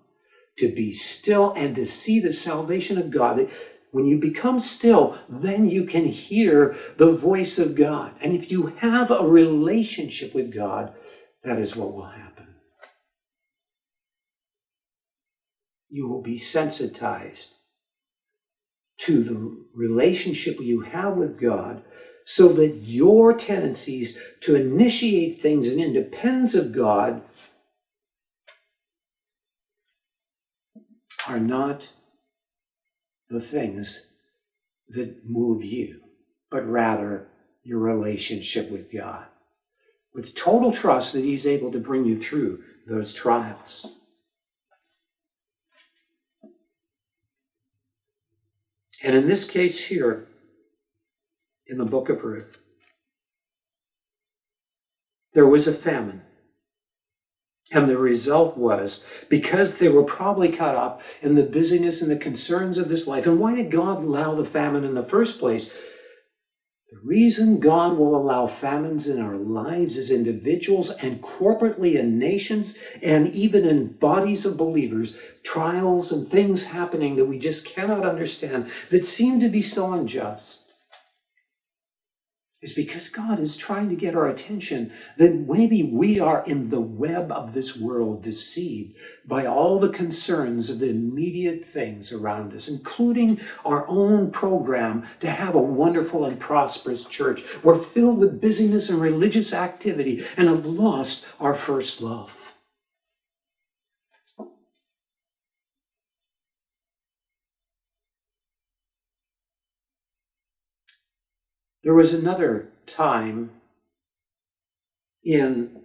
to 0.59 0.75
be 0.75 0.93
still, 0.93 1.53
and 1.57 1.75
to 1.77 1.87
see 1.87 2.19
the 2.19 2.33
salvation 2.33 2.99
of 2.99 3.11
God. 3.11 3.49
When 3.93 4.07
you 4.07 4.19
become 4.19 4.59
still, 4.59 5.17
then 5.29 5.71
you 5.71 5.85
can 5.85 6.07
hear 6.07 6.77
the 6.97 7.13
voice 7.13 7.59
of 7.61 7.77
God. 7.77 8.15
And 8.21 8.33
if 8.33 8.51
you 8.51 8.75
have 8.79 9.11
a 9.11 9.27
relationship 9.27 10.35
with 10.35 10.53
God, 10.53 10.93
that 11.45 11.59
is 11.59 11.77
what 11.77 11.93
will 11.93 12.07
happen. 12.07 12.24
You 15.95 16.09
will 16.09 16.23
be 16.23 16.39
sensitized 16.39 17.53
to 19.03 19.23
the 19.23 19.65
relationship 19.77 20.59
you 20.59 20.81
have 20.81 21.17
with 21.17 21.41
God 21.41 21.85
so 22.25 22.49
that 22.49 22.79
your 22.83 23.33
tendencies 23.33 24.19
to 24.41 24.57
initiate 24.57 25.41
things 25.41 25.73
in 25.73 25.79
independence 25.79 26.57
of 26.57 26.73
God 26.73 27.23
are 31.29 31.39
not 31.39 31.91
the 33.29 33.41
things 33.41 34.09
that 34.89 35.25
move 35.25 35.63
you, 35.63 36.01
but 36.51 36.67
rather 36.67 37.29
your 37.63 37.79
relationship 37.79 38.69
with 38.69 38.93
God. 38.93 39.27
With 40.13 40.35
total 40.35 40.73
trust 40.73 41.13
that 41.13 41.23
He's 41.23 41.47
able 41.47 41.71
to 41.71 41.79
bring 41.79 42.05
you 42.05 42.19
through 42.19 42.65
those 42.85 43.15
trials. 43.15 43.93
And 49.05 49.15
in 49.15 49.29
this 49.29 49.45
case 49.45 49.89
here, 49.89 50.27
in 51.67 51.77
the 51.77 51.85
book 51.85 52.09
of 52.09 52.25
Ruth, 52.25 52.65
there 55.35 55.47
was 55.47 55.69
a 55.69 55.75
famine. 55.75 56.23
And 57.71 57.89
the 57.89 57.99
result 57.99 58.57
was 58.57 59.05
because 59.29 59.79
they 59.79 59.89
were 59.89 60.05
probably 60.05 60.51
caught 60.51 60.75
up 60.75 61.03
in 61.21 61.35
the 61.35 61.43
busyness 61.43 62.01
and 62.01 62.11
the 62.11 62.17
concerns 62.17 62.79
of 62.79 62.89
this 62.89 63.07
life. 63.07 63.27
And 63.27 63.39
why 63.39 63.55
did 63.55 63.71
God 63.71 64.03
allow 64.03 64.35
the 64.35 64.45
famine 64.45 64.85
in 64.85 64.95
the 64.95 65.03
first 65.03 65.39
place? 65.39 65.71
The 66.95 67.01
reason 67.09 67.59
God 67.59 67.99
will 67.99 68.15
allow 68.15 68.47
famines 68.47 69.09
in 69.09 69.21
our 69.21 69.35
lives 69.35 69.97
as 69.97 70.13
individuals 70.13 70.91
and 70.91 71.21
corporately 71.21 71.97
in 71.97 72.21
nations 72.21 72.79
and 73.03 73.27
even 73.29 73.65
in 73.65 73.95
bodies 73.95 74.47
of 74.47 74.57
believers, 74.57 75.19
trials 75.43 76.13
and 76.13 76.25
things 76.25 76.67
happening 76.67 77.17
that 77.17 77.25
we 77.25 77.37
just 77.37 77.67
cannot 77.67 78.07
understand 78.07 78.71
that 78.91 79.05
seem 79.05 79.41
to 79.41 79.49
be 79.49 79.61
so 79.61 79.93
unjust 79.93 80.64
is 82.65 82.73
because 82.73 83.11
God 83.11 83.39
is 83.39 83.59
trying 83.59 83.91
to 83.91 83.95
get 83.95 84.17
our 84.17 84.27
attention 84.27 84.91
that 85.19 85.35
maybe 85.35 85.83
we 85.83 86.19
are 86.19 86.43
in 86.47 86.71
the 86.71 86.81
web 86.81 87.31
of 87.31 87.53
this 87.53 87.77
world 87.77 88.23
deceived 88.23 88.97
by 89.27 89.45
all 89.45 89.79
the 89.79 89.91
concerns 89.91 90.71
of 90.71 90.79
the 90.79 90.89
immediate 90.89 91.63
things 91.63 92.11
around 92.11 92.55
us, 92.55 92.67
including 92.67 93.39
our 93.67 93.87
own 93.87 94.31
program 94.31 95.07
to 95.21 95.31
have 95.31 95.55
a 95.55 95.63
wonderful 95.63 96.25
and 96.25 96.41
prosperous 96.41 97.05
church. 97.05 97.45
We're 97.63 97.77
filled 97.77 98.19
with 98.19 98.41
busyness 98.41 98.89
and 98.89 98.99
religious 98.99 99.53
activity 99.53 100.25
and 100.37 100.49
have 100.49 100.65
lost 100.65 101.27
our 101.39 101.55
first 101.55 102.01
love. 102.01 102.44
There 111.85 111.95
was 111.95 112.15
another 112.15 112.71
time 112.87 113.51
in 115.23 115.83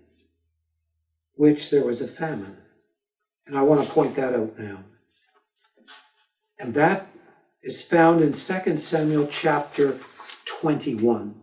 which 1.36 1.70
there 1.70 1.86
was 1.86 2.02
a 2.02 2.08
famine. 2.08 2.58
And 3.46 3.58
I 3.58 3.64
want 3.64 3.86
to 3.86 3.94
point 3.94 4.16
that 4.16 4.34
out 4.34 4.58
now. 4.58 4.86
And 6.58 6.74
that 6.74 7.08
is 7.62 7.84
found 7.84 8.22
in 8.22 8.32
2 8.32 8.78
Samuel 8.78 9.28
chapter 9.28 10.00
21. 10.46 11.36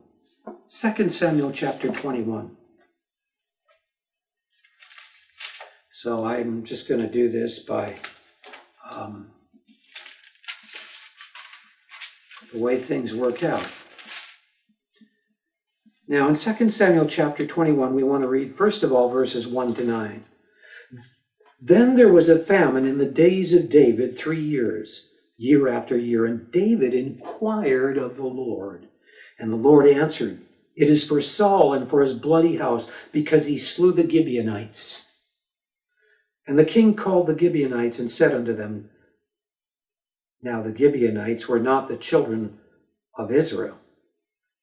2 0.71 1.11
Samuel 1.11 1.53
chapter 1.53 1.89
21. 1.93 2.57
So 5.91 6.25
I'm 6.25 6.65
just 6.65 6.89
going 6.89 7.01
to 7.01 7.11
do 7.11 7.29
this 7.29 7.59
by 7.59 7.97
um, 8.91 9.33
the 12.53 12.59
way 12.59 12.79
things 12.79 13.15
work 13.15 13.43
out. 13.43 13.71
Now, 16.09 16.29
in 16.29 16.37
2 16.37 16.71
Samuel 16.71 17.07
chapter 17.07 17.45
21, 17.45 17.95
we 17.95 18.05
want 18.05 18.23
to 18.23 18.29
read, 18.29 18.55
first 18.55 18.85
of 18.85 18.93
all, 18.93 19.09
verses 19.09 19.47
1 19.47 19.75
to 19.75 19.85
9. 19.85 20.25
Then 21.61 21.97
there 21.97 22.13
was 22.13 22.29
a 22.29 22.39
famine 22.39 22.87
in 22.87 22.99
the 22.99 23.11
days 23.11 23.53
of 23.53 23.69
David 23.69 24.17
three 24.17 24.41
years, 24.41 25.09
year 25.37 25.67
after 25.67 25.99
year, 25.99 26.25
and 26.25 26.51
David 26.53 26.95
inquired 26.95 27.99
of 27.99 28.17
the 28.17 28.27
Lord. 28.27 28.89
And 29.39 29.53
the 29.53 29.57
Lord 29.57 29.87
answered, 29.87 30.43
It 30.77 30.89
is 30.89 31.05
for 31.05 31.21
Saul 31.21 31.73
and 31.73 31.89
for 31.89 32.03
his 32.03 32.15
bloody 32.15 32.57
house, 32.57 32.91
because 33.11 33.47
he 33.47 33.59
slew 33.59 33.91
the 33.91 34.09
Gibeonites. 34.09 35.09
And 36.47 36.57
the 36.57 36.65
king 36.65 36.95
called 36.95 37.27
the 37.27 37.37
Gibeonites 37.37 37.99
and 37.99 38.09
said 38.09 38.33
unto 38.33 38.53
them, 38.53 38.91
Now 40.41 40.63
the 40.63 40.77
Gibeonites 40.77 41.49
were 41.49 41.59
not 41.59 41.89
the 41.89 41.97
children 41.97 42.59
of 43.19 43.33
Israel 43.33 43.79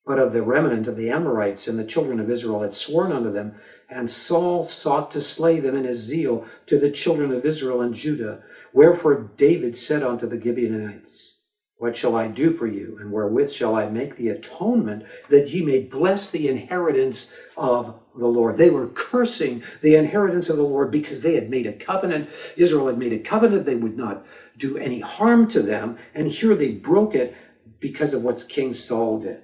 but 0.06 0.20
of 0.20 0.34
the 0.34 0.42
remnant 0.42 0.88
of 0.88 0.98
the 0.98 1.10
Amorites, 1.10 1.68
and 1.68 1.80
the 1.80 1.86
children 1.86 2.20
of 2.20 2.30
Israel 2.30 2.62
had 2.62 2.74
sworn 2.74 3.12
unto 3.12 3.32
them. 3.32 3.56
And 3.90 4.10
Saul 4.10 4.64
sought 4.64 5.12
to 5.12 5.22
slay 5.22 5.60
them 5.60 5.76
in 5.76 5.86
his 5.86 6.00
zeal 6.00 6.46
to 6.66 6.78
the 6.78 6.92
children 6.92 7.32
of 7.32 7.46
Israel 7.46 7.82
and 7.82 7.94
Judah. 7.94 8.44
Wherefore 8.74 9.32
David 9.38 9.78
said 9.78 10.04
unto 10.04 10.28
the 10.28 10.42
Gibeonites, 10.42 11.44
What 11.78 11.96
shall 11.96 12.16
I 12.16 12.28
do 12.28 12.52
for 12.52 12.68
you, 12.68 12.98
and 13.00 13.12
wherewith 13.12 13.52
shall 13.52 13.76
I 13.76 13.88
make 13.88 14.16
the 14.16 14.30
atonement 14.30 15.06
that 15.30 15.50
ye 15.50 15.64
may 15.64 15.80
bless 15.80 16.30
the 16.30 16.50
inheritance 16.50 17.34
of 17.56 18.00
the 18.18 18.28
Lord? 18.28 18.58
They 18.58 18.70
were 18.70 18.88
cursing 18.90 19.64
the 19.82 19.96
inheritance 19.96 20.50
of 20.50 20.58
the 20.58 20.64
Lord 20.64 20.92
because 20.92 21.22
they 21.22 21.36
had 21.36 21.50
made 21.50 21.68
a 21.68 21.74
covenant. 21.74 22.30
Israel 22.58 22.88
had 22.88 22.98
made 22.98 23.14
a 23.14 23.20
covenant 23.20 23.66
they 23.66 23.76
would 23.76 23.98
not 23.98 24.26
do 24.58 24.78
any 24.78 25.00
harm 25.00 25.48
to 25.50 25.62
them, 25.62 25.98
and 26.14 26.28
here 26.28 26.56
they 26.56 26.72
broke 26.72 27.16
it 27.16 27.36
because 27.80 28.14
of 28.14 28.24
what 28.24 28.46
King 28.50 28.74
Saul 28.74 29.20
did. 29.20 29.44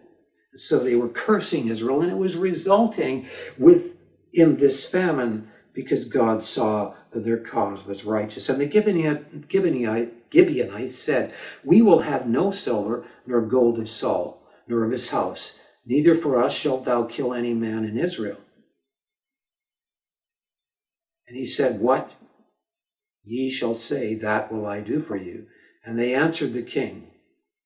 So 0.60 0.80
they 0.80 0.96
were 0.96 1.10
cursing 1.10 1.68
Israel, 1.68 2.02
and 2.02 2.12
it 2.12 2.18
was 2.18 2.36
resulting 2.36 3.28
with 3.58 3.96
in 4.34 4.58
this 4.58 4.90
famine 4.90 5.50
because 5.74 6.06
God 6.06 6.44
saw 6.44 6.94
that 7.12 7.24
their 7.24 7.38
cause 7.38 7.86
was 7.86 8.04
righteous. 8.04 8.50
And 8.50 8.60
the 8.60 8.68
Gibeonite, 8.68 9.48
Gibeonite, 10.30 10.92
said, 10.92 11.34
We 11.64 11.82
will 11.82 12.02
have 12.02 12.28
no 12.28 12.52
silver 12.52 13.06
nor 13.26 13.42
gold 13.42 13.80
of 13.80 13.90
Saul, 13.90 14.46
nor 14.68 14.84
of 14.84 14.92
his 14.92 15.12
house, 15.12 15.58
neither 15.86 16.16
for 16.16 16.42
us 16.42 16.54
shalt 16.56 16.86
thou 16.86 17.04
kill 17.04 17.34
any 17.34 17.54
man 17.54 17.86
in 17.86 17.98
Israel. 17.98 18.38
And 21.28 21.38
he 21.38 21.46
said, 21.46 21.80
What 21.80 22.12
ye 23.24 23.50
shall 23.50 23.76
say, 23.76 24.16
that 24.16 24.52
will 24.52 24.66
I 24.66 24.82
do 24.82 25.00
for 25.00 25.16
you. 25.16 25.48
And 25.86 25.98
they 25.98 26.14
answered 26.14 26.54
the 26.54 26.64
king, 26.64 27.12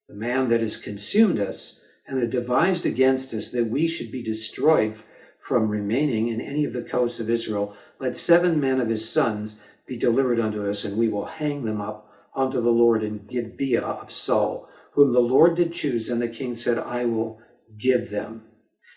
The 0.07 0.15
man 0.15 0.49
that 0.49 0.61
has 0.61 0.77
consumed 0.77 1.39
us, 1.39 1.79
and 2.07 2.21
that 2.21 2.29
devised 2.29 2.85
against 2.85 3.33
us 3.33 3.51
that 3.51 3.67
we 3.67 3.87
should 3.87 4.11
be 4.11 4.23
destroyed 4.23 4.95
from 5.39 5.69
remaining 5.69 6.29
in 6.29 6.39
any 6.39 6.63
of 6.63 6.73
the 6.73 6.81
coasts 6.81 7.19
of 7.19 7.29
Israel, 7.29 7.75
let 7.99 8.15
seven 8.15 8.59
men 8.59 8.79
of 8.79 8.89
his 8.89 9.09
sons 9.09 9.61
be 9.85 9.97
delivered 9.97 10.39
unto 10.39 10.69
us, 10.69 10.85
and 10.85 10.97
we 10.97 11.09
will 11.09 11.25
hang 11.25 11.65
them 11.65 11.81
up 11.81 12.09
unto 12.35 12.61
the 12.61 12.71
Lord 12.71 13.03
in 13.03 13.25
Gibeah 13.27 13.81
of 13.81 14.11
Saul, 14.11 14.69
whom 14.93 15.11
the 15.11 15.19
Lord 15.19 15.55
did 15.55 15.73
choose. 15.73 16.09
And 16.09 16.21
the 16.21 16.29
king 16.29 16.55
said, 16.55 16.77
I 16.77 17.05
will 17.05 17.39
give 17.77 18.09
them. 18.09 18.43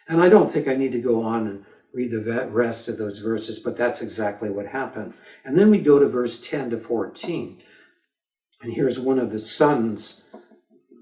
And 0.09 0.21
I 0.21 0.29
don't 0.29 0.51
think 0.51 0.69
I 0.69 0.77
need 0.77 0.93
to 0.93 1.01
go 1.01 1.23
on 1.23 1.47
and 1.47 1.65
read 1.93 2.13
the 2.13 2.49
rest 2.51 2.89
of 2.89 2.99
those 2.99 3.19
verses, 3.19 3.59
but 3.59 3.77
that's 3.77 4.03
exactly 4.03 4.51
what 4.51 4.67
happened. 4.67 5.15
And 5.45 5.59
then 5.59 5.71
we 5.71 5.79
go 5.81 5.99
to 5.99 6.07
verse 6.07 6.41
10 6.41 6.71
to 6.71 6.79
14. 6.79 7.61
And 8.63 8.73
here's 8.73 9.01
one 9.01 9.19
of 9.19 9.33
the 9.33 9.39
sons, 9.39 10.25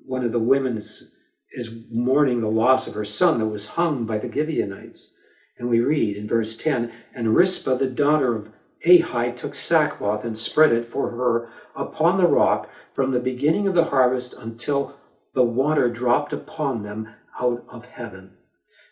one 0.06 0.24
of 0.24 0.32
the 0.32 0.38
women's 0.38 1.13
is 1.54 1.84
mourning 1.90 2.40
the 2.40 2.50
loss 2.50 2.86
of 2.86 2.94
her 2.94 3.04
son 3.04 3.38
that 3.38 3.46
was 3.46 3.68
hung 3.68 4.04
by 4.04 4.18
the 4.18 4.30
Gibeonites. 4.30 5.12
And 5.58 5.68
we 5.68 5.80
read 5.80 6.16
in 6.16 6.26
verse 6.26 6.56
10 6.56 6.92
And 7.14 7.34
Rizpah, 7.34 7.76
the 7.76 7.88
daughter 7.88 8.34
of 8.34 8.52
Aiah, 8.86 9.36
took 9.36 9.54
sackcloth 9.54 10.24
and 10.24 10.36
spread 10.36 10.72
it 10.72 10.86
for 10.86 11.10
her 11.10 11.48
upon 11.76 12.18
the 12.18 12.26
rock 12.26 12.68
from 12.92 13.12
the 13.12 13.20
beginning 13.20 13.66
of 13.66 13.74
the 13.74 13.86
harvest 13.86 14.34
until 14.34 14.96
the 15.34 15.44
water 15.44 15.88
dropped 15.88 16.32
upon 16.32 16.82
them 16.82 17.08
out 17.40 17.64
of 17.68 17.84
heaven, 17.86 18.36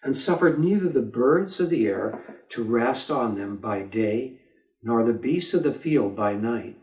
and 0.03 0.17
suffered 0.17 0.59
neither 0.59 0.89
the 0.89 1.03
birds 1.03 1.61
of 1.61 1.71
the 1.71 1.87
air 1.87 2.43
to 2.49 2.65
rest 2.65 3.11
on 3.11 3.37
them 3.37 3.57
by 3.57 3.83
day, 3.83 4.41
nor 4.83 5.05
the 5.05 5.13
beasts 5.13 5.55
of 5.55 5.63
the 5.63 5.73
field 5.73 6.17
by 6.17 6.35
night. 6.35 6.77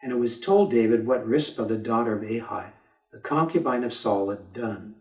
And 0.00 0.12
it 0.12 0.16
was 0.16 0.38
told 0.38 0.70
David 0.70 1.06
what 1.06 1.26
Rizpah, 1.26 1.64
the 1.64 1.78
daughter 1.78 2.16
of 2.16 2.22
Aiah, 2.22 2.73
the 3.14 3.20
concubine 3.20 3.84
of 3.84 3.94
Saul, 3.94 4.30
had 4.30 4.52
done. 4.52 4.96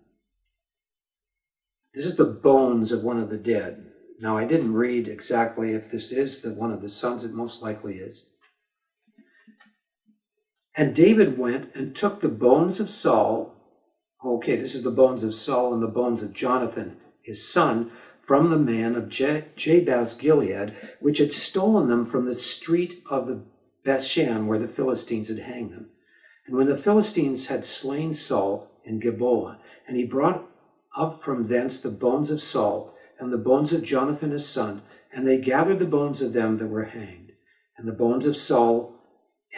This 1.95 2.05
is 2.05 2.15
the 2.15 2.25
bones 2.25 2.91
of 2.91 3.03
one 3.03 3.19
of 3.19 3.31
the 3.31 3.39
dead. 3.39 3.87
Now, 4.19 4.37
I 4.37 4.45
didn't 4.45 4.75
read 4.75 5.07
exactly 5.07 5.73
if 5.73 5.89
this 5.89 6.11
is 6.11 6.43
the 6.43 6.53
one 6.53 6.71
of 6.71 6.83
the 6.83 6.89
sons, 6.89 7.23
it 7.23 7.33
most 7.33 7.63
likely 7.63 7.95
is. 7.95 8.25
And 10.77 10.95
David 10.95 11.39
went 11.39 11.73
and 11.73 11.95
took 11.95 12.21
the 12.21 12.29
bones 12.29 12.79
of 12.79 12.87
Saul. 12.87 13.55
Okay, 14.23 14.57
this 14.57 14.75
is 14.75 14.83
the 14.83 14.91
bones 14.91 15.23
of 15.23 15.33
Saul 15.33 15.73
and 15.73 15.81
the 15.81 15.87
bones 15.87 16.21
of 16.21 16.33
Jonathan, 16.33 16.97
his 17.23 17.51
son, 17.51 17.91
from 18.19 18.51
the 18.51 18.59
man 18.59 18.95
of 18.95 19.09
Jabesh 19.09 20.19
Gilead, 20.19 20.75
which 20.99 21.17
had 21.17 21.33
stolen 21.33 21.87
them 21.87 22.05
from 22.05 22.25
the 22.25 22.35
street 22.35 23.01
of 23.09 23.25
the 23.25 23.41
Bethshan, 23.83 24.45
where 24.45 24.59
the 24.59 24.67
Philistines 24.67 25.29
had 25.29 25.39
hanged 25.39 25.71
them. 25.71 25.89
And 26.45 26.55
when 26.55 26.67
the 26.67 26.77
Philistines 26.77 27.47
had 27.47 27.65
slain 27.65 28.13
Saul 28.13 28.69
in 28.83 28.99
Gibeah, 28.99 29.59
and 29.87 29.95
he 29.95 30.05
brought 30.05 30.45
up 30.95 31.23
from 31.23 31.47
thence 31.47 31.79
the 31.79 31.89
bones 31.89 32.29
of 32.29 32.41
Saul 32.41 32.93
and 33.19 33.31
the 33.31 33.37
bones 33.37 33.71
of 33.71 33.83
Jonathan 33.83 34.31
his 34.31 34.47
son, 34.47 34.81
and 35.11 35.25
they 35.25 35.39
gathered 35.39 35.79
the 35.79 35.85
bones 35.85 36.21
of 36.21 36.33
them 36.33 36.57
that 36.57 36.67
were 36.67 36.85
hanged, 36.85 37.31
and 37.77 37.87
the 37.87 37.93
bones 37.93 38.25
of 38.25 38.35
Saul 38.35 38.95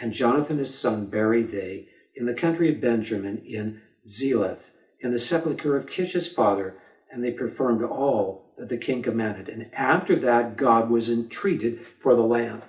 and 0.00 0.12
Jonathan 0.12 0.58
his 0.58 0.78
son 0.78 1.06
buried 1.06 1.48
they 1.48 1.88
in 2.14 2.26
the 2.26 2.34
country 2.34 2.72
of 2.72 2.80
Benjamin 2.80 3.38
in 3.38 3.80
Zeleth, 4.06 4.72
in 5.00 5.10
the 5.10 5.18
sepulchre 5.18 5.76
of 5.76 5.86
Kish 5.86 6.12
his 6.12 6.32
father, 6.32 6.76
and 7.10 7.22
they 7.22 7.32
performed 7.32 7.82
all 7.82 8.52
that 8.56 8.68
the 8.68 8.78
king 8.78 9.02
commanded. 9.02 9.48
And 9.48 9.70
after 9.74 10.16
that, 10.20 10.56
God 10.56 10.88
was 10.90 11.10
entreated 11.10 11.84
for 12.00 12.14
the 12.14 12.22
land. 12.22 12.62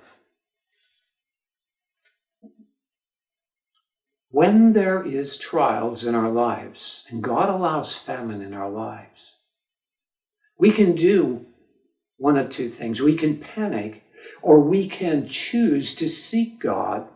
When 4.37 4.73
there 4.73 5.03
is 5.03 5.39
trials 5.39 6.05
in 6.05 6.13
our 6.13 6.29
lives, 6.29 7.05
and 7.09 7.23
God 7.23 7.49
allows 7.49 7.95
famine 7.95 8.43
in 8.43 8.53
our 8.53 8.69
lives, 8.69 9.37
we 10.59 10.69
can 10.69 10.93
do 10.93 11.47
one 12.17 12.37
of 12.37 12.51
two 12.51 12.69
things. 12.69 13.01
We 13.01 13.15
can 13.15 13.39
panic, 13.39 14.03
or 14.43 14.63
we 14.63 14.87
can 14.87 15.27
choose 15.27 15.95
to 15.95 16.07
seek 16.07 16.59
God 16.59 17.07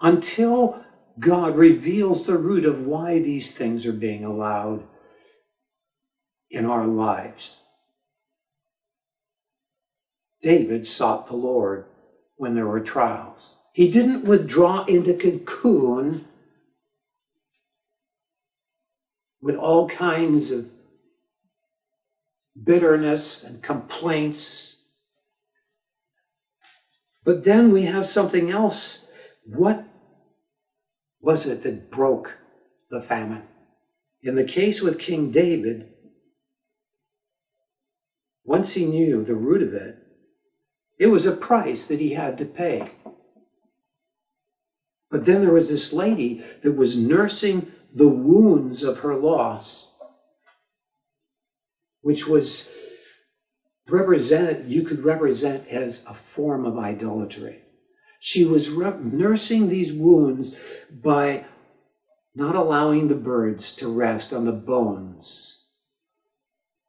until 0.00 0.80
God 1.18 1.56
reveals 1.56 2.24
the 2.24 2.38
root 2.38 2.64
of 2.64 2.86
why 2.86 3.18
these 3.18 3.56
things 3.56 3.84
are 3.84 3.92
being 3.92 4.24
allowed 4.24 4.84
in 6.52 6.66
our 6.66 6.86
lives. 6.86 7.62
David 10.40 10.86
sought 10.86 11.26
the 11.26 11.34
Lord 11.34 11.86
when 12.36 12.54
there 12.54 12.68
were 12.68 12.78
trials. 12.78 13.55
He 13.76 13.90
didn't 13.90 14.24
withdraw 14.24 14.86
into 14.86 15.12
cocoon 15.12 16.24
with 19.42 19.54
all 19.54 19.86
kinds 19.86 20.50
of 20.50 20.70
bitterness 22.64 23.44
and 23.44 23.62
complaints. 23.62 24.82
But 27.22 27.44
then 27.44 27.70
we 27.70 27.82
have 27.82 28.06
something 28.06 28.50
else 28.50 29.04
what 29.44 29.84
was 31.20 31.46
it 31.46 31.62
that 31.64 31.90
broke 31.90 32.32
the 32.88 33.02
famine? 33.02 33.42
In 34.22 34.36
the 34.36 34.44
case 34.44 34.80
with 34.80 34.98
King 34.98 35.30
David, 35.30 35.92
once 38.42 38.72
he 38.72 38.86
knew 38.86 39.22
the 39.22 39.34
root 39.34 39.60
of 39.60 39.74
it, 39.74 39.98
it 40.98 41.08
was 41.08 41.26
a 41.26 41.36
price 41.36 41.86
that 41.88 42.00
he 42.00 42.14
had 42.14 42.38
to 42.38 42.46
pay. 42.46 42.95
But 45.10 45.24
then 45.24 45.42
there 45.42 45.52
was 45.52 45.70
this 45.70 45.92
lady 45.92 46.44
that 46.62 46.72
was 46.72 46.96
nursing 46.96 47.72
the 47.94 48.08
wounds 48.08 48.82
of 48.82 49.00
her 49.00 49.14
loss, 49.14 49.92
which 52.00 52.26
was 52.26 52.72
represented, 53.88 54.68
you 54.68 54.82
could 54.82 55.04
represent 55.04 55.66
as 55.68 56.04
a 56.06 56.14
form 56.14 56.66
of 56.66 56.78
idolatry. 56.78 57.62
She 58.18 58.44
was 58.44 58.76
nursing 58.76 59.68
these 59.68 59.92
wounds 59.92 60.58
by 60.90 61.46
not 62.34 62.56
allowing 62.56 63.08
the 63.08 63.14
birds 63.14 63.74
to 63.76 63.88
rest 63.88 64.32
on 64.32 64.44
the 64.44 64.52
bones 64.52 65.64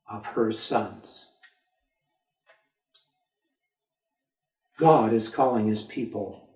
of 0.09 0.25
her 0.27 0.51
sons. 0.51 1.27
God 4.77 5.13
is 5.13 5.29
calling 5.29 5.67
his 5.67 5.83
people 5.83 6.46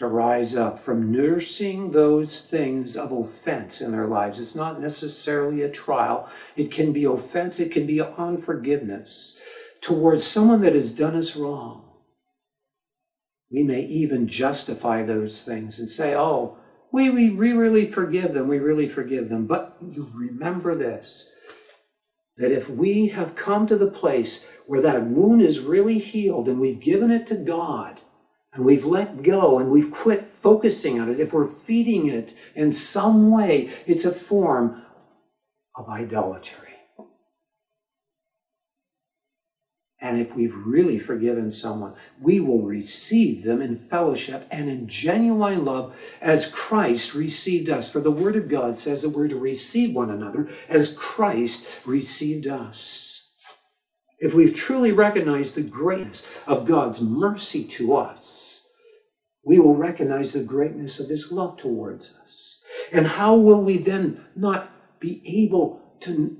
to 0.00 0.06
rise 0.06 0.56
up 0.56 0.78
from 0.78 1.12
nursing 1.12 1.90
those 1.90 2.40
things 2.48 2.96
of 2.96 3.12
offense 3.12 3.82
in 3.82 3.92
their 3.92 4.06
lives. 4.06 4.40
It's 4.40 4.54
not 4.54 4.80
necessarily 4.80 5.60
a 5.60 5.70
trial, 5.70 6.26
it 6.56 6.70
can 6.70 6.90
be 6.94 7.04
offense, 7.04 7.60
it 7.60 7.70
can 7.70 7.86
be 7.86 8.00
unforgiveness 8.00 9.36
towards 9.82 10.24
someone 10.24 10.62
that 10.62 10.72
has 10.72 10.94
done 10.94 11.14
us 11.14 11.36
wrong. 11.36 11.84
We 13.52 13.62
may 13.62 13.82
even 13.82 14.26
justify 14.26 15.02
those 15.02 15.44
things 15.44 15.78
and 15.78 15.86
say, 15.86 16.14
oh, 16.14 16.56
we, 16.90 17.10
we, 17.10 17.28
we 17.28 17.52
really 17.52 17.84
forgive 17.84 18.32
them, 18.32 18.48
we 18.48 18.58
really 18.58 18.88
forgive 18.88 19.28
them. 19.28 19.46
But 19.46 19.76
you 19.86 20.10
remember 20.14 20.74
this 20.74 21.30
that 22.38 22.50
if 22.50 22.70
we 22.70 23.08
have 23.08 23.36
come 23.36 23.66
to 23.66 23.76
the 23.76 23.90
place 23.90 24.46
where 24.66 24.80
that 24.80 25.04
wound 25.04 25.42
is 25.42 25.60
really 25.60 25.98
healed 25.98 26.48
and 26.48 26.58
we've 26.58 26.80
given 26.80 27.10
it 27.10 27.26
to 27.26 27.34
God 27.34 28.00
and 28.52 28.64
we've 28.64 28.84
let 28.84 29.22
go 29.22 29.58
and 29.58 29.70
we've 29.70 29.92
quit 29.92 30.24
focusing 30.24 31.00
on 31.00 31.08
it, 31.08 31.20
if 31.20 31.32
we're 31.32 31.46
feeding 31.46 32.08
it 32.08 32.34
in 32.54 32.72
some 32.72 33.30
way, 33.30 33.70
it's 33.86 34.04
a 34.04 34.10
form 34.10 34.82
of 35.76 35.88
idolatry. 35.88 36.70
And 40.02 40.18
if 40.18 40.34
we've 40.34 40.54
really 40.54 40.98
forgiven 40.98 41.50
someone, 41.50 41.94
we 42.20 42.40
will 42.40 42.62
receive 42.62 43.42
them 43.42 43.60
in 43.60 43.76
fellowship 43.76 44.46
and 44.50 44.70
in 44.70 44.88
genuine 44.88 45.64
love 45.66 45.94
as 46.22 46.50
Christ 46.50 47.14
received 47.14 47.68
us. 47.68 47.90
For 47.90 48.00
the 48.00 48.10
Word 48.10 48.34
of 48.34 48.48
God 48.48 48.78
says 48.78 49.02
that 49.02 49.10
we're 49.10 49.28
to 49.28 49.38
receive 49.38 49.94
one 49.94 50.10
another 50.10 50.48
as 50.70 50.94
Christ 50.94 51.66
received 51.84 52.46
us. 52.46 53.09
If 54.20 54.34
we've 54.34 54.54
truly 54.54 54.92
recognized 54.92 55.54
the 55.54 55.62
greatness 55.62 56.26
of 56.46 56.66
God's 56.66 57.00
mercy 57.00 57.64
to 57.64 57.96
us, 57.96 58.68
we 59.44 59.58
will 59.58 59.76
recognize 59.76 60.34
the 60.34 60.44
greatness 60.44 61.00
of 61.00 61.08
His 61.08 61.32
love 61.32 61.56
towards 61.56 62.18
us. 62.22 62.60
And 62.92 63.06
how 63.06 63.36
will 63.36 63.62
we 63.62 63.78
then 63.78 64.24
not 64.36 65.00
be 65.00 65.22
able 65.44 65.80
to, 66.00 66.36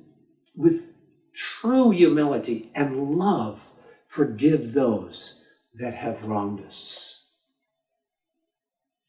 with 0.55 0.93
true 1.35 1.91
humility 1.91 2.71
and 2.75 3.19
love, 3.19 3.73
forgive 4.07 4.75
those 4.75 5.41
that 5.75 5.95
have 5.95 6.25
wronged 6.25 6.65
us. 6.67 7.10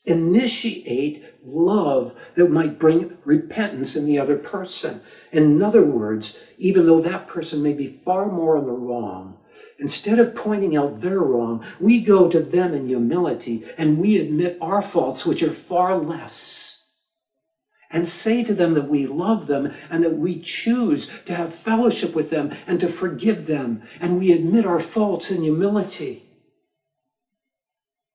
Initiate 0.05 1.23
love 1.43 2.19
that 2.35 2.49
might 2.49 2.79
bring 2.79 3.17
repentance 3.23 3.95
in 3.95 4.05
the 4.05 4.17
other 4.17 4.37
person. 4.37 5.01
In 5.31 5.61
other 5.61 5.85
words, 5.85 6.39
even 6.57 6.85
though 6.85 7.01
that 7.01 7.27
person 7.27 7.61
may 7.61 7.73
be 7.73 7.87
far 7.87 8.31
more 8.31 8.57
in 8.57 8.65
the 8.65 8.73
wrong, 8.73 9.38
instead 9.78 10.17
of 10.17 10.36
pointing 10.36 10.76
out 10.76 11.01
their 11.01 11.19
wrong, 11.19 11.63
we 11.80 12.01
go 12.01 12.30
to 12.30 12.39
them 12.39 12.73
in 12.73 12.88
humility 12.88 13.63
and 13.78 13.99
we 13.99 14.17
admit 14.17 14.57
our 14.59 14.82
faults, 14.82 15.26
which 15.26 15.43
are 15.43 15.51
far 15.51 15.97
less 15.97 16.82
and 17.91 18.07
say 18.07 18.43
to 18.43 18.53
them 18.53 18.73
that 18.73 18.88
we 18.88 19.05
love 19.05 19.47
them 19.47 19.73
and 19.89 20.03
that 20.03 20.17
we 20.17 20.39
choose 20.39 21.11
to 21.26 21.36
have 21.36 21.53
fellowship 21.53 22.15
with 22.15 22.30
them 22.30 22.51
and 22.65 22.80
to 22.80 22.88
forgive 22.88 23.47
them. 23.47 23.82
And 23.99 24.17
we 24.17 24.32
admit 24.32 24.65
our 24.65 24.80
faults 24.80 25.30
in 25.30 25.43
humility. 25.43 26.30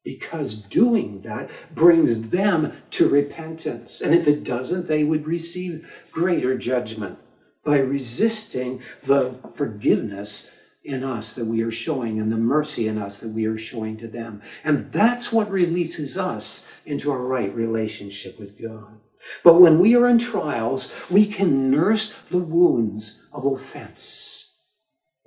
Because 0.06 0.54
doing 0.54 1.22
that 1.22 1.50
brings 1.74 2.30
them 2.30 2.80
to 2.90 3.08
repentance. 3.08 4.00
And 4.00 4.14
if 4.14 4.28
it 4.28 4.44
doesn't, 4.44 4.86
they 4.86 5.02
would 5.02 5.26
receive 5.26 5.92
greater 6.12 6.56
judgment 6.56 7.18
by 7.64 7.78
resisting 7.78 8.80
the 9.02 9.32
forgiveness 9.52 10.48
in 10.84 11.02
us 11.02 11.34
that 11.34 11.46
we 11.46 11.60
are 11.60 11.72
showing 11.72 12.20
and 12.20 12.30
the 12.30 12.36
mercy 12.36 12.86
in 12.86 12.98
us 12.98 13.18
that 13.18 13.30
we 13.30 13.46
are 13.46 13.58
showing 13.58 13.96
to 13.96 14.06
them. 14.06 14.42
And 14.62 14.92
that's 14.92 15.32
what 15.32 15.50
releases 15.50 16.16
us 16.16 16.68
into 16.84 17.10
a 17.10 17.18
right 17.18 17.52
relationship 17.52 18.38
with 18.38 18.62
God. 18.62 19.00
But 19.42 19.60
when 19.60 19.80
we 19.80 19.96
are 19.96 20.08
in 20.08 20.20
trials, 20.20 20.94
we 21.10 21.26
can 21.26 21.68
nurse 21.68 22.14
the 22.30 22.38
wounds 22.38 23.24
of 23.32 23.44
offense. 23.44 24.54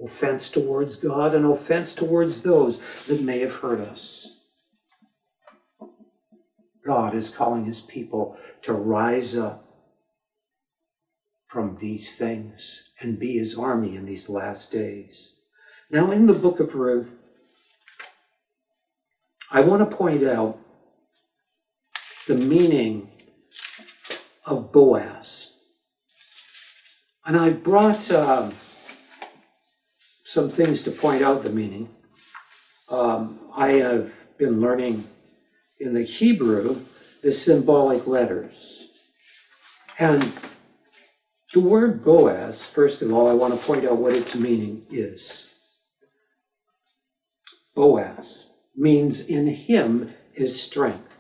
Offense 0.02 0.50
towards 0.50 0.96
God 0.96 1.36
and 1.36 1.46
offense 1.46 1.94
towards 1.94 2.44
those 2.44 2.82
that 3.08 3.22
may 3.22 3.40
have 3.40 3.56
hurt 3.56 3.82
us. 3.82 4.38
God 6.86 7.14
is 7.14 7.30
calling 7.30 7.66
his 7.66 7.82
people 7.82 8.38
to 8.62 8.74
rise 8.74 9.36
up 9.36 9.66
from 11.46 11.78
these 11.78 12.16
things 12.16 12.92
and 13.00 13.20
be 13.20 13.38
his 13.38 13.58
army 13.58 13.96
in 13.96 14.06
these 14.06 14.30
last 14.30 14.72
days. 14.72 15.34
Now, 15.90 16.12
in 16.12 16.28
the 16.28 16.34
book 16.34 16.60
of 16.60 16.76
Ruth, 16.76 17.18
I 19.52 19.62
want 19.62 19.90
to 19.90 19.98
point 19.98 20.24
out 20.24 20.60
the 22.28 22.36
meaning 22.36 23.10
of 24.46 24.72
Boaz. 24.72 25.56
And 27.26 27.36
I 27.36 27.50
brought 27.50 28.12
uh, 28.12 28.52
some 30.24 30.50
things 30.50 30.84
to 30.84 30.92
point 30.92 31.24
out 31.24 31.42
the 31.42 31.50
meaning. 31.50 31.90
Um, 32.92 33.40
I 33.56 33.70
have 33.70 34.14
been 34.38 34.62
learning 34.62 35.06
in 35.80 35.94
the 35.94 36.04
Hebrew 36.04 36.82
the 37.22 37.32
symbolic 37.32 38.08
letters. 38.08 38.88
And 39.98 40.32
the 41.54 41.60
word 41.60 42.04
Boaz, 42.04 42.66
first 42.66 43.02
of 43.02 43.12
all, 43.12 43.28
I 43.28 43.34
want 43.34 43.54
to 43.54 43.60
point 43.60 43.86
out 43.86 43.98
what 43.98 44.16
its 44.16 44.36
meaning 44.36 44.86
is. 44.90 45.48
Boaz 47.76 48.52
means 48.76 49.28
in 49.28 49.48
him 49.48 50.14
is 50.34 50.62
strength. 50.62 51.16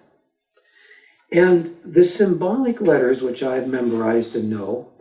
And 1.32 1.76
the 1.84 2.03
symbolic 2.03 2.82
letters, 2.82 3.22
which 3.22 3.43
I've 3.43 3.68
memorized 3.68 4.36
and 4.36 4.49
know, 4.49 4.91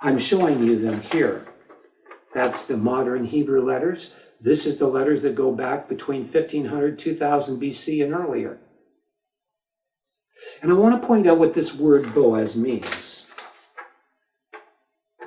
I'm 0.00 0.18
showing 0.18 0.62
you 0.62 0.78
them 0.78 1.00
here. 1.00 1.46
That's 2.34 2.66
the 2.66 2.76
modern 2.76 3.26
Hebrew 3.26 3.64
letters. 3.64 4.12
This 4.40 4.66
is 4.66 4.78
the 4.78 4.88
letters 4.88 5.22
that 5.22 5.34
go 5.34 5.52
back 5.52 5.88
between 5.88 6.22
1500, 6.22 6.98
2000 6.98 7.60
BC 7.60 8.04
and 8.04 8.12
earlier. 8.12 8.58
And 10.64 10.72
I 10.72 10.76
want 10.76 10.98
to 10.98 11.06
point 11.06 11.26
out 11.26 11.36
what 11.36 11.52
this 11.52 11.74
word 11.74 12.14
Boaz 12.14 12.56
means. 12.56 13.26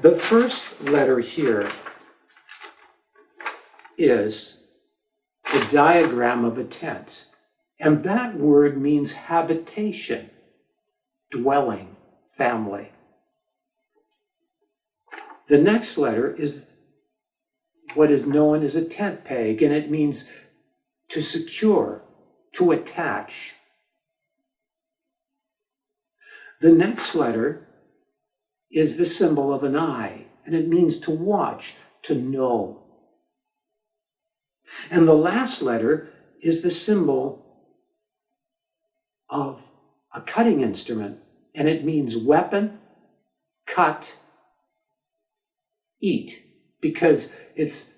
The 0.02 0.16
first 0.16 0.82
letter 0.82 1.20
here 1.20 1.70
is 4.00 4.62
the 5.54 5.68
diagram 5.72 6.44
of 6.44 6.58
a 6.58 6.64
tent. 6.64 7.28
And 7.80 8.04
that 8.04 8.36
word 8.36 8.82
means 8.82 9.14
habitation, 9.14 10.32
dwelling, 11.30 11.98
family. 12.36 12.94
The 15.50 15.60
next 15.60 16.00
letter 16.00 16.34
is 16.34 16.66
what 17.94 18.10
is 18.10 18.26
known 18.26 18.64
as 18.64 18.76
a 18.76 18.84
tent 18.84 19.24
peg, 19.24 19.62
and 19.62 19.72
it 19.72 19.92
means 19.92 20.32
to 21.10 21.22
secure, 21.22 22.02
to 22.54 22.72
attach. 22.72 23.54
The 26.60 26.72
next 26.72 27.14
letter 27.14 27.68
is 28.72 28.98
the 28.98 29.06
symbol 29.06 29.54
of 29.54 29.64
an 29.64 29.78
eye, 29.78 30.26
and 30.46 30.56
it 30.56 30.68
means 30.68 31.00
to 31.02 31.12
watch, 31.12 31.76
to 32.04 32.16
know. 32.16 32.84
And 34.90 35.08
the 35.08 35.14
last 35.14 35.62
letter 35.62 36.10
is 36.42 36.62
the 36.62 36.72
symbol 36.72 37.46
of 39.30 39.74
a 40.14 40.22
cutting 40.22 40.62
instrument, 40.62 41.20
and 41.54 41.68
it 41.68 41.86
means 41.86 42.18
weapon, 42.18 42.80
cut, 43.66 44.18
eat, 46.02 46.44
because 46.82 47.36
it's 47.56 47.94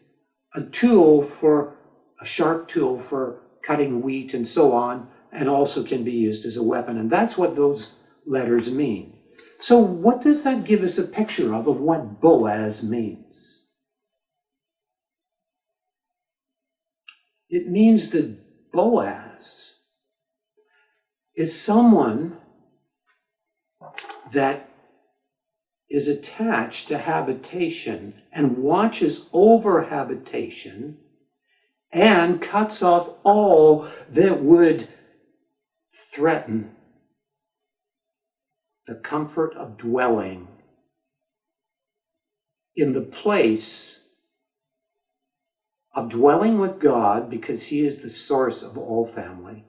a 0.53 0.63
tool 0.63 1.23
for 1.23 1.75
a 2.21 2.25
sharp 2.25 2.67
tool 2.67 2.99
for 2.99 3.41
cutting 3.63 4.01
wheat 4.01 4.33
and 4.33 4.47
so 4.47 4.73
on, 4.73 5.07
and 5.31 5.47
also 5.47 5.83
can 5.83 6.03
be 6.03 6.11
used 6.11 6.45
as 6.45 6.57
a 6.57 6.63
weapon. 6.63 6.97
And 6.97 7.09
that's 7.09 7.37
what 7.37 7.55
those 7.55 7.93
letters 8.25 8.71
mean. 8.71 9.17
So, 9.59 9.79
what 9.79 10.21
does 10.21 10.43
that 10.43 10.63
give 10.63 10.83
us 10.83 10.97
a 10.97 11.03
picture 11.03 11.53
of, 11.53 11.67
of 11.67 11.79
what 11.81 12.21
Boaz 12.21 12.83
means? 12.83 13.63
It 17.49 17.67
means 17.67 18.11
that 18.11 18.71
Boaz 18.71 19.77
is 21.35 21.59
someone 21.59 22.37
that 24.31 24.69
is 25.89 26.07
attached 26.07 26.87
to 26.87 26.97
habitation 26.97 28.21
and 28.31 28.57
watches 28.57 29.29
over 29.33 29.83
habitation 29.85 30.97
and 31.91 32.41
cuts 32.41 32.83
off 32.83 33.15
all 33.23 33.87
that 34.09 34.43
would 34.43 34.87
threaten 36.13 36.75
the 38.89 38.95
comfort 38.95 39.53
of 39.53 39.77
dwelling 39.77 40.47
in 42.75 42.93
the 42.93 43.03
place 43.03 44.03
of 45.93 46.09
dwelling 46.09 46.57
with 46.57 46.79
God 46.79 47.29
because 47.29 47.67
He 47.67 47.85
is 47.85 48.01
the 48.01 48.09
source 48.09 48.63
of 48.63 48.79
all 48.79 49.05
family 49.05 49.63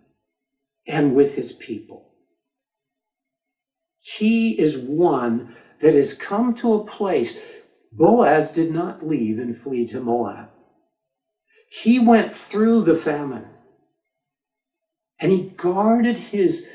and 0.88 1.14
with 1.14 1.34
His 1.34 1.52
people. 1.52 2.14
He 3.98 4.58
is 4.58 4.78
one 4.78 5.54
that 5.82 5.92
has 5.92 6.14
come 6.14 6.54
to 6.54 6.72
a 6.72 6.86
place. 6.86 7.38
Boaz 7.92 8.52
did 8.52 8.72
not 8.72 9.06
leave 9.06 9.38
and 9.38 9.54
flee 9.54 9.86
to 9.88 10.00
Moab. 10.00 10.48
He 11.70 11.98
went 11.98 12.32
through 12.32 12.84
the 12.84 12.96
famine 12.96 13.48
and 15.20 15.30
he 15.30 15.50
guarded 15.50 16.16
his 16.16 16.72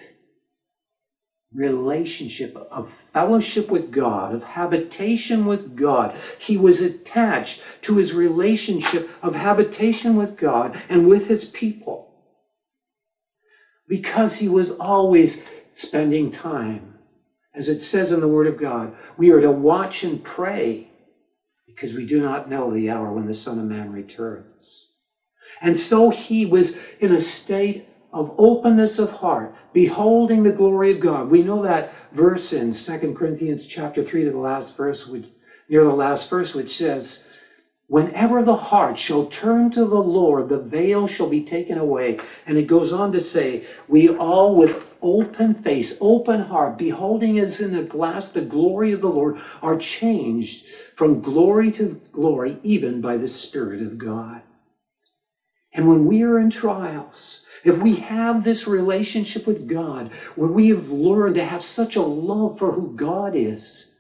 relationship 1.56 2.56
of 2.56 2.92
fellowship 2.92 3.70
with 3.72 3.92
God, 3.92 4.36
of 4.36 4.44
habitation 4.44 5.46
with 5.46 5.76
God. 5.76 6.16
He 6.38 6.58
was 6.58 6.82
attached 6.82 7.64
to 7.84 7.98
his 7.98 8.14
relationship 8.14 9.10
of 9.22 9.36
habitation 9.36 10.16
with 10.16 10.38
God 10.38 10.82
and 10.90 11.08
with 11.08 11.28
his 11.28 11.46
people 11.46 12.12
because 13.88 14.38
he 14.38 14.50
was 14.50 14.72
always 14.72 15.46
spending 15.74 16.32
time 16.32 16.96
as 17.56 17.70
it 17.70 17.80
says 17.80 18.12
in 18.12 18.20
the 18.20 18.28
Word 18.28 18.48
of 18.48 18.58
God, 18.58 18.94
we 19.18 19.32
are 19.32 19.40
to 19.40 19.52
watch 19.52 20.04
and 20.04 20.24
pray 20.24 20.90
because 21.66 21.94
we 21.94 22.06
do 22.06 22.22
not 22.22 22.50
know 22.50 22.72
the 22.72 22.90
hour 22.90 23.12
when 23.12 23.26
the 23.26 23.34
Son 23.34 23.58
of 23.58 23.66
Man 23.66 23.94
returns. 23.94 24.90
And 25.62 25.78
so 25.78 26.10
he 26.10 26.46
was 26.46 26.78
in 27.00 27.14
a 27.14 27.22
state 27.22 27.88
of 28.16 28.34
openness 28.38 28.98
of 28.98 29.12
heart, 29.12 29.54
beholding 29.74 30.44
the 30.44 30.52
glory 30.52 30.90
of 30.90 31.02
God. 31.02 31.30
We 31.30 31.44
know 31.44 31.62
that 31.64 31.94
verse 32.14 32.54
in 32.54 32.72
2 32.72 33.14
Corinthians 33.14 33.66
chapter 33.66 34.02
3, 34.02 34.24
the 34.24 34.38
last 34.38 34.78
verse, 34.78 35.06
which, 35.06 35.26
near 35.68 35.84
the 35.84 35.90
last 35.90 36.30
verse, 36.30 36.56
which 36.56 36.78
says, 36.78 37.28
Whenever 37.88 38.42
the 38.42 38.56
heart 38.56 38.98
shall 38.98 39.26
turn 39.26 39.70
to 39.72 39.84
the 39.84 40.02
Lord, 40.02 40.48
the 40.48 40.60
veil 40.60 41.08
shall 41.08 41.30
be 41.30 41.44
taken 41.44 41.78
away. 41.78 42.18
And 42.48 42.58
it 42.58 42.68
goes 42.68 42.94
on 42.94 43.12
to 43.12 43.20
say, 43.20 43.66
We 43.90 44.10
all 44.10 44.56
with 44.56 44.96
open 45.02 45.54
face, 45.54 45.98
open 46.00 46.40
heart, 46.44 46.78
beholding 46.78 47.38
as 47.38 47.60
in 47.60 47.76
a 47.76 47.84
glass 47.84 48.32
the 48.32 48.42
glory 48.42 48.94
of 48.94 49.02
the 49.02 49.10
Lord, 49.10 49.40
are 49.62 49.78
changed 49.78 50.66
from 50.96 51.22
glory 51.22 51.70
to 51.74 52.02
glory, 52.14 52.60
even 52.64 53.02
by 53.02 53.18
the 53.18 53.28
Spirit 53.28 53.82
of 53.82 53.98
God. 53.98 54.42
And 55.74 55.90
when 55.90 56.06
we 56.06 56.24
are 56.24 56.40
in 56.40 56.50
trials, 56.50 57.45
if 57.66 57.82
we 57.82 57.96
have 57.96 58.44
this 58.44 58.68
relationship 58.68 59.48
with 59.48 59.68
God, 59.68 60.14
where 60.36 60.52
we 60.52 60.70
have 60.70 60.90
learned 60.90 61.36
to 61.36 61.44
have 61.44 61.64
such 61.64 61.96
a 61.96 62.02
love 62.02 62.58
for 62.60 62.72
who 62.72 62.96
God 62.96 63.36
is, 63.36 63.96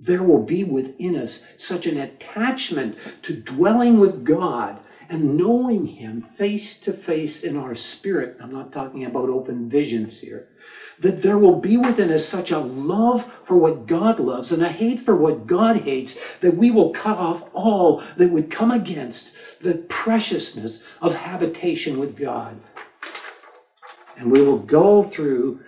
there 0.00 0.22
will 0.22 0.42
be 0.42 0.64
within 0.64 1.14
us 1.14 1.46
such 1.56 1.86
an 1.86 1.98
attachment 1.98 2.98
to 3.22 3.36
dwelling 3.36 4.00
with 4.00 4.24
God 4.24 4.80
and 5.08 5.36
knowing 5.36 5.84
Him 5.84 6.22
face 6.22 6.80
to 6.80 6.92
face 6.92 7.44
in 7.44 7.56
our 7.56 7.74
spirit. 7.74 8.38
I'm 8.40 8.52
not 8.52 8.72
talking 8.72 9.04
about 9.04 9.28
open 9.28 9.68
visions 9.68 10.20
here. 10.20 10.48
That 11.00 11.22
there 11.22 11.38
will 11.38 11.60
be 11.60 11.76
within 11.76 12.10
us 12.10 12.26
such 12.26 12.50
a 12.50 12.58
love 12.58 13.24
for 13.42 13.58
what 13.58 13.86
God 13.86 14.18
loves 14.18 14.50
and 14.50 14.62
a 14.62 14.70
hate 14.70 15.00
for 15.00 15.14
what 15.14 15.46
God 15.46 15.82
hates 15.82 16.18
that 16.38 16.56
we 16.56 16.70
will 16.70 16.90
cut 16.90 17.18
off 17.18 17.48
all 17.52 18.02
that 18.16 18.30
would 18.30 18.50
come 18.50 18.70
against 18.70 19.36
the 19.62 19.78
preciousness 19.88 20.84
of 21.00 21.14
habitation 21.14 21.98
with 21.98 22.16
God. 22.16 22.56
And 24.16 24.30
we 24.30 24.42
will 24.42 24.58
go 24.58 25.02
through 25.02 25.60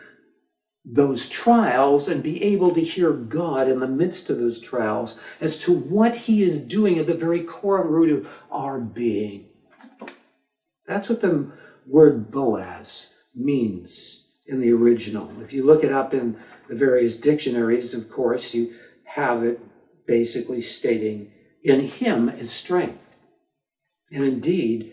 those 0.84 1.28
trials 1.28 2.08
and 2.08 2.22
be 2.22 2.42
able 2.44 2.74
to 2.74 2.80
hear 2.80 3.12
God 3.12 3.68
in 3.68 3.80
the 3.80 3.88
midst 3.88 4.28
of 4.28 4.38
those 4.38 4.60
trials 4.60 5.18
as 5.40 5.58
to 5.60 5.72
what 5.72 6.14
He 6.14 6.42
is 6.42 6.64
doing 6.64 6.98
at 6.98 7.06
the 7.06 7.14
very 7.14 7.42
core 7.42 7.80
and 7.80 7.90
root 7.90 8.10
of 8.10 8.30
our 8.50 8.78
being. 8.78 9.46
That's 10.86 11.08
what 11.08 11.22
the 11.22 11.50
word 11.86 12.30
Boaz 12.30 13.14
means 13.34 14.28
in 14.46 14.60
the 14.60 14.72
original. 14.72 15.30
If 15.40 15.54
you 15.54 15.64
look 15.64 15.82
it 15.82 15.92
up 15.92 16.12
in 16.12 16.36
the 16.68 16.76
various 16.76 17.16
dictionaries, 17.16 17.94
of 17.94 18.10
course, 18.10 18.52
you 18.52 18.74
have 19.04 19.42
it 19.42 19.60
basically 20.06 20.60
stating, 20.60 21.32
in 21.62 21.80
Him 21.80 22.28
is 22.28 22.50
strength. 22.50 23.03
And 24.10 24.24
indeed, 24.24 24.92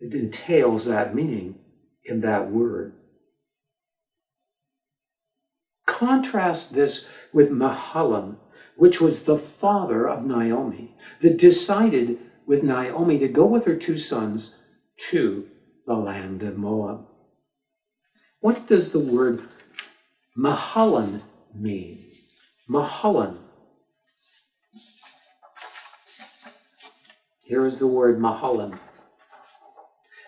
it 0.00 0.14
entails 0.14 0.86
that 0.86 1.14
meaning 1.14 1.56
in 2.04 2.20
that 2.22 2.50
word. 2.50 2.94
Contrast 5.86 6.74
this 6.74 7.06
with 7.32 7.50
Mahalim, 7.50 8.36
which 8.76 9.00
was 9.00 9.24
the 9.24 9.36
father 9.36 10.08
of 10.08 10.24
Naomi, 10.24 10.96
that 11.20 11.36
decided 11.36 12.18
with 12.46 12.62
Naomi 12.62 13.18
to 13.18 13.28
go 13.28 13.46
with 13.46 13.66
her 13.66 13.76
two 13.76 13.98
sons 13.98 14.56
to 15.10 15.48
the 15.86 15.94
land 15.94 16.42
of 16.42 16.56
Moab. 16.56 17.06
What 18.40 18.66
does 18.66 18.92
the 18.92 19.00
word 19.00 19.42
Mahlon 20.36 21.20
mean? 21.54 22.06
Mahlon. 22.68 23.38
Here 27.50 27.66
is 27.66 27.80
the 27.80 27.88
word 27.88 28.20
Mahlon. 28.20 28.78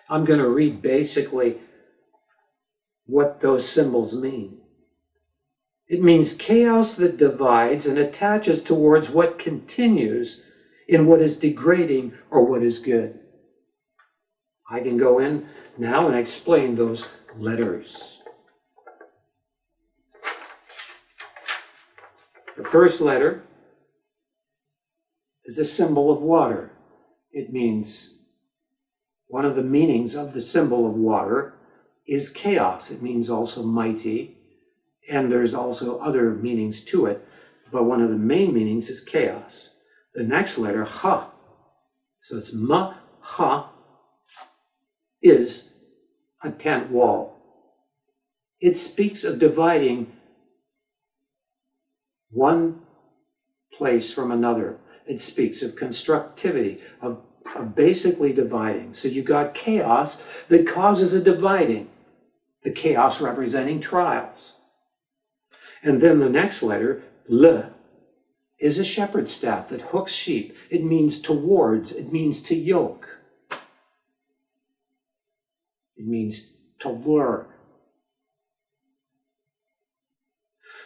I'm 0.09 0.25
going 0.25 0.41
to 0.41 0.49
read 0.49 0.81
basically 0.81 1.59
what 3.05 3.39
those 3.39 3.65
symbols 3.65 4.13
mean. 4.13 4.57
It 5.87 6.03
means 6.03 6.35
chaos 6.35 6.95
that 6.95 7.15
divides 7.15 7.87
and 7.87 7.97
attaches 7.97 8.61
towards 8.61 9.09
what 9.09 9.39
continues 9.39 10.45
in 10.85 11.07
what 11.07 11.21
is 11.21 11.37
degrading 11.37 12.11
or 12.29 12.45
what 12.45 12.61
is 12.61 12.79
good. 12.79 13.17
I 14.69 14.81
can 14.81 14.97
go 14.97 15.17
in 15.17 15.47
now 15.77 16.07
and 16.07 16.17
explain 16.17 16.75
those 16.75 17.07
letters. 17.37 18.21
The 22.57 22.65
first 22.65 22.99
letter 22.99 23.45
is 25.45 25.57
a 25.57 25.63
symbol 25.63 26.11
of 26.11 26.21
water. 26.21 26.72
It 27.33 27.51
means 27.51 28.19
one 29.27 29.45
of 29.45 29.55
the 29.55 29.63
meanings 29.63 30.15
of 30.15 30.33
the 30.33 30.41
symbol 30.41 30.87
of 30.87 30.93
water 30.93 31.55
is 32.05 32.29
chaos. 32.29 32.91
It 32.91 33.01
means 33.01 33.29
also 33.29 33.63
mighty, 33.63 34.37
and 35.09 35.31
there's 35.31 35.55
also 35.55 35.97
other 35.97 36.29
meanings 36.29 36.83
to 36.85 37.07
it, 37.07 37.27
but 37.71 37.85
one 37.85 38.01
of 38.01 38.09
the 38.09 38.15
main 38.15 38.53
meanings 38.53 38.89
is 38.89 39.03
chaos. 39.03 39.69
The 40.13 40.23
next 40.23 40.59
letter, 40.59 40.83
ha, 40.83 41.31
so 42.21 42.37
it's 42.37 42.53
ma, 42.53 42.93
ha, 43.19 43.71
is 45.23 45.73
a 46.43 46.51
tent 46.51 46.91
wall. 46.91 47.39
It 48.61 48.77
speaks 48.77 49.23
of 49.23 49.39
dividing 49.39 50.13
one 52.29 52.81
place 53.75 54.13
from 54.13 54.31
another. 54.31 54.77
It 55.07 55.19
speaks 55.19 55.61
of 55.61 55.75
constructivity, 55.75 56.81
of, 57.01 57.21
of 57.55 57.75
basically 57.75 58.33
dividing. 58.33 58.93
So 58.93 59.07
you've 59.07 59.25
got 59.25 59.53
chaos 59.53 60.21
that 60.47 60.67
causes 60.67 61.13
a 61.13 61.21
dividing, 61.21 61.89
the 62.63 62.71
chaos 62.71 63.19
representing 63.19 63.81
trials. 63.81 64.53
And 65.81 66.01
then 66.01 66.19
the 66.19 66.29
next 66.29 66.63
letter, 66.63 67.03
le, 67.27 67.71
is 68.59 68.79
a 68.79 68.85
shepherd's 68.85 69.31
staff 69.31 69.69
that 69.69 69.81
hooks 69.81 70.13
sheep. 70.13 70.55
It 70.69 70.83
means 70.83 71.19
towards, 71.19 71.91
it 71.91 72.13
means 72.13 72.41
to 72.43 72.55
yoke. 72.55 73.19
It 75.97 76.07
means 76.07 76.53
to 76.79 76.89
lure. 76.89 77.47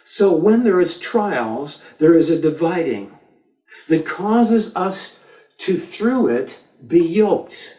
So 0.04 0.34
when 0.34 0.64
there 0.64 0.80
is 0.80 0.98
trials, 0.98 1.82
there 1.98 2.14
is 2.14 2.30
a 2.30 2.40
dividing 2.40 3.17
that 3.86 4.04
causes 4.04 4.74
us 4.76 5.12
to, 5.58 5.76
through 5.76 6.28
it, 6.28 6.60
be 6.86 7.04
yoked. 7.04 7.76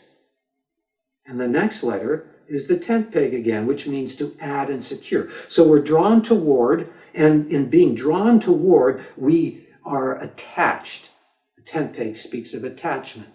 And 1.26 1.40
the 1.40 1.48
next 1.48 1.84
letter 1.84 2.28
is 2.48 2.68
the 2.68 2.78
tent 2.78 3.12
peg 3.12 3.34
again, 3.34 3.68
which 3.68 3.88
means 3.88 4.16
to 4.16 4.36
add 4.40 4.70
and 4.70 4.84
secure. 4.84 5.30
So 5.48 5.68
we're 5.68 5.82
drawn 5.82 6.22
toward, 6.22 6.92
and 7.14 7.50
in 7.52 7.70
being 7.70 7.96
drawn 7.96 8.40
toward, 8.40 9.06
we 9.16 9.68
are 9.86 10.20
attached. 10.20 11.12
The 11.56 11.62
tent 11.62 11.96
peg 11.96 12.16
speaks 12.16 12.54
of 12.54 12.64
attachment. 12.64 13.30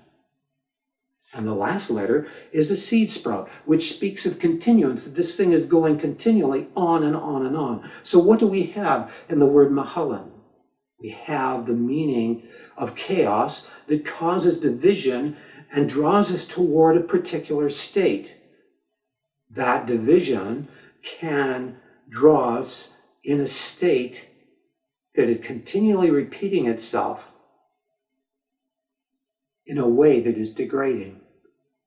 And 1.33 1.47
the 1.47 1.55
last 1.55 1.91
letter 1.91 2.29
is 2.53 2.71
a 2.71 2.77
seed 2.77 3.11
sprout, 3.11 3.49
which 3.65 3.93
speaks 3.93 4.25
of 4.25 4.39
continuance, 4.39 5.05
that 5.05 5.17
this 5.17 5.37
thing 5.37 5.53
is 5.53 5.67
going 5.67 5.99
continually 5.99 6.69
on 6.77 7.03
and 7.03 7.17
on 7.17 7.45
and 7.45 7.57
on. 7.57 7.91
So, 8.05 8.21
what 8.21 8.39
do 8.39 8.47
we 8.47 8.67
have 8.67 9.13
in 9.29 9.41
the 9.41 9.47
word 9.47 9.73
Mahlon? 9.73 10.31
We 11.01 11.11
have 11.11 11.67
the 11.67 11.75
meaning 11.75 12.49
of 12.77 12.97
chaos 12.97 13.67
that 13.87 14.05
causes 14.07 14.61
division 14.61 15.37
and 15.73 15.89
draws 15.89 16.33
us 16.33 16.47
toward 16.47 16.97
a 16.97 17.01
particular 17.01 17.69
state. 17.69 18.37
That 19.51 19.87
division 19.87 20.69
can 21.03 21.77
draw 22.09 22.57
us 22.57 22.97
in 23.23 23.41
a 23.41 23.47
state 23.47 24.29
that 25.15 25.29
is 25.29 25.39
continually 25.39 26.11
repeating 26.11 26.67
itself 26.67 27.35
in 29.67 29.79
a 29.79 29.89
way 29.89 30.21
that 30.21 30.37
is 30.37 30.55
degrading 30.55 31.21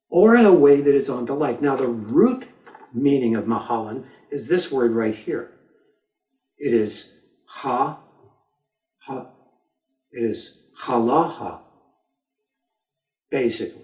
or 0.09 0.35
in 0.35 0.45
a 0.45 0.53
way 0.53 0.81
that 0.81 0.95
is 0.95 1.09
unto 1.09 1.33
life. 1.33 1.61
Now, 1.61 1.75
the 1.75 1.87
root 1.87 2.47
meaning 2.93 3.35
of 3.35 3.45
Mahlon 3.45 4.05
is 4.31 4.47
this 4.47 4.71
word 4.71 4.91
right 4.91 5.15
here. 5.15 5.51
It 6.57 6.73
is 6.73 7.19
ha, 7.45 7.99
it 9.09 10.23
is 10.23 10.59
halaha, 10.83 11.61
basically. 13.29 13.83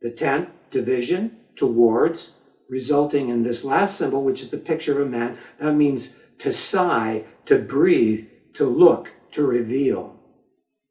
The 0.00 0.10
tent, 0.10 0.50
division, 0.70 1.38
towards, 1.56 2.38
resulting 2.68 3.28
in 3.28 3.42
this 3.42 3.64
last 3.64 3.96
symbol, 3.96 4.22
which 4.22 4.42
is 4.42 4.50
the 4.50 4.58
picture 4.58 5.00
of 5.00 5.06
a 5.06 5.10
man. 5.10 5.38
That 5.58 5.72
means 5.74 6.16
to 6.38 6.52
sigh, 6.52 7.24
to 7.46 7.58
breathe, 7.58 8.26
to 8.54 8.66
look, 8.66 9.12
to 9.32 9.46
reveal. 9.46 10.18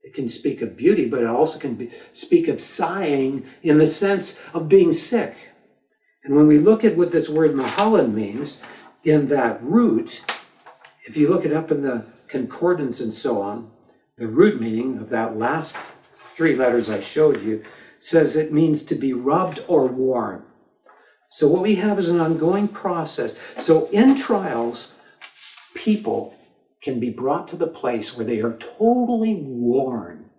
It 0.02 0.14
can 0.14 0.30
speak 0.30 0.62
of 0.62 0.78
beauty, 0.78 1.08
but 1.08 1.24
it 1.24 1.30
also 1.30 1.60
can 1.60 1.76
be, 1.76 1.92
speak 2.14 2.48
of 2.48 2.62
sighing 2.62 3.46
in 3.64 3.78
the 3.78 3.88
sense 3.88 4.40
of 4.54 4.70
being 4.70 4.94
sick. 4.94 5.36
And 6.24 6.36
when 6.36 6.48
we 6.48 6.60
look 6.60 6.84
at 6.84 6.98
what 6.98 7.12
this 7.12 7.30
word 7.30 7.54
Mahlon 7.54 8.14
means 8.14 8.62
in 9.04 9.28
that 9.28 9.62
root, 9.64 10.24
if 11.06 11.16
you 11.16 11.30
look 11.30 11.46
it 11.46 11.54
up 11.54 11.72
in 11.72 11.82
the 11.82 12.06
concordance 12.28 13.00
and 13.00 13.14
so 13.14 13.42
on, 13.42 13.72
the 14.18 14.28
root 14.28 14.60
meaning 14.60 14.98
of 14.98 15.10
that 15.10 15.38
last 15.38 15.78
three 16.18 16.56
letters 16.56 16.90
I 16.90 17.00
showed 17.00 17.44
you 17.44 17.64
says 18.00 18.36
it 18.36 18.52
means 18.52 18.84
to 18.84 18.96
be 18.96 19.14
rubbed 19.14 19.64
or 19.68 19.88
worn. 19.88 20.44
So 21.30 21.48
what 21.48 21.62
we 21.62 21.76
have 21.76 22.00
is 22.00 22.10
an 22.10 22.20
ongoing 22.20 22.68
process. 22.68 23.38
So 23.60 23.88
in 23.88 24.16
trials, 24.16 24.94
people 25.74 26.36
can 26.82 27.00
be 27.00 27.10
brought 27.10 27.48
to 27.50 27.56
the 27.56 27.68
place 27.68 28.16
where 28.16 28.26
they 28.26 28.42
are 28.42 28.58
totally 28.58 29.36
worn. 29.36 30.30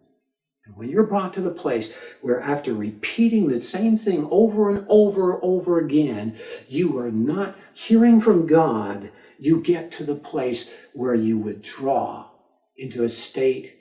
And 0.64 0.76
when 0.76 0.88
you're 0.88 1.06
brought 1.06 1.34
to 1.34 1.40
the 1.40 1.50
place 1.50 1.94
where, 2.20 2.40
after 2.40 2.72
repeating 2.72 3.48
the 3.48 3.60
same 3.60 3.96
thing 3.96 4.26
over 4.30 4.70
and 4.70 4.86
over 4.88 5.34
and 5.34 5.40
over 5.42 5.78
again, 5.78 6.38
you 6.68 6.98
are 6.98 7.10
not 7.10 7.56
hearing 7.74 8.20
from 8.20 8.46
God, 8.46 9.10
you 9.39 9.61
get 9.61 9.91
to 9.93 10.05
the 10.05 10.14
place 10.14 10.72
where 10.95 11.14
you 11.14 11.39
withdraw 11.39 12.30
into 12.76 13.05
a 13.05 13.09
state 13.09 13.76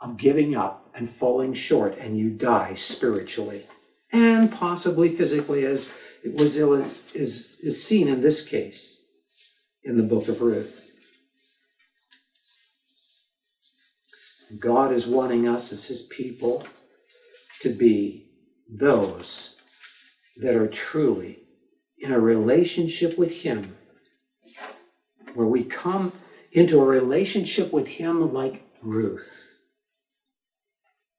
of 0.00 0.16
giving 0.16 0.54
up 0.54 0.90
and 0.94 1.08
falling 1.08 1.54
short, 1.54 1.96
and 1.98 2.18
you 2.18 2.30
die 2.30 2.74
spiritually 2.74 3.64
and 4.14 4.52
possibly 4.52 5.08
physically, 5.08 5.64
as 5.64 5.92
it 6.22 6.34
was 6.34 6.56
is, 6.56 7.58
is 7.60 7.84
seen 7.84 8.06
in 8.06 8.20
this 8.22 8.46
case 8.46 9.00
in 9.82 9.96
the 9.96 10.02
book 10.04 10.28
of 10.28 10.40
Ruth. 10.40 10.80
God 14.60 14.92
is 14.92 15.06
wanting 15.06 15.48
us 15.48 15.72
as 15.72 15.88
his 15.88 16.02
people 16.02 16.64
to 17.60 17.70
be 17.70 18.28
those 18.70 19.56
that 20.36 20.54
are 20.54 20.68
truly 20.68 21.40
in 21.98 22.12
a 22.12 22.20
relationship 22.20 23.18
with 23.18 23.42
him, 23.42 23.76
where 25.34 25.46
we 25.46 25.64
come 25.64 26.12
into 26.52 26.80
a 26.80 26.84
relationship 26.84 27.72
with 27.72 27.88
him 27.88 28.32
like 28.32 28.64
Ruth. 28.82 29.56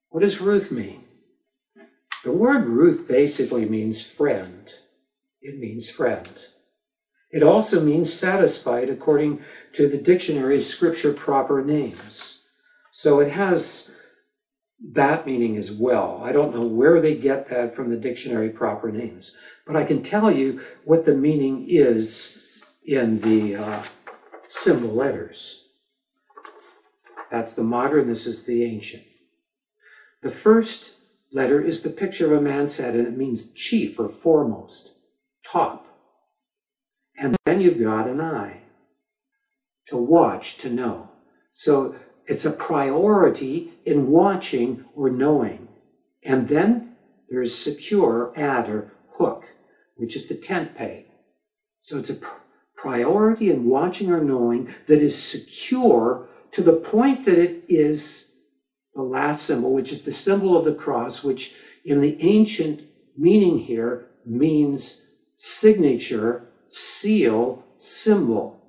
What 0.08 0.22
does 0.22 0.40
Ruth 0.40 0.70
mean? 0.70 1.04
The 2.24 2.32
word 2.32 2.66
Ruth 2.66 3.06
basically 3.06 3.66
means 3.66 4.04
friend. 4.04 4.72
It 5.40 5.58
means 5.58 5.90
friend. 5.90 6.28
It 7.30 7.42
also 7.42 7.80
means 7.80 8.12
satisfied 8.12 8.88
according 8.88 9.42
to 9.74 9.88
the 9.88 9.98
dictionary 9.98 10.62
scripture 10.62 11.12
proper 11.12 11.62
names. 11.62 12.42
So 12.90 13.20
it 13.20 13.32
has 13.32 13.94
that 14.92 15.26
meaning 15.26 15.56
as 15.56 15.70
well. 15.70 16.20
I 16.24 16.32
don't 16.32 16.54
know 16.54 16.66
where 16.66 17.00
they 17.00 17.14
get 17.14 17.48
that 17.48 17.74
from 17.74 17.90
the 17.90 17.96
dictionary 17.96 18.50
proper 18.50 18.90
names, 18.90 19.32
but 19.66 19.76
I 19.76 19.84
can 19.84 20.02
tell 20.02 20.30
you 20.30 20.62
what 20.84 21.04
the 21.04 21.14
meaning 21.14 21.66
is 21.68 22.42
in 22.86 23.20
the 23.20 23.56
uh, 23.56 23.82
symbol 24.48 24.90
letters. 24.90 25.64
That's 27.30 27.54
the 27.54 27.64
modern, 27.64 28.08
this 28.08 28.26
is 28.26 28.44
the 28.44 28.64
ancient. 28.64 29.04
The 30.22 30.30
first 30.30 30.96
letter 31.32 31.60
is 31.60 31.82
the 31.82 31.90
picture 31.90 32.26
of 32.26 32.38
a 32.38 32.42
man's 32.42 32.76
head, 32.78 32.94
and 32.94 33.06
it 33.06 33.16
means 33.16 33.52
chief 33.52 33.98
or 33.98 34.08
foremost, 34.08 34.92
top. 35.44 35.86
And 37.18 37.36
then 37.44 37.60
you've 37.60 37.80
got 37.80 38.08
an 38.08 38.20
eye. 38.20 38.62
to 39.86 39.96
watch, 39.96 40.58
to 40.58 40.68
know. 40.70 41.10
So 41.52 41.96
it's 42.26 42.44
a 42.44 42.50
priority 42.50 43.72
in 43.84 44.08
watching 44.08 44.84
or 44.94 45.10
knowing. 45.10 45.68
And 46.24 46.48
then 46.48 46.96
there's 47.28 47.56
secure, 47.56 48.32
add, 48.36 48.68
or 48.68 48.92
hook, 49.14 49.44
which 49.96 50.16
is 50.16 50.26
the 50.26 50.34
tent 50.34 50.74
peg. 50.74 51.06
So 51.80 51.98
it's 51.98 52.10
a 52.10 52.16
priority 52.76 53.50
in 53.50 53.64
watching 53.64 54.10
or 54.10 54.22
knowing 54.22 54.74
that 54.86 55.00
is 55.02 55.20
secure 55.20 56.28
to 56.52 56.62
the 56.62 56.72
point 56.72 57.24
that 57.24 57.38
it 57.38 57.64
is 57.68 58.32
the 58.94 59.02
last 59.02 59.42
symbol, 59.42 59.72
which 59.72 59.92
is 59.92 60.02
the 60.02 60.12
symbol 60.12 60.56
of 60.56 60.64
the 60.64 60.74
cross, 60.74 61.22
which 61.22 61.54
in 61.84 62.00
the 62.00 62.20
ancient 62.22 62.82
meaning 63.16 63.58
here 63.58 64.06
means 64.24 65.06
signature, 65.36 66.48
seal, 66.68 67.64
symbol. 67.76 68.60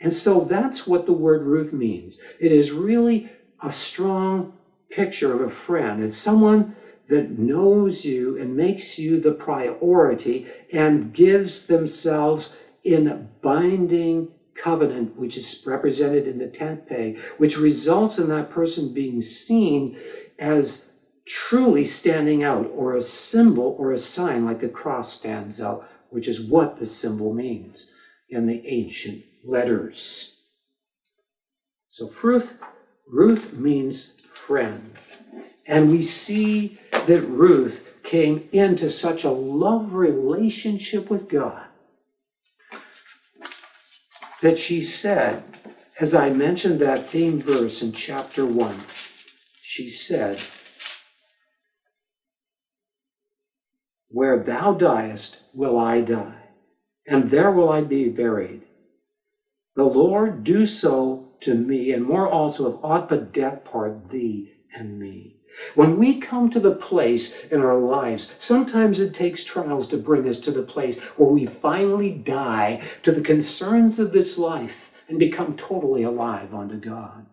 And 0.00 0.12
so 0.12 0.40
that's 0.40 0.86
what 0.86 1.06
the 1.06 1.12
word 1.12 1.42
Ruth 1.42 1.72
means. 1.72 2.18
It 2.40 2.52
is 2.52 2.72
really 2.72 3.30
a 3.62 3.70
strong 3.70 4.54
picture 4.90 5.32
of 5.32 5.40
a 5.40 5.50
friend. 5.50 6.02
It's 6.02 6.18
someone 6.18 6.76
that 7.08 7.38
knows 7.38 8.04
you 8.04 8.38
and 8.38 8.56
makes 8.56 8.98
you 8.98 9.20
the 9.20 9.32
priority 9.32 10.46
and 10.72 11.12
gives 11.12 11.66
themselves 11.66 12.54
in 12.84 13.06
a 13.06 13.16
binding 13.16 14.28
covenant, 14.54 15.16
which 15.16 15.36
is 15.36 15.62
represented 15.66 16.26
in 16.26 16.38
the 16.38 16.48
tent 16.48 16.86
peg, 16.86 17.18
which 17.38 17.58
results 17.58 18.18
in 18.18 18.28
that 18.28 18.50
person 18.50 18.92
being 18.92 19.22
seen 19.22 19.98
as 20.38 20.90
truly 21.26 21.84
standing 21.84 22.42
out 22.42 22.66
or 22.66 22.96
a 22.96 23.02
symbol 23.02 23.76
or 23.78 23.92
a 23.92 23.98
sign 23.98 24.44
like 24.44 24.60
the 24.60 24.68
cross 24.68 25.12
stands 25.12 25.60
out, 25.60 25.88
which 26.10 26.28
is 26.28 26.40
what 26.40 26.76
the 26.76 26.86
symbol 26.86 27.32
means 27.32 27.92
in 28.28 28.46
the 28.46 28.66
ancient 28.66 29.24
letters. 29.44 30.36
So 31.90 32.08
Ruth, 32.22 32.58
Ruth 33.06 33.54
means 33.54 34.12
friend. 34.28 34.92
And 35.66 35.90
we 35.90 36.02
see 36.02 36.78
that 37.06 37.22
Ruth 37.22 38.02
came 38.02 38.48
into 38.52 38.90
such 38.90 39.24
a 39.24 39.30
love 39.30 39.94
relationship 39.94 41.08
with 41.08 41.28
God 41.28 41.62
that 44.42 44.58
she 44.58 44.82
said, 44.82 45.44
as 46.00 46.14
I 46.14 46.30
mentioned 46.30 46.80
that 46.80 47.06
theme 47.06 47.40
verse 47.40 47.80
in 47.80 47.92
chapter 47.92 48.44
1, 48.44 48.80
she 49.62 49.88
said, 49.88 50.38
Where 54.08 54.42
thou 54.42 54.74
diest, 54.74 55.38
will 55.54 55.78
I 55.78 56.02
die, 56.02 56.42
and 57.06 57.30
there 57.30 57.50
will 57.50 57.70
I 57.70 57.80
be 57.82 58.08
buried. 58.08 58.62
The 59.76 59.84
Lord 59.84 60.44
do 60.44 60.66
so 60.66 61.30
to 61.40 61.54
me, 61.54 61.92
and 61.92 62.04
more 62.04 62.28
also, 62.28 62.74
if 62.76 62.84
aught 62.84 63.08
but 63.08 63.32
death 63.32 63.64
part 63.64 64.10
thee 64.10 64.52
and 64.74 64.98
me. 64.98 65.36
When 65.74 65.96
we 65.96 66.18
come 66.18 66.50
to 66.50 66.60
the 66.60 66.74
place 66.74 67.44
in 67.44 67.60
our 67.60 67.78
lives, 67.78 68.34
sometimes 68.38 69.00
it 69.00 69.14
takes 69.14 69.44
trials 69.44 69.88
to 69.88 69.96
bring 69.96 70.28
us 70.28 70.40
to 70.40 70.50
the 70.50 70.62
place 70.62 70.98
where 71.16 71.28
we 71.28 71.46
finally 71.46 72.10
die 72.12 72.82
to 73.02 73.12
the 73.12 73.20
concerns 73.20 73.98
of 73.98 74.12
this 74.12 74.38
life 74.38 74.92
and 75.08 75.18
become 75.18 75.56
totally 75.56 76.02
alive 76.02 76.54
unto 76.54 76.76
God. 76.76 77.26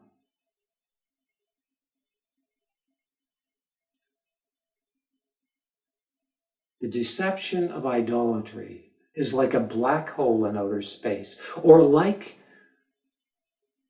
The 6.81 6.87
deception 6.87 7.69
of 7.69 7.85
idolatry 7.85 8.85
is 9.13 9.33
like 9.33 9.53
a 9.53 9.59
black 9.59 10.11
hole 10.11 10.45
in 10.45 10.55
outer 10.55 10.81
space, 10.81 11.39
or 11.61 11.83
like 11.83 12.39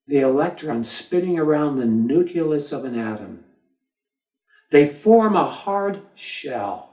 the 0.07 0.19
electron 0.19 0.83
spinning 0.83 1.37
around 1.37 1.75
the 1.75 1.85
nucleus 1.85 2.71
of 2.71 2.83
an 2.83 2.97
atom. 2.97 3.45
They 4.71 4.87
form 4.87 5.35
a 5.35 5.49
hard 5.49 6.01
shell 6.15 6.89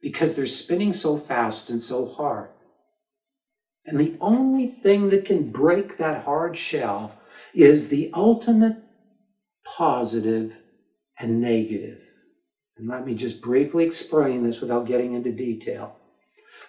because 0.00 0.34
they're 0.34 0.46
spinning 0.46 0.92
so 0.92 1.16
fast 1.16 1.70
and 1.70 1.82
so 1.82 2.06
hard. 2.06 2.50
And 3.86 3.98
the 3.98 4.16
only 4.20 4.66
thing 4.66 5.08
that 5.10 5.24
can 5.24 5.50
break 5.50 5.96
that 5.96 6.24
hard 6.24 6.56
shell 6.56 7.12
is 7.54 7.88
the 7.88 8.10
ultimate 8.14 8.76
positive 9.64 10.56
and 11.18 11.40
negative. 11.40 12.00
And 12.76 12.88
let 12.88 13.06
me 13.06 13.14
just 13.14 13.40
briefly 13.40 13.84
explain 13.84 14.42
this 14.42 14.60
without 14.60 14.86
getting 14.86 15.14
into 15.14 15.32
detail. 15.32 15.97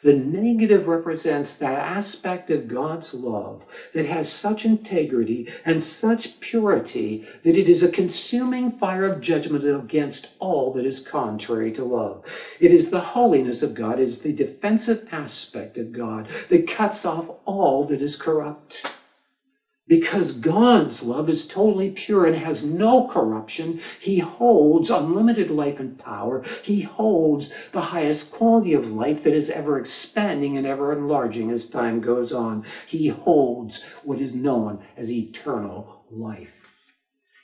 The 0.02 0.16
negative 0.16 0.88
represents 0.88 1.58
that 1.58 1.78
aspect 1.78 2.50
of 2.50 2.68
God's 2.68 3.14
love 3.14 3.66
that 3.94 4.06
has 4.06 4.32
such 4.32 4.64
integrity 4.64 5.52
and 5.66 5.84
such 5.84 6.40
purity 6.40 7.28
that 7.44 7.58
it 7.58 7.68
is 7.68 7.84
a 7.84 7.92
consuming 7.92 8.72
fire 8.72 9.06
of 9.06 9.22
judgment 9.22 9.66
against 9.66 10.36
all 10.40 10.72
that 10.74 10.86
is 10.86 11.06
contrary 11.06 11.72
to 11.74 11.84
love. 11.84 12.24
It 12.60 12.72
is 12.72 12.92
the 12.92 13.00
holiness 13.00 13.62
of 13.62 13.74
God, 13.74 14.00
it 14.00 14.04
is 14.04 14.22
the 14.22 14.34
defensive 14.34 15.08
aspect 15.12 15.78
of 15.78 15.92
God 15.92 16.28
that 16.48 16.68
cuts 16.68 17.06
off 17.06 17.30
all 17.46 17.84
that 17.86 18.02
is 18.02 18.16
corrupt. 18.16 18.86
Because 19.90 20.34
God's 20.34 21.02
love 21.02 21.32
is 21.32 21.48
totally 21.48 21.90
pure 21.90 22.28
and 22.28 22.36
has 22.36 22.64
no 22.64 23.08
corruption, 23.08 23.82
He 24.00 24.20
holds 24.20 24.92
unlimited 24.92 25.50
life 25.50 25.80
and 25.80 25.98
power. 25.98 26.44
He 26.62 26.82
holds 26.82 27.52
the 27.72 27.82
highest 27.82 28.32
quality 28.32 28.74
of 28.74 28.92
life 28.92 29.24
that 29.24 29.34
is 29.34 29.50
ever 29.50 29.80
expanding 29.80 30.56
and 30.56 30.68
ever 30.68 30.94
enlarging 30.94 31.50
as 31.50 31.68
time 31.68 32.02
goes 32.02 32.32
on. 32.32 32.66
He 32.86 33.08
holds 33.08 33.82
what 34.04 34.20
is 34.20 34.36
known 34.36 34.80
as 34.96 35.12
eternal 35.12 36.06
life. 36.12 36.68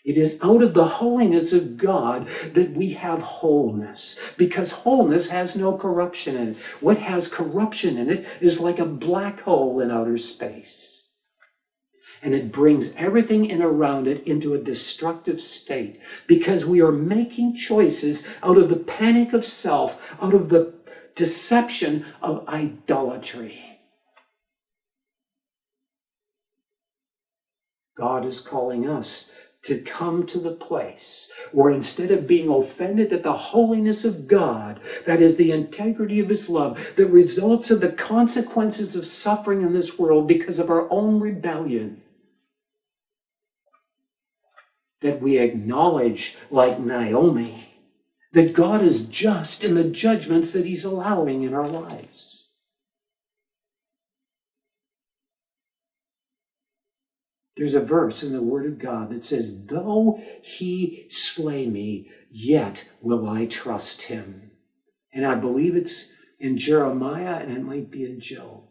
It 0.05 0.19
is 0.19 0.39
out 0.43 0.61
of 0.61 0.75
the 0.75 0.87
holiness 0.87 1.51
of 1.51 1.77
God 1.77 2.27
that 2.53 2.73
we 2.73 2.93
have 2.93 3.23
wholeness, 3.23 4.19
because 4.37 4.71
wholeness 4.71 5.29
has 5.29 5.55
no 5.55 5.75
corruption 5.75 6.35
in 6.35 6.49
it. 6.49 6.57
What 6.79 6.99
has 6.99 7.27
corruption 7.27 7.97
in 7.97 8.07
it 8.07 8.27
is 8.39 8.61
like 8.61 8.77
a 8.77 8.85
black 8.85 9.41
hole 9.41 9.79
in 9.79 9.89
outer 9.89 10.19
space 10.19 10.94
and 12.21 12.33
it 12.33 12.51
brings 12.51 12.93
everything 12.95 13.45
in 13.45 13.61
around 13.61 14.07
it 14.07 14.25
into 14.27 14.53
a 14.53 14.59
destructive 14.59 15.41
state 15.41 15.99
because 16.27 16.65
we 16.65 16.81
are 16.81 16.91
making 16.91 17.55
choices 17.55 18.27
out 18.43 18.57
of 18.57 18.69
the 18.69 18.75
panic 18.75 19.33
of 19.33 19.45
self, 19.45 20.15
out 20.21 20.33
of 20.33 20.49
the 20.49 20.73
deception 21.15 22.05
of 22.21 22.47
idolatry. 22.47 23.79
God 27.97 28.25
is 28.25 28.41
calling 28.41 28.87
us 28.89 29.31
to 29.63 29.79
come 29.79 30.27
to 30.27 30.37
the 30.37 30.51
place 30.51 31.31
where 31.51 31.71
instead 31.71 32.11
of 32.11 32.27
being 32.27 32.49
offended 32.49 33.11
at 33.11 33.23
the 33.23 33.33
holiness 33.33 34.05
of 34.05 34.27
God, 34.27 34.79
that 35.05 35.21
is 35.21 35.37
the 35.37 35.51
integrity 35.51 36.19
of 36.19 36.29
His 36.29 36.49
love, 36.49 36.93
that 36.97 37.07
results 37.07 37.71
of 37.71 37.81
the 37.81 37.91
consequences 37.91 38.95
of 38.95 39.07
suffering 39.07 39.63
in 39.63 39.73
this 39.73 39.97
world 39.97 40.27
because 40.27 40.59
of 40.59 40.69
our 40.69 40.87
own 40.91 41.19
rebellion, 41.19 42.01
that 45.01 45.21
we 45.21 45.37
acknowledge, 45.37 46.37
like 46.49 46.79
Naomi, 46.79 47.69
that 48.31 48.53
God 48.53 48.81
is 48.81 49.07
just 49.07 49.63
in 49.63 49.75
the 49.75 49.83
judgments 49.83 50.51
that 50.53 50.65
He's 50.65 50.85
allowing 50.85 51.43
in 51.43 51.53
our 51.53 51.67
lives. 51.67 52.49
There's 57.55 57.73
a 57.73 57.79
verse 57.79 58.21
in 58.21 58.33
the 58.33 58.41
Word 58.41 58.65
of 58.65 58.79
God 58.79 59.09
that 59.11 59.23
says, 59.23 59.65
Though 59.67 60.21
He 60.41 61.05
slay 61.09 61.65
me, 61.65 62.09
yet 62.29 62.89
will 63.01 63.29
I 63.29 63.45
trust 63.45 64.03
Him. 64.03 64.51
And 65.13 65.25
I 65.25 65.35
believe 65.35 65.75
it's 65.75 66.11
in 66.39 66.57
Jeremiah 66.57 67.35
and 67.35 67.51
it 67.51 67.63
might 67.63 67.89
be 67.89 68.03
in 68.03 68.19
Job. 68.19 68.63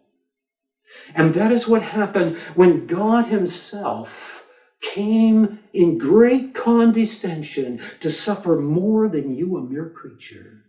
And 1.14 1.32
that 1.32 1.50
is 1.50 1.66
what 1.66 1.82
happened 1.82 2.36
when 2.54 2.86
God 2.86 3.26
Himself 3.26 4.43
came 4.84 5.58
in 5.72 5.98
great 5.98 6.54
condescension 6.54 7.80
to 8.00 8.10
suffer 8.10 8.60
more 8.60 9.08
than 9.08 9.34
you, 9.34 9.56
a 9.56 9.62
mere 9.62 9.88
creature, 9.88 10.64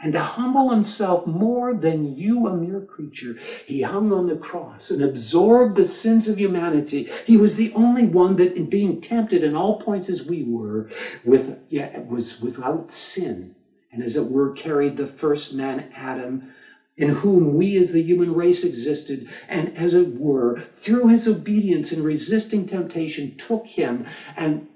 and 0.00 0.12
to 0.12 0.20
humble 0.20 0.70
himself 0.70 1.26
more 1.26 1.74
than 1.74 2.16
you, 2.16 2.46
a 2.46 2.54
mere 2.54 2.80
creature. 2.80 3.36
He 3.66 3.82
hung 3.82 4.12
on 4.12 4.26
the 4.26 4.36
cross 4.36 4.90
and 4.90 5.02
absorbed 5.02 5.76
the 5.76 5.84
sins 5.84 6.28
of 6.28 6.38
humanity. 6.38 7.08
He 7.26 7.36
was 7.36 7.56
the 7.56 7.72
only 7.72 8.06
one 8.06 8.36
that, 8.36 8.56
in 8.56 8.68
being 8.68 9.00
tempted 9.00 9.42
in 9.42 9.56
all 9.56 9.80
points 9.80 10.08
as 10.08 10.24
we 10.24 10.42
were, 10.42 10.90
with 11.24 11.58
yeah, 11.68 12.00
was 12.00 12.40
without 12.40 12.90
sin, 12.90 13.54
and 13.90 14.02
as 14.02 14.16
it 14.16 14.30
were, 14.30 14.52
carried 14.52 14.96
the 14.96 15.06
first 15.06 15.54
man, 15.54 15.90
Adam 15.94 16.52
in 16.98 17.08
whom 17.08 17.54
we 17.54 17.76
as 17.78 17.92
the 17.92 18.02
human 18.02 18.34
race 18.34 18.64
existed, 18.64 19.28
and 19.48 19.74
as 19.76 19.94
it 19.94 20.16
were, 20.16 20.58
through 20.58 21.08
his 21.08 21.26
obedience 21.26 21.92
in 21.92 22.02
resisting 22.02 22.66
temptation, 22.66 23.34
took 23.36 23.66
him 23.66 24.04
and 24.36 24.66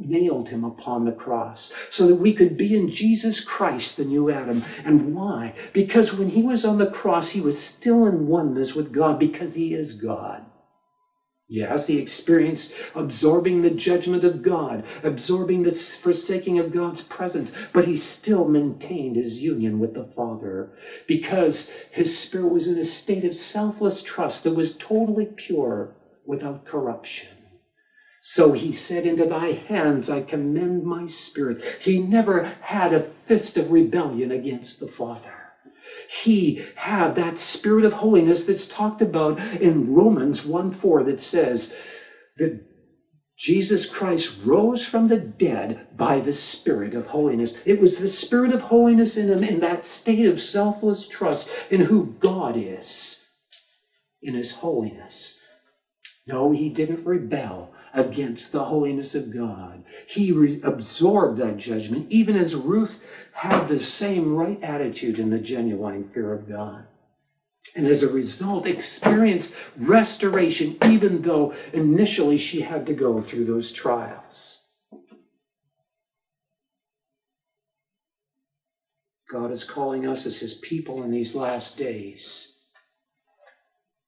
nailed 0.00 0.48
him 0.48 0.64
upon 0.64 1.04
the 1.04 1.12
cross 1.12 1.72
so 1.90 2.06
that 2.06 2.16
we 2.16 2.32
could 2.32 2.56
be 2.56 2.76
in 2.76 2.90
Jesus 2.92 3.42
Christ, 3.42 3.96
the 3.96 4.04
new 4.04 4.30
Adam. 4.30 4.64
And 4.84 5.14
why? 5.14 5.54
Because 5.72 6.12
when 6.12 6.30
he 6.30 6.42
was 6.42 6.64
on 6.64 6.78
the 6.78 6.90
cross, 6.90 7.30
he 7.30 7.40
was 7.40 7.62
still 7.62 8.06
in 8.06 8.26
oneness 8.26 8.74
with 8.74 8.92
God 8.92 9.18
because 9.18 9.54
he 9.54 9.74
is 9.74 9.94
God. 9.94 10.44
Yes, 11.54 11.86
he 11.86 11.98
experienced 11.98 12.74
absorbing 12.96 13.62
the 13.62 13.70
judgment 13.70 14.24
of 14.24 14.42
God, 14.42 14.84
absorbing 15.04 15.62
the 15.62 15.70
forsaking 15.70 16.58
of 16.58 16.72
God's 16.72 17.00
presence, 17.00 17.56
but 17.72 17.84
he 17.84 17.94
still 17.94 18.48
maintained 18.48 19.14
his 19.14 19.40
union 19.40 19.78
with 19.78 19.94
the 19.94 20.04
Father 20.04 20.72
because 21.06 21.70
his 21.92 22.18
spirit 22.18 22.48
was 22.48 22.66
in 22.66 22.76
a 22.76 22.84
state 22.84 23.24
of 23.24 23.36
selfless 23.36 24.02
trust 24.02 24.42
that 24.42 24.56
was 24.56 24.76
totally 24.76 25.26
pure 25.26 25.94
without 26.26 26.64
corruption. 26.64 27.28
So 28.20 28.50
he 28.50 28.72
said, 28.72 29.06
Into 29.06 29.24
thy 29.24 29.52
hands 29.52 30.10
I 30.10 30.22
commend 30.22 30.82
my 30.82 31.06
spirit. 31.06 31.62
He 31.80 32.00
never 32.00 32.52
had 32.62 32.92
a 32.92 32.98
fist 32.98 33.56
of 33.56 33.70
rebellion 33.70 34.32
against 34.32 34.80
the 34.80 34.88
Father 34.88 35.43
he 36.08 36.64
had 36.76 37.14
that 37.14 37.38
spirit 37.38 37.84
of 37.84 37.94
holiness 37.94 38.46
that's 38.46 38.68
talked 38.68 39.02
about 39.02 39.38
in 39.60 39.92
Romans 39.92 40.44
1 40.44 40.70
4 40.70 41.02
that 41.04 41.20
says 41.20 41.76
that 42.36 42.64
Jesus 43.36 43.84
Christ 43.86 44.38
rose 44.44 44.84
from 44.84 45.08
the 45.08 45.18
dead 45.18 45.88
by 45.96 46.20
the 46.20 46.32
spirit 46.32 46.94
of 46.94 47.08
holiness. 47.08 47.60
It 47.66 47.80
was 47.80 47.98
the 47.98 48.08
spirit 48.08 48.52
of 48.52 48.62
holiness 48.62 49.16
in 49.16 49.28
him, 49.28 49.42
in 49.42 49.60
that 49.60 49.84
state 49.84 50.26
of 50.26 50.40
selfless 50.40 51.06
trust 51.06 51.50
in 51.70 51.82
who 51.82 52.14
God 52.20 52.56
is, 52.56 53.26
in 54.22 54.34
his 54.34 54.56
holiness. 54.56 55.40
No, 56.26 56.52
he 56.52 56.68
didn't 56.68 57.04
rebel 57.04 57.72
against 57.92 58.50
the 58.50 58.64
holiness 58.64 59.14
of 59.14 59.32
God. 59.32 59.84
He 60.08 60.32
re- 60.32 60.60
absorbed 60.62 61.36
that 61.38 61.56
judgment, 61.56 62.10
even 62.10 62.36
as 62.36 62.54
Ruth 62.54 63.04
had 63.34 63.66
the 63.66 63.82
same 63.82 64.34
right 64.34 64.62
attitude 64.62 65.18
in 65.18 65.30
the 65.30 65.38
genuine 65.38 66.04
fear 66.04 66.32
of 66.32 66.48
God. 66.48 66.86
And 67.74 67.86
as 67.86 68.02
a 68.02 68.12
result, 68.12 68.66
experience 68.66 69.56
restoration, 69.76 70.76
even 70.84 71.22
though 71.22 71.54
initially 71.72 72.38
she 72.38 72.60
had 72.60 72.86
to 72.86 72.94
go 72.94 73.20
through 73.20 73.46
those 73.46 73.72
trials. 73.72 74.62
God 79.30 79.50
is 79.50 79.64
calling 79.64 80.06
us 80.06 80.26
as 80.26 80.38
his 80.38 80.54
people 80.54 81.02
in 81.02 81.10
these 81.10 81.34
last 81.34 81.76
days 81.76 82.54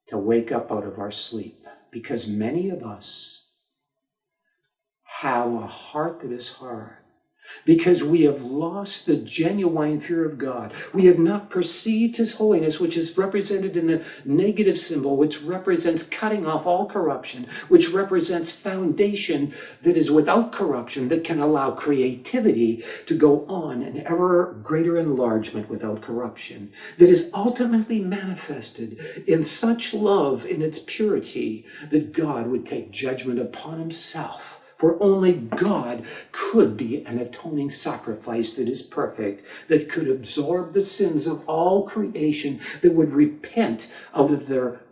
to 0.06 0.18
wake 0.18 0.52
up 0.52 0.70
out 0.70 0.86
of 0.86 1.00
our 1.00 1.10
sleep 1.10 1.64
because 1.90 2.28
many 2.28 2.70
of 2.70 2.84
us 2.84 3.46
have 5.20 5.52
a 5.52 5.66
heart 5.66 6.20
that 6.20 6.30
is 6.30 6.52
hard 6.52 6.98
because 7.64 8.02
we 8.04 8.22
have 8.22 8.42
lost 8.42 9.06
the 9.06 9.16
genuine 9.16 10.00
fear 10.00 10.24
of 10.24 10.38
God. 10.38 10.72
We 10.92 11.06
have 11.06 11.18
not 11.18 11.50
perceived 11.50 12.16
His 12.16 12.36
holiness, 12.36 12.80
which 12.80 12.96
is 12.96 13.18
represented 13.18 13.76
in 13.76 13.86
the 13.86 14.04
negative 14.24 14.78
symbol, 14.78 15.16
which 15.16 15.42
represents 15.42 16.04
cutting 16.04 16.46
off 16.46 16.66
all 16.66 16.86
corruption, 16.86 17.46
which 17.68 17.90
represents 17.90 18.52
foundation 18.52 19.54
that 19.82 19.96
is 19.96 20.10
without 20.10 20.52
corruption, 20.52 21.08
that 21.08 21.24
can 21.24 21.40
allow 21.40 21.70
creativity 21.72 22.84
to 23.06 23.16
go 23.16 23.46
on 23.46 23.82
in 23.82 24.06
ever 24.06 24.56
greater 24.62 24.96
enlargement 24.96 25.68
without 25.68 26.02
corruption, 26.02 26.72
that 26.98 27.08
is 27.08 27.30
ultimately 27.34 28.00
manifested 28.00 28.98
in 29.26 29.42
such 29.42 29.92
love 29.94 30.46
in 30.46 30.62
its 30.62 30.78
purity 30.78 31.66
that 31.90 32.12
God 32.12 32.46
would 32.46 32.66
take 32.66 32.90
judgment 32.90 33.38
upon 33.38 33.78
Himself 33.78 34.62
for 34.76 35.02
only 35.02 35.32
God 35.32 36.04
could 36.32 36.76
be 36.76 37.04
an 37.04 37.18
atoning 37.18 37.70
sacrifice 37.70 38.52
that 38.54 38.68
is 38.68 38.82
perfect, 38.82 39.44
that 39.68 39.88
could 39.88 40.08
absorb 40.08 40.72
the 40.72 40.82
sins 40.82 41.26
of 41.26 41.46
all 41.48 41.86
creation, 41.86 42.60
that 42.82 42.94
would 42.94 43.12
repent 43.12 43.92
out 44.14 44.30
of 44.30 44.48
their 44.48 44.82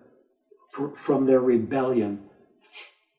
from 0.94 1.26
their 1.26 1.40
rebellion 1.40 2.20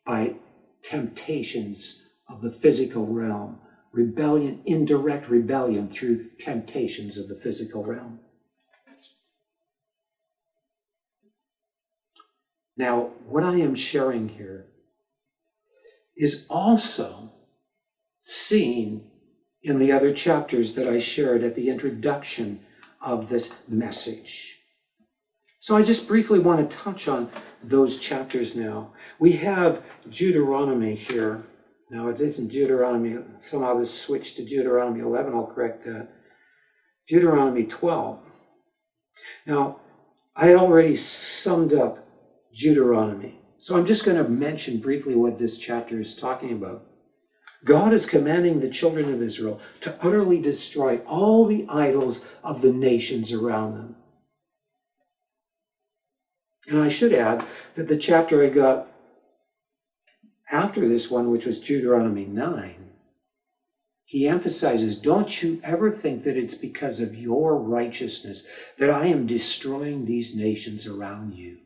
by 0.05 0.35
temptations 0.83 2.03
of 2.27 2.41
the 2.41 2.51
physical 2.51 3.05
realm. 3.07 3.59
Rebellion, 3.93 4.61
indirect 4.65 5.29
rebellion 5.29 5.87
through 5.87 6.31
temptations 6.37 7.17
of 7.17 7.29
the 7.29 7.35
physical 7.35 7.85
realm. 7.85 8.19
Now, 12.75 13.11
what 13.25 13.45
I 13.45 13.55
am 13.55 13.73
sharing 13.73 14.27
here 14.27 14.65
is 16.17 16.45
also 16.49 17.31
seen 18.19 19.09
in 19.61 19.79
the 19.79 19.91
other 19.91 20.13
chapters 20.13 20.75
that 20.75 20.87
I 20.87 20.99
shared 20.99 21.43
at 21.43 21.55
the 21.55 21.69
introduction 21.69 22.59
of 23.01 23.29
this 23.29 23.55
message. 23.67 24.61
So 25.59 25.75
I 25.75 25.81
just 25.81 26.07
briefly 26.07 26.39
want 26.39 26.69
to 26.69 26.77
touch 26.77 27.07
on 27.07 27.29
those 27.63 27.97
chapters 27.97 28.55
now. 28.55 28.93
We 29.19 29.33
have 29.33 29.83
Deuteronomy 30.09 30.95
here. 30.95 31.43
Now 31.89 32.09
it 32.09 32.19
isn't 32.21 32.49
Deuteronomy, 32.49 33.17
somehow 33.39 33.79
this 33.79 33.91
switched 33.91 34.37
to 34.37 34.45
Deuteronomy 34.45 35.01
11, 35.01 35.33
I'll 35.33 35.47
correct 35.47 35.83
that. 35.85 36.09
Deuteronomy 37.07 37.65
12. 37.65 38.19
Now, 39.45 39.79
I 40.35 40.53
already 40.53 40.95
summed 40.95 41.73
up 41.73 42.07
Deuteronomy. 42.53 43.39
So 43.57 43.77
I'm 43.77 43.85
just 43.85 44.03
going 44.03 44.17
to 44.17 44.29
mention 44.29 44.79
briefly 44.79 45.15
what 45.15 45.37
this 45.37 45.57
chapter 45.57 45.99
is 45.99 46.15
talking 46.15 46.51
about. 46.51 46.85
God 47.63 47.93
is 47.93 48.05
commanding 48.05 48.59
the 48.59 48.69
children 48.69 49.11
of 49.11 49.21
Israel 49.21 49.59
to 49.81 49.95
utterly 50.05 50.39
destroy 50.39 50.99
all 50.99 51.45
the 51.45 51.65
idols 51.67 52.25
of 52.43 52.61
the 52.61 52.71
nations 52.71 53.31
around 53.31 53.75
them. 53.75 53.95
And 56.67 56.79
I 56.79 56.89
should 56.89 57.13
add 57.13 57.45
that 57.75 57.87
the 57.87 57.97
chapter 57.97 58.43
I 58.43 58.49
got 58.49 58.87
after 60.51 60.87
this 60.87 61.09
one, 61.09 61.31
which 61.31 61.45
was 61.45 61.59
Deuteronomy 61.59 62.25
9, 62.25 62.91
he 64.03 64.27
emphasizes 64.27 64.97
don't 64.97 65.41
you 65.41 65.59
ever 65.63 65.91
think 65.91 66.23
that 66.23 66.37
it's 66.37 66.53
because 66.53 66.99
of 66.99 67.17
your 67.17 67.57
righteousness 67.57 68.47
that 68.77 68.91
I 68.91 69.07
am 69.07 69.25
destroying 69.25 70.05
these 70.05 70.35
nations 70.35 70.85
around 70.85 71.33
you. 71.33 71.57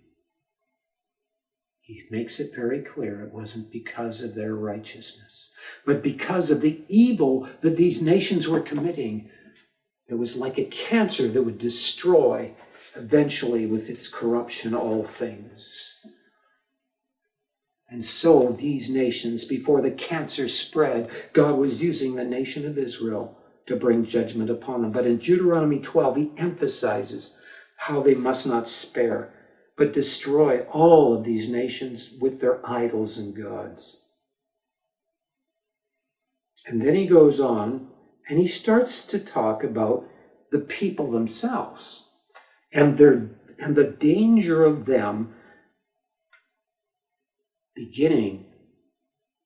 He 1.90 2.04
makes 2.12 2.40
it 2.40 2.56
very 2.56 2.84
clear 2.84 3.20
it 3.24 3.34
wasn't 3.34 3.72
because 3.72 4.22
of 4.22 4.36
their 4.36 4.54
righteousness, 4.54 5.52
but 5.88 6.04
because 6.04 6.52
of 6.52 6.62
the 6.62 6.84
evil 6.88 7.50
that 7.62 7.78
these 7.78 8.00
nations 8.00 8.48
were 8.48 8.62
committing. 8.62 9.32
It 10.08 10.14
was 10.14 10.38
like 10.38 10.60
a 10.60 10.66
cancer 10.66 11.28
that 11.28 11.42
would 11.42 11.58
destroy 11.58 12.54
eventually 12.96 13.66
with 13.66 13.90
its 13.90 14.08
corruption 14.08 14.76
all 14.76 15.04
things. 15.04 15.98
And 17.90 18.04
so 18.04 18.52
these 18.52 18.92
nations, 18.92 19.44
before 19.44 19.82
the 19.82 19.90
cancer 19.90 20.48
spread, 20.48 21.10
God 21.34 21.58
was 21.58 21.82
using 21.82 22.14
the 22.14 22.24
nation 22.24 22.68
of 22.68 22.78
Israel 22.78 23.36
to 23.66 23.76
bring 23.76 24.06
judgment 24.06 24.52
upon 24.52 24.84
them. 24.84 24.92
But 24.92 25.08
in 25.08 25.18
Deuteronomy 25.18 25.80
12, 25.80 26.16
he 26.16 26.32
emphasizes 26.38 27.40
how 27.78 28.04
they 28.04 28.14
must 28.14 28.46
not 28.46 28.68
spare 28.68 29.34
but 29.80 29.94
destroy 29.94 30.60
all 30.64 31.16
of 31.16 31.24
these 31.24 31.48
nations 31.48 32.14
with 32.20 32.42
their 32.42 32.60
idols 32.70 33.18
and 33.18 33.34
gods. 33.34 34.04
And 36.68 36.82
then 36.82 36.96
he 36.96 37.08
goes 37.08 37.40
on 37.40 37.88
and 38.28 38.40
he 38.40 38.48
starts 38.48 39.06
to 39.06 39.18
talk 39.18 39.64
about 39.64 40.06
the 40.52 40.60
people 40.60 41.10
themselves 41.10 42.04
and 42.74 42.98
their 42.98 43.30
and 43.58 43.78
the 43.78 43.90
danger 43.90 44.66
of 44.66 44.86
them 44.86 45.34
beginning 47.74 48.48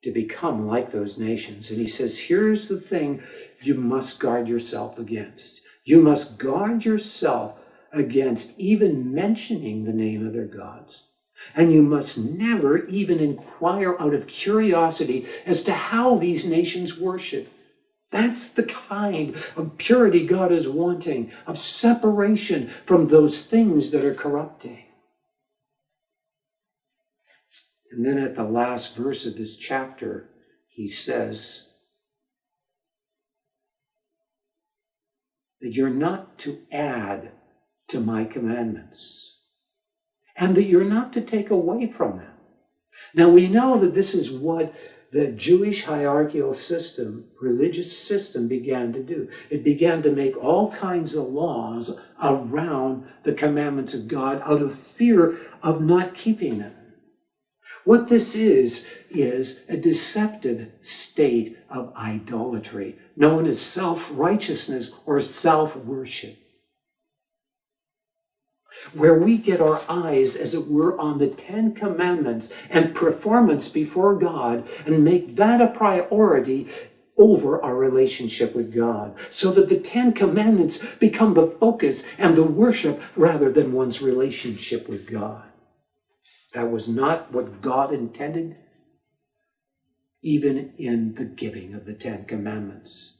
to 0.04 0.12
become 0.12 0.68
like 0.68 0.92
those 0.92 1.20
nations. 1.20 1.70
And 1.70 1.80
he 1.80 1.88
says, 1.88 2.22
here's 2.22 2.68
the 2.68 2.80
thing 2.80 3.22
you 3.62 3.76
must 3.76 4.20
guard 4.20 4.48
yourself 4.48 4.98
against. 4.98 5.62
You 5.86 6.02
must 6.02 6.40
guard 6.40 6.86
yourself 6.86 7.62
against 7.94 8.60
even 8.60 9.14
mentioning 9.14 9.86
the 9.86 9.94
name 9.94 10.26
of 10.26 10.34
their 10.34 10.46
gods. 10.46 11.04
And 11.56 11.72
you 11.72 11.84
must 11.84 12.18
never 12.18 12.86
even 12.86 13.20
inquire 13.20 13.98
out 14.00 14.14
of 14.14 14.28
curiosity 14.28 15.28
as 15.46 15.64
to 15.64 15.74
how 15.74 16.16
these 16.16 16.46
nations 16.46 17.00
worship. 17.00 17.48
That's 18.10 18.48
the 18.50 18.64
kind 18.64 19.36
of 19.56 19.78
purity 19.78 20.26
God 20.26 20.52
is 20.52 20.68
wanting, 20.68 21.32
of 21.48 21.58
separation 21.58 22.68
from 22.68 23.08
those 23.08 23.46
things 23.46 23.91
that 23.91 24.06
are 24.06 24.14
corrupting. 24.14 24.84
And 27.91 28.06
then 28.06 28.18
at 28.18 28.36
the 28.36 28.44
last 28.44 28.96
verse 28.96 29.26
of 29.26 29.38
this 29.38 29.56
chapter, 29.56 30.30
he 30.68 30.88
says 30.88 31.70
that 35.62 35.74
you're 35.74 35.89
not 35.89 36.38
to 36.39 36.60
add 36.72 37.32
to 37.90 38.00
my 38.00 38.26
commandments, 38.26 39.40
and 40.36 40.56
that 40.56 40.66
you're 40.66 40.84
not 40.84 41.14
to 41.14 41.22
take 41.22 41.50
away 41.50 41.88
from 41.88 42.18
them. 42.18 42.34
Now, 43.14 43.30
we 43.30 43.48
know 43.48 43.80
that 43.80 43.94
this 43.94 44.14
is 44.14 44.32
what 44.32 44.74
the 45.12 45.28
Jewish 45.28 45.84
hierarchical 45.84 46.54
system, 46.54 47.30
religious 47.40 47.96
system, 47.96 48.48
began 48.48 48.92
to 48.94 49.04
do. 49.04 49.30
It 49.52 49.64
began 49.64 50.02
to 50.04 50.12
make 50.12 50.36
all 50.36 50.72
kinds 50.72 51.14
of 51.14 51.26
laws 51.26 52.00
around 52.22 53.08
the 53.22 53.34
commandments 53.34 53.94
of 53.94 54.08
God 54.08 54.42
out 54.44 54.62
of 54.62 54.74
fear 54.74 55.38
of 55.62 55.82
not 55.82 56.16
keeping 56.16 56.58
them. 56.58 56.74
What 57.86 58.08
this 58.08 58.34
is, 58.34 58.90
is 59.10 59.66
a 59.70 59.78
deceptive 59.78 60.72
state 60.82 61.60
of 61.70 61.94
idolatry, 61.96 62.98
known 63.16 63.46
as 63.46 63.62
self 63.62 64.10
righteousness 64.14 64.96
or 65.06 65.20
self 65.20 65.76
worship, 65.76 66.38
where 68.94 69.18
we 69.18 69.38
get 69.38 69.62
our 69.62 69.82
eyes, 69.88 70.36
as 70.36 70.54
it 70.54 70.68
were, 70.68 71.00
on 71.00 71.18
the 71.18 71.28
Ten 71.28 71.74
Commandments 71.74 72.54
and 72.70 72.96
performance 72.96 73.70
before 73.70 74.16
God 74.16 74.68
and 74.86 75.04
make 75.04 75.36
that 75.36 75.62
a 75.62 75.68
priority 75.68 76.68
over 77.18 77.62
our 77.62 77.76
relationship 77.76 78.56
with 78.56 78.74
God, 78.74 79.16
so 79.30 79.52
that 79.52 79.70
the 79.70 79.80
Ten 79.80 80.14
Commandments 80.14 80.84
become 80.96 81.36
the 81.36 81.48
focus 81.48 82.08
and 82.18 82.36
the 82.36 82.44
worship 82.44 83.02
rather 83.16 83.52
than 83.52 83.72
one's 83.72 84.02
relationship 84.02 84.90
with 84.90 85.10
God. 85.10 85.44
That 86.54 86.72
was 86.72 86.88
not 86.88 87.32
what 87.32 87.62
God 87.62 87.94
intended, 87.94 88.58
even 90.24 90.74
in 90.78 91.16
the 91.16 91.26
giving 91.26 91.74
of 91.74 91.86
the 91.86 91.94
Ten 91.94 92.26
Commandments. 92.26 93.12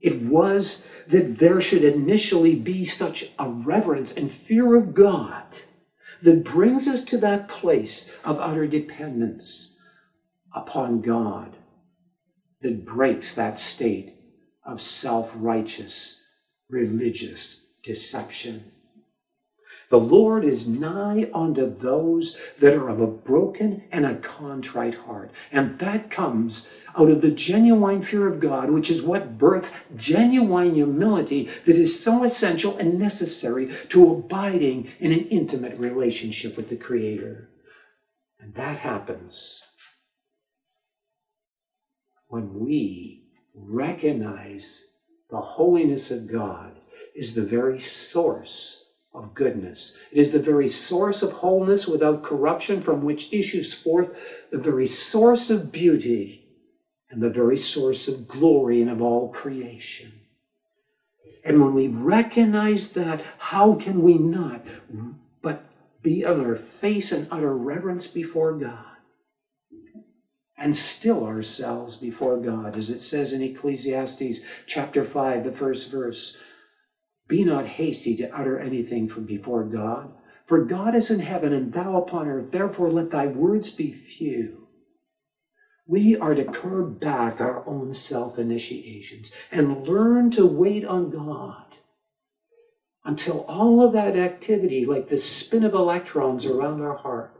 It 0.00 0.22
was 0.22 0.86
that 1.08 1.38
there 1.38 1.60
should 1.60 1.84
initially 1.84 2.54
be 2.54 2.84
such 2.84 3.30
a 3.38 3.48
reverence 3.48 4.12
and 4.12 4.30
fear 4.30 4.74
of 4.74 4.94
God 4.94 5.44
that 6.22 6.44
brings 6.44 6.86
us 6.88 7.04
to 7.04 7.18
that 7.18 7.48
place 7.48 8.14
of 8.24 8.40
utter 8.40 8.66
dependence 8.66 9.76
upon 10.54 11.00
God 11.00 11.56
that 12.60 12.84
breaks 12.84 13.34
that 13.34 13.58
state 13.58 14.14
of 14.64 14.80
self 14.80 15.34
righteous 15.36 16.24
religious 16.68 17.66
deception. 17.82 18.72
The 19.90 19.98
Lord 19.98 20.44
is 20.44 20.68
nigh 20.68 21.28
unto 21.34 21.68
those 21.68 22.40
that 22.60 22.74
are 22.74 22.88
of 22.88 23.00
a 23.00 23.08
broken 23.08 23.82
and 23.90 24.06
a 24.06 24.14
contrite 24.14 24.94
heart. 24.94 25.32
And 25.50 25.80
that 25.80 26.12
comes 26.12 26.72
out 26.96 27.10
of 27.10 27.22
the 27.22 27.32
genuine 27.32 28.00
fear 28.00 28.28
of 28.28 28.38
God, 28.38 28.70
which 28.70 28.88
is 28.88 29.02
what 29.02 29.36
births 29.36 29.72
genuine 29.96 30.76
humility 30.76 31.50
that 31.64 31.76
is 31.76 32.00
so 32.00 32.22
essential 32.22 32.78
and 32.78 33.00
necessary 33.00 33.68
to 33.88 34.12
abiding 34.12 34.92
in 35.00 35.10
an 35.10 35.26
intimate 35.26 35.76
relationship 35.76 36.56
with 36.56 36.68
the 36.68 36.76
Creator. 36.76 37.50
And 38.38 38.54
that 38.54 38.78
happens 38.78 39.60
when 42.28 42.60
we 42.60 43.24
recognize 43.56 44.84
the 45.30 45.40
holiness 45.40 46.12
of 46.12 46.30
God 46.30 46.78
is 47.16 47.34
the 47.34 47.44
very 47.44 47.80
source 47.80 48.79
of 49.12 49.34
goodness. 49.34 49.96
It 50.12 50.18
is 50.18 50.30
the 50.30 50.38
very 50.38 50.68
source 50.68 51.22
of 51.22 51.32
wholeness 51.32 51.86
without 51.86 52.22
corruption 52.22 52.80
from 52.80 53.02
which 53.02 53.32
issues 53.32 53.74
forth 53.74 54.46
the 54.50 54.58
very 54.58 54.86
source 54.86 55.50
of 55.50 55.72
beauty 55.72 56.48
and 57.10 57.22
the 57.22 57.30
very 57.30 57.56
source 57.56 58.06
of 58.06 58.28
glory 58.28 58.80
and 58.80 58.90
of 58.90 59.02
all 59.02 59.28
creation. 59.32 60.12
And 61.44 61.60
when 61.60 61.74
we 61.74 61.88
recognize 61.88 62.90
that, 62.90 63.22
how 63.38 63.74
can 63.74 64.02
we 64.02 64.18
not 64.18 64.64
but 65.42 65.64
be 66.02 66.24
on 66.24 66.44
our 66.44 66.54
face 66.54 67.10
and 67.10 67.26
utter 67.30 67.56
reverence 67.56 68.06
before 68.06 68.52
God? 68.52 68.84
and 70.60 70.76
still 70.76 71.24
ourselves 71.24 71.96
before 71.96 72.36
God, 72.36 72.76
as 72.76 72.90
it 72.90 73.00
says 73.00 73.32
in 73.32 73.42
Ecclesiastes 73.42 74.42
chapter 74.66 75.02
5, 75.02 75.42
the 75.42 75.52
first 75.52 75.90
verse. 75.90 76.36
Be 77.30 77.44
not 77.44 77.66
hasty 77.66 78.16
to 78.16 78.36
utter 78.36 78.58
anything 78.58 79.08
from 79.08 79.24
before 79.24 79.62
God, 79.62 80.12
for 80.44 80.64
God 80.64 80.96
is 80.96 81.12
in 81.12 81.20
heaven 81.20 81.52
and 81.52 81.72
thou 81.72 81.96
upon 81.96 82.26
earth. 82.26 82.50
Therefore, 82.50 82.90
let 82.90 83.12
thy 83.12 83.28
words 83.28 83.70
be 83.70 83.92
few. 83.92 84.66
We 85.86 86.16
are 86.16 86.34
to 86.34 86.44
curb 86.44 86.98
back 86.98 87.40
our 87.40 87.64
own 87.68 87.92
self 87.92 88.36
initiations 88.36 89.32
and 89.52 89.86
learn 89.86 90.32
to 90.32 90.44
wait 90.44 90.84
on 90.84 91.10
God 91.10 91.76
until 93.04 93.44
all 93.46 93.80
of 93.80 93.92
that 93.92 94.16
activity, 94.16 94.84
like 94.84 95.08
the 95.08 95.16
spin 95.16 95.62
of 95.62 95.72
electrons 95.72 96.44
around 96.44 96.82
our 96.82 96.96
heart, 96.96 97.32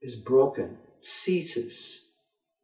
is 0.00 0.16
broken, 0.16 0.78
ceases, 1.00 2.08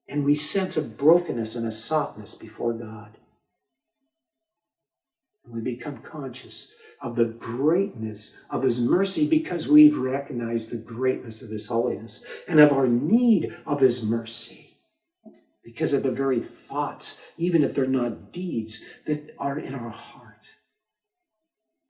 and 0.09 0.25
we 0.25 0.35
sense 0.35 0.79
a 0.79 0.83
brokenness 0.83 1.57
and 1.57 1.67
a 1.67 1.73
softness 1.73 2.35
before 2.35 2.73
God. 2.73 3.19
We 5.47 5.61
become 5.61 5.99
conscious 5.99 6.73
of 7.01 7.17
the 7.17 7.27
greatness 7.27 8.39
of 8.51 8.63
His 8.63 8.81
mercy 8.81 9.29
because 9.29 9.69
we've 9.69 9.97
recognized 9.97 10.71
the 10.71 10.79
greatness 10.79 11.43
of 11.43 11.51
His 11.51 11.69
holiness 11.69 12.25
and 12.49 12.61
of 12.61 12.73
our 12.73 12.87
need 12.87 13.55
of 13.67 13.81
His 13.81 14.03
mercy 14.05 14.79
because 15.63 15.93
of 15.93 16.03
the 16.03 16.13
very 16.13 16.41
thoughts, 16.41 17.21
even 17.37 17.63
if 17.63 17.75
they're 17.75 17.87
not 17.87 18.33
deeds, 18.33 18.85
that 19.07 19.35
are 19.39 19.59
in 19.59 19.75
our 19.75 19.91
heart. 19.91 20.25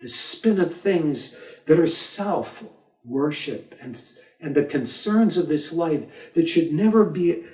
The 0.00 0.08
spin 0.08 0.60
of 0.60 0.74
things 0.74 1.36
that 1.66 1.78
are 1.78 1.86
self 1.86 2.64
worship 3.04 3.74
and, 3.80 4.00
and 4.40 4.54
the 4.54 4.64
concerns 4.64 5.36
of 5.36 5.48
this 5.48 5.72
life 5.72 6.32
that 6.34 6.48
should 6.48 6.72
never 6.72 7.04
be 7.04 7.44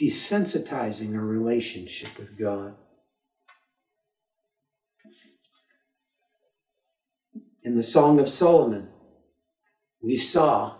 desensitizing 0.00 1.14
our 1.14 1.24
relationship 1.24 2.16
with 2.18 2.38
God. 2.38 2.76
In 7.62 7.76
the 7.76 7.82
Song 7.82 8.20
of 8.20 8.28
Solomon, 8.28 8.88
we 10.02 10.16
saw, 10.16 10.76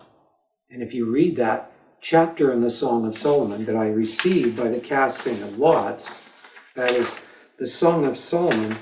and 0.69 0.81
if 0.81 0.93
you 0.93 1.05
read 1.05 1.35
that 1.35 1.71
chapter 2.01 2.51
in 2.53 2.61
the 2.61 2.69
Song 2.69 3.05
of 3.05 3.17
Solomon 3.17 3.65
that 3.65 3.75
I 3.75 3.87
received 3.87 4.55
by 4.55 4.69
the 4.69 4.79
casting 4.79 5.41
of 5.41 5.57
lots, 5.57 6.23
that 6.75 6.91
is 6.91 7.25
the 7.57 7.67
Song 7.67 8.05
of 8.05 8.17
Solomon, 8.17 8.77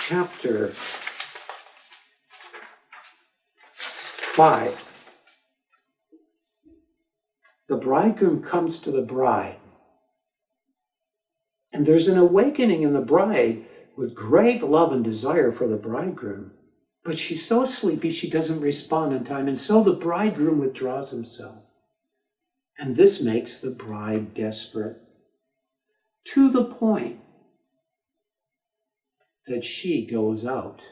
chapter 0.00 0.68
5. 3.74 4.80
The 7.68 7.76
bridegroom 7.76 8.42
comes 8.42 8.80
to 8.80 8.90
the 8.90 9.02
bride, 9.02 9.60
and 11.72 11.86
there's 11.86 12.08
an 12.08 12.18
awakening 12.18 12.82
in 12.82 12.92
the 12.92 13.00
bride 13.00 13.64
with 13.96 14.14
great 14.14 14.62
love 14.62 14.92
and 14.92 15.04
desire 15.04 15.52
for 15.52 15.68
the 15.68 15.76
bridegroom. 15.76 16.50
But 17.04 17.18
she's 17.18 17.46
so 17.46 17.66
sleepy 17.66 18.10
she 18.10 18.30
doesn't 18.30 18.60
respond 18.60 19.12
in 19.12 19.24
time, 19.24 19.46
and 19.46 19.58
so 19.58 19.82
the 19.82 19.92
bridegroom 19.92 20.58
withdraws 20.58 21.10
himself. 21.10 21.64
And 22.78 22.96
this 22.96 23.22
makes 23.22 23.60
the 23.60 23.70
bride 23.70 24.34
desperate 24.34 24.96
to 26.28 26.50
the 26.50 26.64
point 26.64 27.20
that 29.46 29.64
she 29.64 30.06
goes 30.06 30.44
out 30.46 30.82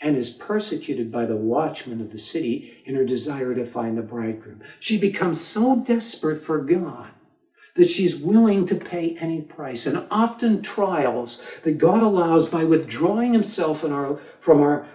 and 0.00 0.16
is 0.16 0.30
persecuted 0.30 1.12
by 1.12 1.26
the 1.26 1.36
watchmen 1.36 2.00
of 2.00 2.12
the 2.12 2.18
city 2.18 2.82
in 2.84 2.94
her 2.94 3.04
desire 3.04 3.54
to 3.54 3.64
find 3.64 3.96
the 3.96 4.02
bridegroom. 4.02 4.62
She 4.80 4.98
becomes 4.98 5.42
so 5.42 5.76
desperate 5.76 6.40
for 6.40 6.60
God 6.60 7.13
that 7.74 7.90
she's 7.90 8.16
willing 8.16 8.66
to 8.66 8.74
pay 8.74 9.16
any 9.18 9.42
price. 9.42 9.86
And 9.86 10.06
often 10.10 10.62
trials 10.62 11.42
that 11.62 11.78
God 11.78 12.02
allows 12.02 12.48
by 12.48 12.64
withdrawing 12.64 13.32
himself 13.32 13.82
in 13.84 13.92
our, 13.92 14.18
from 14.38 14.60
our, 14.60 14.86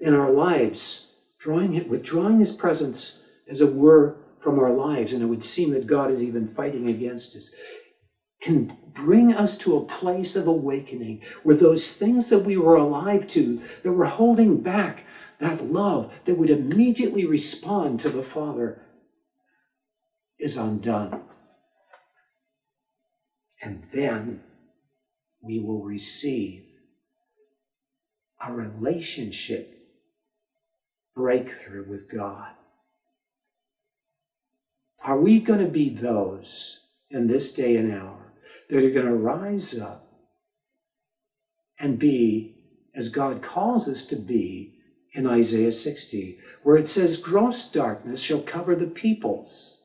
in 0.00 0.14
our 0.14 0.30
lives, 0.30 1.08
drawing 1.38 1.74
it, 1.74 1.88
withdrawing 1.88 2.40
his 2.40 2.52
presence, 2.52 3.22
as 3.48 3.60
it 3.60 3.74
were, 3.74 4.16
from 4.38 4.58
our 4.58 4.72
lives, 4.72 5.12
and 5.12 5.22
it 5.22 5.26
would 5.26 5.42
seem 5.42 5.70
that 5.70 5.86
God 5.86 6.10
is 6.10 6.22
even 6.22 6.46
fighting 6.46 6.88
against 6.88 7.36
us, 7.36 7.54
can 8.40 8.74
bring 8.94 9.34
us 9.34 9.58
to 9.58 9.76
a 9.76 9.84
place 9.84 10.34
of 10.34 10.46
awakening 10.46 11.22
where 11.42 11.56
those 11.56 11.94
things 11.94 12.30
that 12.30 12.38
we 12.38 12.56
were 12.56 12.76
alive 12.76 13.28
to, 13.28 13.60
that 13.82 13.92
were 13.92 14.06
holding 14.06 14.62
back 14.62 15.04
that 15.40 15.64
love 15.64 16.12
that 16.24 16.36
would 16.36 16.50
immediately 16.50 17.24
respond 17.24 17.98
to 18.00 18.08
the 18.08 18.22
Father, 18.22 18.82
is 20.38 20.56
undone. 20.56 21.22
And 23.62 23.84
then 23.94 24.42
we 25.42 25.60
will 25.60 25.82
receive 25.82 26.64
a 28.44 28.52
relationship 28.52 29.76
breakthrough 31.14 31.88
with 31.88 32.10
God. 32.10 32.52
Are 35.04 35.18
we 35.18 35.40
going 35.40 35.60
to 35.60 35.70
be 35.70 35.88
those 35.88 36.80
in 37.10 37.26
this 37.26 37.52
day 37.52 37.76
and 37.76 37.92
hour 37.92 38.32
that 38.68 38.84
are 38.84 38.90
going 38.90 39.06
to 39.06 39.14
rise 39.14 39.76
up 39.76 40.06
and 41.78 41.98
be 41.98 42.56
as 42.94 43.08
God 43.08 43.42
calls 43.42 43.88
us 43.88 44.04
to 44.06 44.16
be 44.16 44.74
in 45.12 45.26
Isaiah 45.26 45.72
60, 45.72 46.38
where 46.62 46.76
it 46.76 46.86
says, 46.86 47.16
Gross 47.16 47.70
darkness 47.70 48.20
shall 48.20 48.42
cover 48.42 48.76
the 48.76 48.86
peoples 48.86 49.79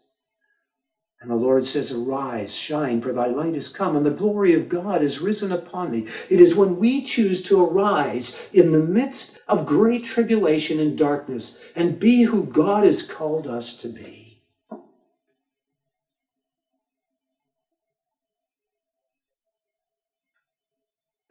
And 1.25 1.31
the 1.31 1.43
Lord 1.43 1.65
says, 1.65 1.91
Arise, 1.91 2.53
shine, 2.53 3.01
for 3.01 3.11
thy 3.11 3.25
light 3.25 3.55
is 3.55 3.67
come, 3.67 3.95
and 3.95 4.05
the 4.05 4.11
glory 4.11 4.53
of 4.53 4.69
God 4.69 5.01
is 5.01 5.21
risen 5.21 5.51
upon 5.51 5.91
thee. 5.91 6.07
It 6.29 6.39
is 6.39 6.55
when 6.55 6.77
we 6.77 7.01
choose 7.01 7.41
to 7.43 7.65
arise 7.65 8.47
in 8.53 8.71
the 8.71 8.83
midst 8.83 9.39
of 9.47 9.65
great 9.65 10.05
tribulation 10.05 10.79
and 10.79 10.95
darkness 10.95 11.59
and 11.75 11.99
be 11.99 12.21
who 12.25 12.45
God 12.45 12.83
has 12.83 13.01
called 13.01 13.47
us 13.47 13.75
to 13.77 13.87
be. 13.87 14.43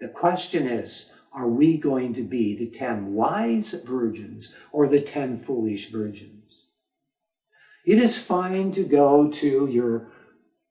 The 0.01 0.09
question 0.09 0.67
is, 0.67 1.13
are 1.33 1.49
we 1.49 1.79
going 1.79 2.15
to 2.15 2.23
be 2.25 2.57
the 2.57 2.69
ten 2.69 3.15
wise 3.15 3.75
virgins 3.75 4.57
or 4.73 4.89
the 4.89 5.01
ten 5.01 5.39
foolish 5.39 5.93
virgins? 5.93 6.44
It 7.85 7.99
is 7.99 8.19
fine 8.19 8.71
to 8.73 8.85
go 8.85 9.29
to 9.31 9.67
your 9.67 10.09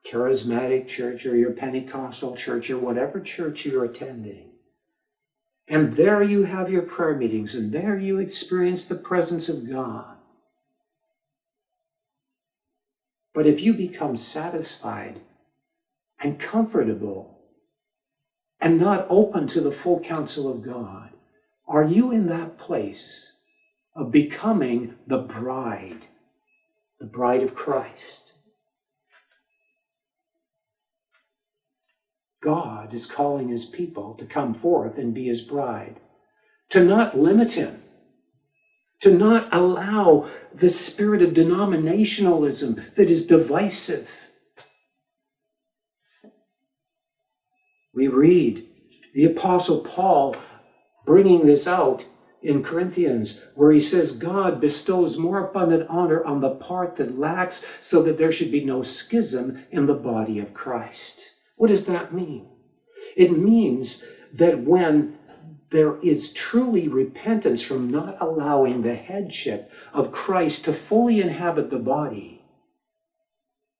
charismatic 0.06 0.88
church 0.88 1.26
or 1.26 1.36
your 1.36 1.52
Pentecostal 1.52 2.36
church 2.36 2.70
or 2.70 2.78
whatever 2.78 3.20
church 3.20 3.66
you're 3.66 3.86
attending. 3.86 4.52
And 5.68 5.94
there 5.94 6.22
you 6.22 6.44
have 6.44 6.70
your 6.70 6.82
prayer 6.82 7.16
meetings, 7.16 7.56
and 7.56 7.72
there 7.72 7.98
you 7.98 8.20
experience 8.20 8.86
the 8.86 8.96
presence 8.96 9.48
of 9.48 9.70
God. 9.70 10.18
But 13.34 13.48
if 13.48 13.62
you 13.62 13.74
become 13.74 14.18
satisfied 14.18 15.22
and 16.22 16.40
comfortable 16.40 17.40
and 18.60 18.80
not 18.80 19.08
open 19.10 19.48
to 19.48 19.62
the 19.62 19.72
full 19.72 20.00
counsel 20.02 20.52
of 20.52 20.62
God, 20.62 21.12
are 21.68 21.84
you 21.84 22.12
in 22.12 22.28
that 22.28 22.58
place 22.58 23.34
of 23.96 24.12
becoming 24.12 24.96
the 25.08 25.20
bride, 25.20 26.08
the 27.04 27.10
bride 27.10 27.44
of 27.44 27.54
Christ? 27.54 28.32
God 32.42 32.94
is 32.94 33.06
calling 33.06 33.50
his 33.50 33.66
people 33.66 34.14
to 34.14 34.26
come 34.26 34.54
forth 34.54 34.98
and 34.98 35.14
be 35.14 35.26
his 35.26 35.42
bride, 35.42 36.00
to 36.70 36.82
not 36.82 37.20
limit 37.20 37.52
him, 37.52 37.84
to 39.02 39.14
not 39.14 39.50
allow 39.52 40.30
the 40.54 40.70
spirit 40.70 41.22
of 41.22 41.34
denominationalism 41.34 42.96
that 42.96 43.10
is 43.10 43.28
divisive 43.28 44.10
We 47.94 48.08
read 48.08 48.66
the 49.14 49.26
Apostle 49.26 49.82
Paul 49.82 50.36
bringing 51.06 51.46
this 51.46 51.68
out 51.68 52.06
in 52.44 52.62
Corinthians, 52.62 53.46
where 53.56 53.72
he 53.72 53.80
says, 53.80 54.18
God 54.18 54.60
bestows 54.60 55.18
more 55.18 55.40
abundant 55.40 55.88
honor 55.90 56.24
on 56.24 56.42
the 56.42 56.52
part 56.52 56.98
that 56.98 57.18
lacks, 57.18 57.64
so 57.80 58.04
that 58.04 58.18
there 58.18 58.32
should 58.32 58.52
be 58.52 58.64
no 58.64 58.84
schism 58.84 59.66
in 59.72 59.86
the 59.86 59.96
body 59.96 60.40
of 60.40 60.54
Christ. 60.54 61.34
What 61.56 61.70
does 61.70 61.86
that 61.86 62.14
mean? 62.14 62.50
It 63.16 63.38
means 63.38 64.06
that 64.34 64.60
when 64.60 65.18
there 65.70 65.98
is 66.02 66.34
truly 66.34 66.88
repentance 66.88 67.64
from 67.64 67.90
not 67.90 68.18
allowing 68.20 68.82
the 68.82 68.96
headship 68.96 69.72
of 69.94 70.12
Christ 70.12 70.66
to 70.66 70.74
fully 70.74 71.22
inhabit 71.22 71.70
the 71.70 71.80
body, 71.80 72.42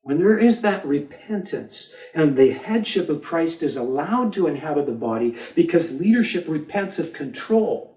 when 0.02 0.18
there 0.18 0.38
is 0.38 0.62
that 0.62 0.86
repentance 0.86 1.94
and 2.14 2.36
the 2.36 2.52
headship 2.52 3.10
of 3.10 3.22
Christ 3.22 3.64
is 3.64 3.78
allowed 3.78 4.34
to 4.34 4.48
inhabit 4.48 4.86
the 4.86 4.92
body 4.92 5.38
because 5.56 6.00
leadership 6.00 6.46
repents 6.48 7.00
of 7.00 7.14
control 7.14 7.93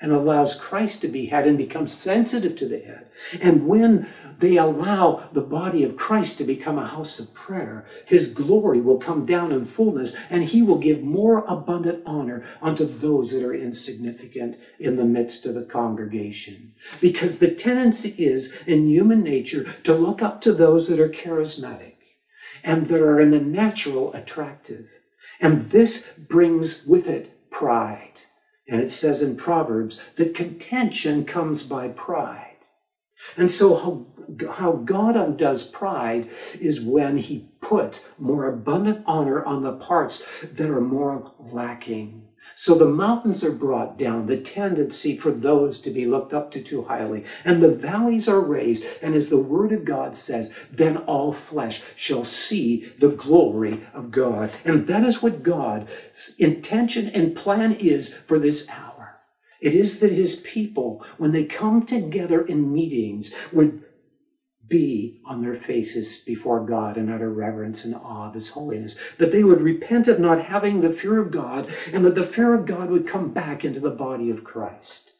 and 0.00 0.12
allows 0.12 0.54
Christ 0.54 1.00
to 1.00 1.08
be 1.08 1.26
head 1.26 1.46
and 1.46 1.56
becomes 1.56 1.92
sensitive 1.92 2.54
to 2.56 2.68
the 2.68 2.80
head. 2.80 3.08
And 3.40 3.66
when 3.66 4.08
they 4.38 4.56
allow 4.56 5.28
the 5.32 5.40
body 5.40 5.82
of 5.82 5.96
Christ 5.96 6.36
to 6.38 6.44
become 6.44 6.78
a 6.78 6.86
house 6.86 7.18
of 7.18 7.32
prayer, 7.32 7.86
his 8.04 8.32
glory 8.32 8.80
will 8.80 8.98
come 8.98 9.24
down 9.24 9.52
in 9.52 9.64
fullness 9.64 10.14
and 10.28 10.44
he 10.44 10.62
will 10.62 10.78
give 10.78 11.02
more 11.02 11.44
abundant 11.48 12.02
honor 12.04 12.44
unto 12.60 12.84
those 12.84 13.32
that 13.32 13.42
are 13.42 13.54
insignificant 13.54 14.58
in 14.78 14.96
the 14.96 15.06
midst 15.06 15.46
of 15.46 15.54
the 15.54 15.64
congregation. 15.64 16.74
Because 17.00 17.38
the 17.38 17.54
tendency 17.54 18.14
is 18.22 18.60
in 18.66 18.88
human 18.88 19.22
nature 19.22 19.64
to 19.84 19.94
look 19.94 20.20
up 20.20 20.42
to 20.42 20.52
those 20.52 20.88
that 20.88 21.00
are 21.00 21.08
charismatic 21.08 21.94
and 22.62 22.86
that 22.88 23.00
are 23.00 23.20
in 23.20 23.30
the 23.30 23.40
natural 23.40 24.12
attractive. 24.12 24.88
And 25.40 25.62
this 25.62 26.12
brings 26.18 26.84
with 26.86 27.08
it 27.08 27.50
pride. 27.50 28.15
And 28.68 28.80
it 28.80 28.90
says 28.90 29.22
in 29.22 29.36
Proverbs 29.36 30.02
that 30.16 30.34
contention 30.34 31.24
comes 31.24 31.62
by 31.62 31.88
pride. 31.88 32.56
And 33.36 33.50
so, 33.50 33.76
how 33.76 34.06
how 34.54 34.72
God 34.72 35.14
undoes 35.14 35.64
pride 35.64 36.28
is 36.60 36.80
when 36.80 37.18
he 37.18 37.48
puts 37.60 38.10
more 38.18 38.46
abundant 38.46 39.04
honor 39.06 39.44
on 39.44 39.62
the 39.62 39.72
parts 39.72 40.24
that 40.42 40.68
are 40.68 40.80
more 40.80 41.32
lacking. 41.38 42.25
So 42.58 42.74
the 42.74 42.86
mountains 42.86 43.44
are 43.44 43.52
brought 43.52 43.98
down, 43.98 44.24
the 44.24 44.40
tendency 44.40 45.14
for 45.14 45.30
those 45.30 45.78
to 45.80 45.90
be 45.90 46.06
looked 46.06 46.32
up 46.32 46.50
to 46.52 46.62
too 46.62 46.84
highly, 46.84 47.22
and 47.44 47.62
the 47.62 47.70
valleys 47.70 48.30
are 48.30 48.40
raised. 48.40 48.82
And 49.02 49.14
as 49.14 49.28
the 49.28 49.36
word 49.36 49.72
of 49.72 49.84
God 49.84 50.16
says, 50.16 50.56
then 50.72 50.96
all 50.96 51.34
flesh 51.34 51.82
shall 51.94 52.24
see 52.24 52.86
the 52.98 53.10
glory 53.10 53.82
of 53.92 54.10
God. 54.10 54.50
And 54.64 54.86
that 54.86 55.04
is 55.04 55.22
what 55.22 55.42
God's 55.42 56.34
intention 56.38 57.08
and 57.10 57.36
plan 57.36 57.72
is 57.74 58.14
for 58.14 58.38
this 58.38 58.70
hour. 58.70 59.20
It 59.60 59.74
is 59.74 60.00
that 60.00 60.12
his 60.12 60.36
people, 60.36 61.04
when 61.18 61.32
they 61.32 61.44
come 61.44 61.84
together 61.84 62.40
in 62.40 62.72
meetings, 62.72 63.34
would 63.52 63.82
be 64.68 65.20
on 65.24 65.42
their 65.42 65.54
faces 65.54 66.18
before 66.18 66.64
God 66.64 66.96
in 66.96 67.10
utter 67.10 67.30
reverence 67.30 67.84
and 67.84 67.94
awe 67.94 68.28
of 68.28 68.34
His 68.34 68.50
holiness. 68.50 68.96
That 69.18 69.32
they 69.32 69.44
would 69.44 69.60
repent 69.60 70.08
of 70.08 70.18
not 70.18 70.44
having 70.44 70.80
the 70.80 70.92
fear 70.92 71.18
of 71.18 71.30
God, 71.30 71.72
and 71.92 72.04
that 72.04 72.14
the 72.14 72.24
fear 72.24 72.54
of 72.54 72.66
God 72.66 72.90
would 72.90 73.06
come 73.06 73.32
back 73.32 73.64
into 73.64 73.80
the 73.80 73.90
body 73.90 74.30
of 74.30 74.44
Christ. 74.44 75.12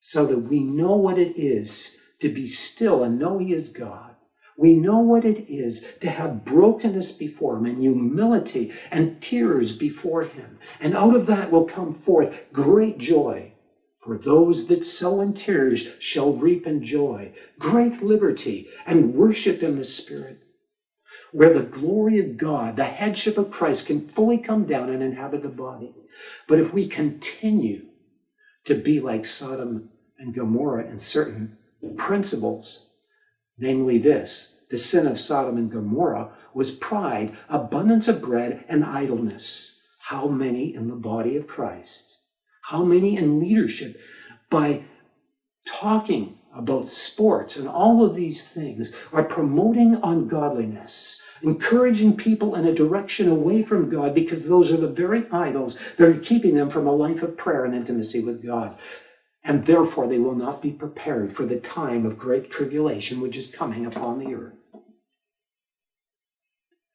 So 0.00 0.26
that 0.26 0.40
we 0.40 0.60
know 0.60 0.96
what 0.96 1.18
it 1.18 1.36
is 1.36 1.98
to 2.20 2.28
be 2.28 2.46
still 2.46 3.02
and 3.02 3.18
know 3.18 3.38
He 3.38 3.52
is 3.52 3.70
God. 3.70 4.14
We 4.56 4.76
know 4.76 5.00
what 5.00 5.24
it 5.24 5.50
is 5.50 5.84
to 6.00 6.10
have 6.10 6.44
brokenness 6.44 7.12
before 7.12 7.56
Him 7.56 7.66
and 7.66 7.80
humility 7.80 8.72
and 8.90 9.20
tears 9.20 9.76
before 9.76 10.22
Him. 10.22 10.58
And 10.78 10.94
out 10.94 11.16
of 11.16 11.26
that 11.26 11.50
will 11.50 11.64
come 11.64 11.92
forth 11.92 12.52
great 12.52 12.98
joy 12.98 13.53
for 14.04 14.18
those 14.18 14.66
that 14.66 14.84
sow 14.84 15.22
in 15.22 15.32
tears 15.32 15.88
shall 15.98 16.34
reap 16.34 16.66
in 16.66 16.84
joy, 16.84 17.32
great 17.58 18.02
liberty, 18.02 18.68
and 18.84 19.14
worship 19.14 19.62
in 19.62 19.76
the 19.76 19.84
Spirit, 19.84 20.42
where 21.32 21.54
the 21.54 21.62
glory 21.64 22.18
of 22.18 22.36
God, 22.36 22.76
the 22.76 22.84
headship 22.84 23.38
of 23.38 23.50
Christ, 23.50 23.86
can 23.86 24.06
fully 24.06 24.36
come 24.36 24.66
down 24.66 24.90
and 24.90 25.02
inhabit 25.02 25.42
the 25.42 25.48
body. 25.48 25.94
But 26.46 26.58
if 26.58 26.74
we 26.74 26.86
continue 26.86 27.86
to 28.64 28.74
be 28.74 29.00
like 29.00 29.24
Sodom 29.24 29.88
and 30.18 30.34
Gomorrah 30.34 30.86
in 30.86 30.98
certain 30.98 31.56
principles, 31.96 32.86
namely 33.58 33.96
this 33.96 34.58
the 34.68 34.78
sin 34.78 35.06
of 35.06 35.18
Sodom 35.18 35.56
and 35.56 35.70
Gomorrah 35.70 36.30
was 36.52 36.72
pride, 36.72 37.36
abundance 37.48 38.08
of 38.08 38.20
bread, 38.20 38.64
and 38.68 38.84
idleness. 38.84 39.78
How 40.08 40.28
many 40.28 40.74
in 40.74 40.88
the 40.88 40.96
body 40.96 41.36
of 41.36 41.46
Christ? 41.46 42.13
How 42.68 42.82
many 42.82 43.18
in 43.18 43.40
leadership 43.40 44.00
by 44.48 44.84
talking 45.68 46.38
about 46.54 46.88
sports 46.88 47.58
and 47.58 47.68
all 47.68 48.02
of 48.02 48.14
these 48.14 48.48
things 48.48 48.94
are 49.12 49.22
promoting 49.22 50.00
ungodliness, 50.02 51.20
encouraging 51.42 52.16
people 52.16 52.54
in 52.54 52.64
a 52.64 52.74
direction 52.74 53.28
away 53.28 53.62
from 53.62 53.90
God 53.90 54.14
because 54.14 54.48
those 54.48 54.72
are 54.72 54.78
the 54.78 54.88
very 54.88 55.26
idols 55.30 55.76
that 55.98 56.08
are 56.08 56.18
keeping 56.18 56.54
them 56.54 56.70
from 56.70 56.86
a 56.86 56.92
life 56.92 57.22
of 57.22 57.36
prayer 57.36 57.66
and 57.66 57.74
intimacy 57.74 58.20
with 58.20 58.42
God. 58.42 58.78
And 59.42 59.66
therefore, 59.66 60.08
they 60.08 60.18
will 60.18 60.34
not 60.34 60.62
be 60.62 60.70
prepared 60.70 61.36
for 61.36 61.44
the 61.44 61.60
time 61.60 62.06
of 62.06 62.18
great 62.18 62.50
tribulation 62.50 63.20
which 63.20 63.36
is 63.36 63.46
coming 63.46 63.84
upon 63.84 64.18
the 64.18 64.34
earth. 64.34 64.54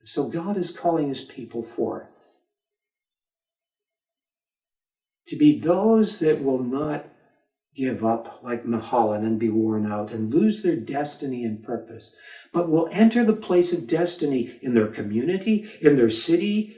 So, 0.04 0.28
God 0.28 0.58
is 0.58 0.76
calling 0.76 1.10
his 1.10 1.22
people 1.22 1.62
forth 1.62 2.08
to 5.30 5.38
be 5.38 5.60
those 5.60 6.20
that 6.20 6.44
will 6.44 6.64
not 6.64 7.06
give 7.76 8.04
up 8.04 8.40
like 8.44 8.66
Mahlon 8.66 9.24
and 9.24 9.40
be 9.40 9.50
worn 9.50 9.90
out 9.90 10.12
and 10.12 10.34
lose 10.34 10.64
their 10.64 10.76
destiny 10.76 11.44
and 11.44 11.64
purpose, 11.64 12.16
but 12.52 12.68
will 12.68 12.90
enter 12.92 13.24
the 13.24 13.34
place 13.34 13.72
of 13.72 13.88
destiny 13.88 14.60
in 14.62 14.74
their 14.74 14.88
community, 14.88 15.70
in 15.82 15.96
their 15.96 16.10
city, 16.10 16.76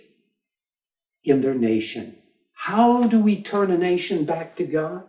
in 1.24 1.42
their 1.42 1.56
nation. 1.56 2.18
How 2.54 3.08
do 3.08 3.20
we 3.20 3.42
turn 3.42 3.72
a 3.72 3.78
nation 3.78 4.26
back 4.26 4.56
to 4.58 4.64
God? 4.64 5.04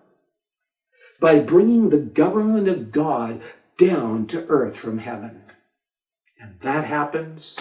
By 1.21 1.41
bringing 1.41 1.91
the 1.91 2.01
government 2.01 2.69
of 2.69 2.93
God 2.93 3.43
down 3.77 4.27
to 4.29 4.47
earth 4.47 4.77
from 4.77 4.99
heaven. 4.99 5.43
And 6.41 6.59
that 6.61 6.85
happens 6.85 7.61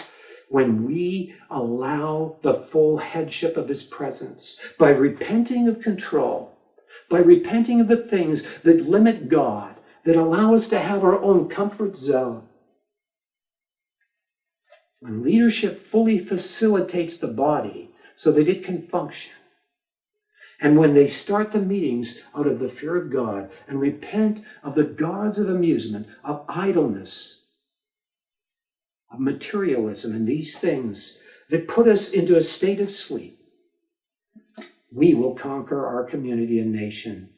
when 0.52 0.84
we 0.84 1.34
allow 1.49 2.36
the 2.41 2.54
full 2.54 2.97
headship 2.97 3.56
of 3.56 3.70
his 3.70 3.84
presence 3.84 4.60
by 4.78 4.89
repenting 4.89 5.66
of 5.70 5.80
control, 5.80 6.52
by 7.10 7.20
repenting 7.20 7.80
of 7.80 7.88
the 7.88 7.95
things 7.95 8.45
that 8.60 8.89
limit 8.89 9.30
God 9.30 9.78
that 10.04 10.18
allow 10.18 10.54
us 10.54 10.68
to 10.68 10.80
have 10.80 11.06
our 11.06 11.18
own 11.22 11.47
comfort 11.47 11.95
zone. 11.95 12.43
When 14.99 15.24
leadership 15.24 15.82
fully 15.82 16.20
facilitates 16.20 17.16
the 17.16 17.30
body 17.30 17.91
so 18.16 18.34
that 18.34 18.49
it 18.49 18.62
can 18.62 18.82
function, 18.82 19.32
and 20.60 20.78
when 20.78 20.93
they 20.93 21.08
start 21.08 21.54
the 21.54 21.62
meetings 21.62 22.24
out 22.36 22.45
of 22.45 22.60
the 22.60 22.70
fear 22.70 22.97
of 22.97 23.10
God 23.10 23.49
and 23.70 23.80
repent 23.80 24.43
of 24.64 24.76
the 24.76 24.84
gods 24.84 25.39
of 25.39 25.49
amusement, 25.49 26.08
of 26.26 26.43
idleness, 26.49 27.41
materialism, 29.18 30.14
and 30.14 30.28
these 30.28 30.57
things 30.57 31.22
that 31.49 31.68
put 31.68 31.88
us 31.88 32.12
into 32.12 32.38
a 32.38 32.41
state 32.41 32.80
of 32.80 32.91
sleep, 32.91 33.39
we 34.91 35.14
will 35.14 35.36
conquer 35.36 35.86
our 35.86 36.03
community 36.03 36.59
and 36.59 36.72
nation 36.72 37.30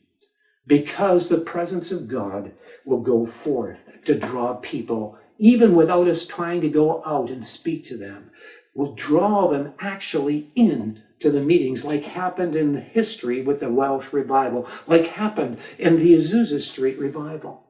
because 0.66 1.30
the 1.30 1.40
presence 1.40 1.92
of 1.92 2.08
God 2.08 2.54
will 2.86 3.02
go 3.02 3.26
forth 3.26 3.84
to 4.06 4.18
draw 4.18 4.56
people, 4.56 5.18
even 5.38 5.76
without 5.76 6.08
us 6.08 6.26
trying 6.26 6.62
to 6.62 6.70
go 6.70 7.04
out 7.06 7.30
and 7.30 7.44
speak 7.44 7.86
to 7.86 7.98
them, 7.98 8.32
will 8.76 8.94
draw 8.96 9.50
them 9.50 9.74
actually 9.80 10.52
in 10.56 11.02
to 11.20 11.30
the 11.30 11.42
meetings, 11.42 11.86
like 11.86 12.04
happened 12.04 12.56
in 12.56 12.74
the 12.74 12.82
history 12.82 13.42
with 13.42 13.60
the 13.60 13.72
Welsh 13.72 14.12
revival, 14.12 14.68
like 14.88 15.08
happened 15.08 15.58
in 15.78 15.98
the 15.98 16.16
Azusa 16.16 16.60
Street 16.60 17.00
revival, 17.00 17.64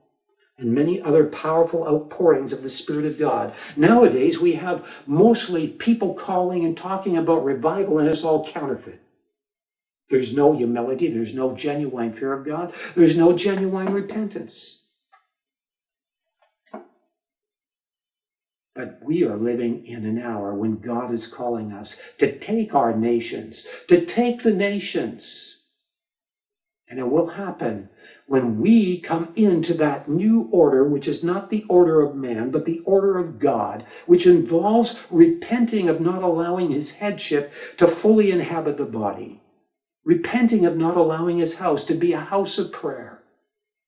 and 0.58 0.74
many 0.74 1.02
other 1.02 1.26
powerful 1.28 1.88
outpourings 1.88 2.54
of 2.54 2.64
the 2.64 2.70
Spirit 2.70 3.06
of 3.06 3.20
God. 3.20 3.54
Nowadays, 3.78 4.40
we 4.40 4.54
have 4.54 4.88
mostly 5.08 5.68
people 5.70 6.14
calling 6.16 6.66
and 6.66 6.78
talking 6.78 7.18
about 7.18 7.46
revival, 7.46 8.00
and 8.00 8.10
it's 8.10 8.24
all 8.24 8.48
counterfeit. 8.48 9.02
There's 10.10 10.36
no 10.36 10.54
humility, 10.54 11.10
there's 11.10 11.34
no 11.34 11.56
genuine 11.56 12.14
fear 12.14 12.34
of 12.34 12.46
God, 12.46 12.74
there's 12.96 13.18
no 13.18 13.38
genuine 13.38 13.94
repentance. 13.94 14.86
But 18.76 19.00
we 19.04 19.24
are 19.26 19.38
living 19.38 19.86
in 19.86 20.06
an 20.06 20.20
hour 20.20 20.54
when 20.56 20.78
God 20.80 21.14
is 21.14 21.28
calling 21.28 21.74
us 21.74 21.98
to 22.20 22.38
take 22.40 22.76
our 22.76 22.96
nations, 22.96 23.68
to 23.90 24.06
take 24.06 24.44
the 24.44 24.54
nations. 24.54 25.64
And 26.90 27.00
it 27.00 27.10
will 27.10 27.28
happen 27.30 27.90
when 28.28 28.60
we 28.60 29.00
come 29.00 29.30
into 29.36 29.74
that 29.76 30.08
new 30.10 30.50
order, 30.52 30.84
which 30.84 31.08
is 31.08 31.24
not 31.24 31.50
the 31.50 31.66
order 31.70 32.02
of 32.02 32.16
man, 32.16 32.52
but 32.52 32.66
the 32.66 32.80
order 32.86 33.18
of 33.18 33.40
God, 33.40 33.86
which 34.06 34.28
involves 34.28 35.00
repenting 35.12 35.90
of 35.90 36.02
not 36.02 36.24
allowing 36.24 36.72
his 36.72 36.96
headship 36.98 37.54
to 37.78 37.88
fully 37.88 38.32
inhabit 38.32 38.78
the 38.78 38.86
body, 38.86 39.42
repenting 40.06 40.66
of 40.66 40.78
not 40.78 40.98
allowing 40.98 41.38
his 41.38 41.56
house 41.56 41.84
to 41.86 41.96
be 41.96 42.14
a 42.14 42.20
house 42.20 42.58
of 42.58 42.72
prayer, 42.72 43.24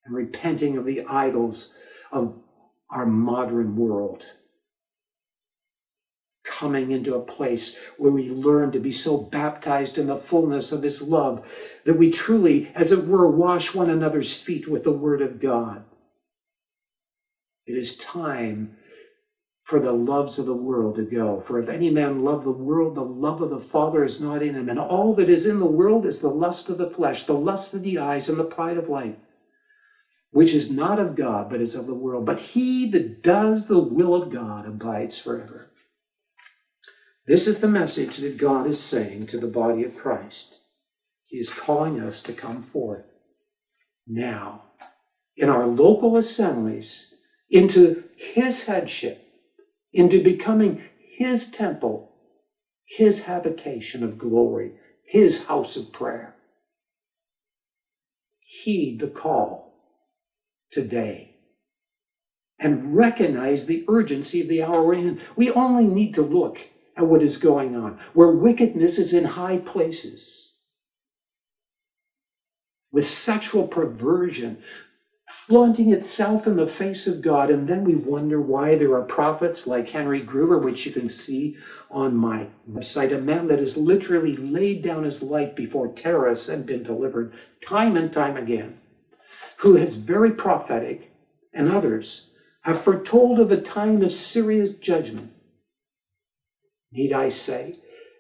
and 0.05 0.15
repenting 0.15 0.77
of 0.77 0.85
the 0.85 1.03
idols 1.03 1.69
of 2.11 2.35
our 2.91 3.05
modern 3.05 3.75
world 3.75 4.25
coming 6.45 6.91
into 6.91 7.15
a 7.15 7.21
place 7.21 7.77
where 7.97 8.11
we 8.11 8.29
learn 8.29 8.71
to 8.71 8.79
be 8.79 8.91
so 8.91 9.17
baptized 9.17 9.97
in 9.97 10.07
the 10.07 10.17
fullness 10.17 10.71
of 10.71 10.83
His 10.83 11.01
love 11.01 11.45
that 11.85 11.97
we 11.97 12.11
truly, 12.11 12.71
as 12.75 12.91
it 12.91 13.05
were, 13.05 13.29
wash 13.29 13.73
one 13.73 13.89
another's 13.89 14.35
feet 14.35 14.67
with 14.67 14.83
the 14.83 14.91
Word 14.91 15.21
of 15.21 15.39
God. 15.39 15.83
It 17.65 17.75
is 17.75 17.97
time 17.97 18.77
for 19.65 19.79
the 19.79 19.91
loves 19.91 20.37
of 20.37 20.45
the 20.45 20.53
world 20.53 20.95
to 20.95 21.03
go. 21.03 21.39
For 21.39 21.59
if 21.59 21.67
any 21.67 21.89
man 21.89 22.23
love 22.23 22.43
the 22.43 22.51
world, 22.51 22.93
the 22.93 23.03
love 23.03 23.41
of 23.41 23.49
the 23.49 23.59
Father 23.59 24.03
is 24.03 24.21
not 24.21 24.43
in 24.43 24.53
him. 24.53 24.69
And 24.69 24.77
all 24.77 25.15
that 25.15 25.27
is 25.27 25.47
in 25.47 25.59
the 25.59 25.65
world 25.65 26.05
is 26.05 26.21
the 26.21 26.29
lust 26.29 26.69
of 26.69 26.77
the 26.77 26.89
flesh, 26.89 27.23
the 27.23 27.33
lust 27.33 27.73
of 27.73 27.81
the 27.81 27.97
eyes, 27.97 28.29
and 28.29 28.39
the 28.39 28.43
pride 28.43 28.77
of 28.77 28.89
life, 28.89 29.15
which 30.29 30.53
is 30.53 30.69
not 30.69 30.99
of 30.99 31.15
God, 31.15 31.49
but 31.49 31.61
is 31.61 31.73
of 31.73 31.87
the 31.87 31.95
world. 31.95 32.27
But 32.27 32.39
he 32.39 32.87
that 32.91 33.23
does 33.23 33.67
the 33.67 33.79
will 33.79 34.13
of 34.13 34.29
God 34.29 34.67
abides 34.67 35.17
forever. 35.17 35.71
This 37.27 37.47
is 37.47 37.59
the 37.59 37.67
message 37.67 38.17
that 38.17 38.37
God 38.37 38.67
is 38.67 38.79
saying 38.79 39.27
to 39.27 39.39
the 39.39 39.47
body 39.47 39.83
of 39.83 39.97
Christ. 39.97 40.55
He 41.25 41.37
is 41.37 41.49
calling 41.51 41.99
us 41.99 42.21
to 42.23 42.33
come 42.33 42.61
forth 42.61 43.05
now 44.07 44.63
in 45.35 45.49
our 45.49 45.65
local 45.65 46.17
assemblies 46.17 47.15
into 47.49 48.03
His 48.15 48.67
headship, 48.67 49.27
into 49.91 50.23
becoming 50.23 50.83
His 50.99 51.49
temple, 51.49 52.11
His 52.85 53.25
habitation 53.25 54.03
of 54.03 54.19
glory, 54.19 54.73
His 55.03 55.47
house 55.47 55.75
of 55.75 55.91
prayer. 55.91 56.35
Heed 58.39 58.99
the 58.99 59.07
call 59.07 59.73
today 60.71 61.37
and 62.59 62.95
recognize 62.95 63.65
the 63.65 63.83
urgency 63.87 64.41
of 64.41 64.47
the 64.47 64.61
hour 64.61 64.83
we're 64.83 64.93
in. 64.93 65.21
We 65.35 65.49
only 65.51 65.85
need 65.85 66.13
to 66.15 66.21
look 66.21 66.69
at 66.97 67.07
what 67.07 67.21
is 67.21 67.37
going 67.37 67.75
on, 67.75 67.99
where 68.13 68.31
wickedness 68.31 68.97
is 68.97 69.13
in 69.13 69.25
high 69.25 69.57
places, 69.57 70.57
with 72.91 73.05
sexual 73.05 73.67
perversion 73.67 74.61
flaunting 75.27 75.91
itself 75.91 76.47
in 76.47 76.55
the 76.55 76.65
face 76.65 77.05
of 77.05 77.21
God. 77.21 77.49
And 77.49 77.67
then 77.67 77.83
we 77.83 77.93
wonder 77.93 78.41
why 78.41 78.75
there 78.75 78.95
are 78.95 79.03
prophets 79.03 79.67
like 79.67 79.89
Henry 79.89 80.21
Gruver, 80.21 80.63
which 80.63 80.85
you 80.85 80.91
can 80.91 81.07
see 81.07 81.57
on 81.91 82.15
my 82.15 82.47
website, 82.69 83.13
a 83.13 83.19
man 83.19 83.47
that 83.47 83.59
has 83.59 83.77
literally 83.77 84.35
laid 84.35 84.81
down 84.81 85.03
his 85.03 85.21
life 85.21 85.55
before 85.55 85.91
terrorists 85.91 86.49
and 86.49 86.65
been 86.65 86.83
delivered 86.83 87.33
time 87.61 87.95
and 87.95 88.11
time 88.11 88.37
again, 88.37 88.79
who 89.57 89.77
is 89.77 89.95
very 89.95 90.31
prophetic, 90.31 91.11
and 91.53 91.69
others 91.69 92.31
have 92.61 92.81
foretold 92.81 93.39
of 93.39 93.51
a 93.51 93.61
time 93.61 94.01
of 94.01 94.11
serious 94.11 94.75
judgment 94.75 95.31
Need 96.95 97.11
I 97.11 97.27
say? 97.27 97.75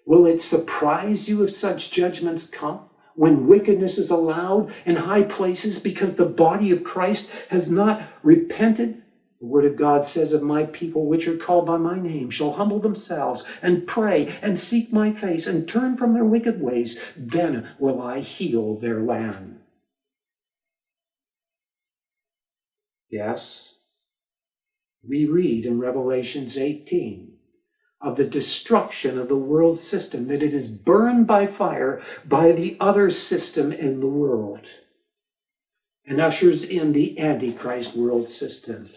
Will 0.05 0.25
it 0.25 0.41
surprise 0.41 1.29
you 1.29 1.43
if 1.43 1.51
such 1.51 1.91
judgments 1.91 2.45
come? 2.45 2.81
When 3.15 3.47
wickedness 3.47 3.97
is 3.97 4.09
allowed 4.09 4.73
in 4.85 4.97
high 4.97 5.23
places 5.23 5.79
because 5.79 6.17
the 6.17 6.25
body 6.25 6.71
of 6.71 6.83
Christ 6.83 7.29
has 7.49 7.71
not 7.71 8.03
repented? 8.21 9.01
The 9.39 9.45
word 9.45 9.63
of 9.63 9.77
God 9.77 10.03
says, 10.03 10.33
Of 10.33 10.43
my 10.43 10.65
people 10.65 11.07
which 11.07 11.25
are 11.25 11.37
called 11.37 11.65
by 11.67 11.77
my 11.77 11.97
name 11.97 12.29
shall 12.29 12.53
humble 12.53 12.79
themselves 12.79 13.45
and 13.61 13.87
pray 13.87 14.37
and 14.41 14.59
seek 14.59 14.91
my 14.91 15.13
face 15.13 15.47
and 15.47 15.67
turn 15.67 15.95
from 15.95 16.13
their 16.13 16.25
wicked 16.25 16.61
ways, 16.61 16.99
then 17.15 17.69
will 17.79 18.01
I 18.01 18.19
heal 18.19 18.75
their 18.75 18.99
land. 18.99 19.61
Yes, 23.09 23.75
we 25.07 25.25
read 25.25 25.65
in 25.65 25.79
Revelations 25.79 26.57
18 26.57 27.34
of 28.05 28.17
the 28.17 28.27
destruction 28.27 29.17
of 29.17 29.27
the 29.27 29.35
world 29.35 29.79
system, 29.79 30.27
that 30.27 30.43
it 30.43 30.53
is 30.53 30.67
burned 30.67 31.25
by 31.25 31.47
fire 31.47 31.99
by 32.23 32.51
the 32.51 32.77
other 32.79 33.09
system 33.09 33.71
in 33.71 33.99
the 33.99 34.07
world 34.07 34.67
and 36.05 36.21
ushers 36.21 36.63
in 36.63 36.93
the 36.93 37.19
Antichrist 37.19 37.95
world 37.95 38.29
system. 38.29 38.87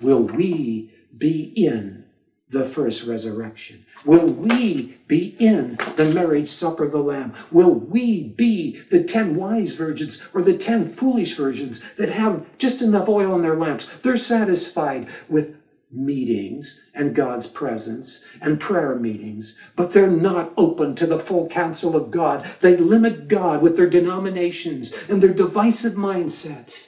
Will 0.00 0.22
we 0.22 0.90
be 1.16 1.52
in 1.54 2.06
the 2.48 2.64
first 2.64 3.06
resurrection? 3.06 3.84
Will 4.06 4.26
we 4.26 4.96
be 5.06 5.36
in 5.38 5.76
the 5.96 6.10
marriage 6.14 6.48
supper 6.48 6.84
of 6.84 6.92
the 6.92 6.98
Lamb? 6.98 7.34
Will 7.50 7.74
we 7.74 8.22
be 8.22 8.80
the 8.90 9.04
ten 9.04 9.34
wise 9.34 9.74
virgins 9.74 10.26
or 10.32 10.42
the 10.42 10.56
ten 10.56 10.86
foolish 10.86 11.34
virgins 11.34 11.84
that 11.96 12.08
have 12.08 12.46
just 12.56 12.80
enough 12.80 13.06
oil 13.06 13.34
in 13.34 13.42
their 13.42 13.56
lamps? 13.56 13.88
They're 13.98 14.16
satisfied 14.16 15.08
with 15.28 15.56
meetings 15.96 16.84
and 16.94 17.14
God's 17.14 17.46
presence 17.46 18.24
and 18.40 18.60
prayer 18.60 18.94
meetings, 18.94 19.56
but 19.74 19.92
they're 19.92 20.10
not 20.10 20.52
open 20.56 20.94
to 20.96 21.06
the 21.06 21.18
full 21.18 21.48
counsel 21.48 21.96
of 21.96 22.10
God. 22.10 22.48
They 22.60 22.76
limit 22.76 23.28
God 23.28 23.62
with 23.62 23.76
their 23.76 23.88
denominations 23.88 24.94
and 25.08 25.22
their 25.22 25.34
divisive 25.34 25.94
mindset. 25.94 26.86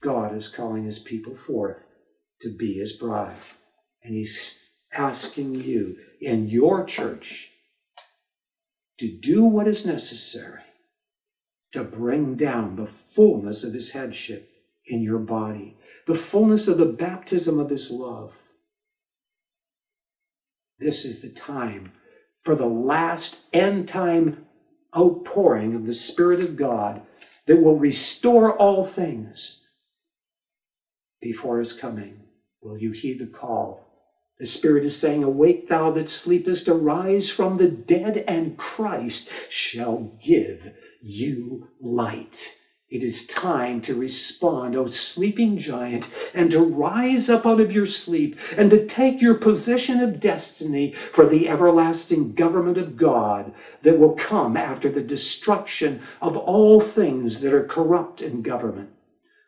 God 0.00 0.34
is 0.34 0.48
calling 0.48 0.84
his 0.84 0.98
people 0.98 1.34
forth 1.34 1.86
to 2.40 2.54
be 2.56 2.74
his 2.74 2.92
bride, 2.92 3.36
and 4.02 4.14
he's 4.14 4.58
asking 4.92 5.56
you 5.56 5.96
in 6.20 6.48
your 6.48 6.84
church 6.84 7.50
to 8.98 9.08
do 9.08 9.44
what 9.44 9.68
is 9.68 9.86
necessary 9.86 10.60
to 11.72 11.84
bring 11.84 12.34
down 12.34 12.76
the 12.76 12.86
fullness 12.86 13.62
of 13.62 13.74
his 13.74 13.92
headship 13.92 14.50
in 14.86 15.02
your 15.02 15.18
body 15.18 15.76
the 16.10 16.16
fullness 16.16 16.66
of 16.66 16.76
the 16.76 16.86
baptism 16.86 17.60
of 17.60 17.70
his 17.70 17.88
love. 17.88 18.36
This 20.80 21.04
is 21.04 21.22
the 21.22 21.28
time 21.28 21.92
for 22.40 22.56
the 22.56 22.66
last 22.66 23.38
end 23.52 23.86
time 23.86 24.44
outpouring 24.96 25.76
of 25.76 25.86
the 25.86 25.94
Spirit 25.94 26.40
of 26.40 26.56
God 26.56 27.02
that 27.46 27.62
will 27.62 27.78
restore 27.78 28.56
all 28.56 28.82
things 28.82 29.60
before 31.20 31.60
his 31.60 31.72
coming. 31.72 32.24
Will 32.60 32.76
you 32.76 32.90
heed 32.90 33.20
the 33.20 33.28
call? 33.28 33.86
The 34.40 34.46
Spirit 34.46 34.84
is 34.84 34.98
saying, 34.98 35.22
Awake, 35.22 35.68
thou 35.68 35.92
that 35.92 36.10
sleepest, 36.10 36.66
arise 36.66 37.30
from 37.30 37.56
the 37.56 37.70
dead, 37.70 38.24
and 38.26 38.58
Christ 38.58 39.30
shall 39.48 40.18
give 40.20 40.72
you 41.00 41.68
light. 41.80 42.56
It 42.90 43.04
is 43.04 43.24
time 43.24 43.80
to 43.82 43.94
respond, 43.94 44.74
O 44.74 44.86
sleeping 44.86 45.58
giant, 45.58 46.12
and 46.34 46.50
to 46.50 46.58
rise 46.58 47.30
up 47.30 47.46
out 47.46 47.60
of 47.60 47.70
your 47.70 47.86
sleep 47.86 48.36
and 48.56 48.68
to 48.70 48.84
take 48.84 49.22
your 49.22 49.36
position 49.36 50.00
of 50.00 50.18
destiny 50.18 50.90
for 50.92 51.24
the 51.24 51.48
everlasting 51.48 52.34
government 52.34 52.78
of 52.78 52.96
God 52.96 53.54
that 53.82 53.96
will 53.96 54.14
come 54.14 54.56
after 54.56 54.88
the 54.88 55.02
destruction 55.02 56.02
of 56.20 56.36
all 56.36 56.80
things 56.80 57.42
that 57.42 57.54
are 57.54 57.64
corrupt 57.64 58.20
in 58.20 58.42
government, 58.42 58.90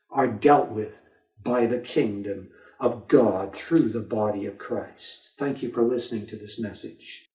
are 0.09 0.29
dealt 0.29 0.69
with 0.69 1.03
by 1.43 1.67
the 1.67 1.81
kingdom 1.81 2.49
of 2.79 3.09
God 3.09 3.57
through 3.57 3.89
the 3.89 4.01
body 4.01 4.47
of 4.47 4.57
Christ. 4.57 5.31
Thank 5.37 5.63
you 5.63 5.73
for 5.73 5.83
listening 5.83 6.27
to 6.29 6.37
this 6.37 6.61
message. 6.61 7.29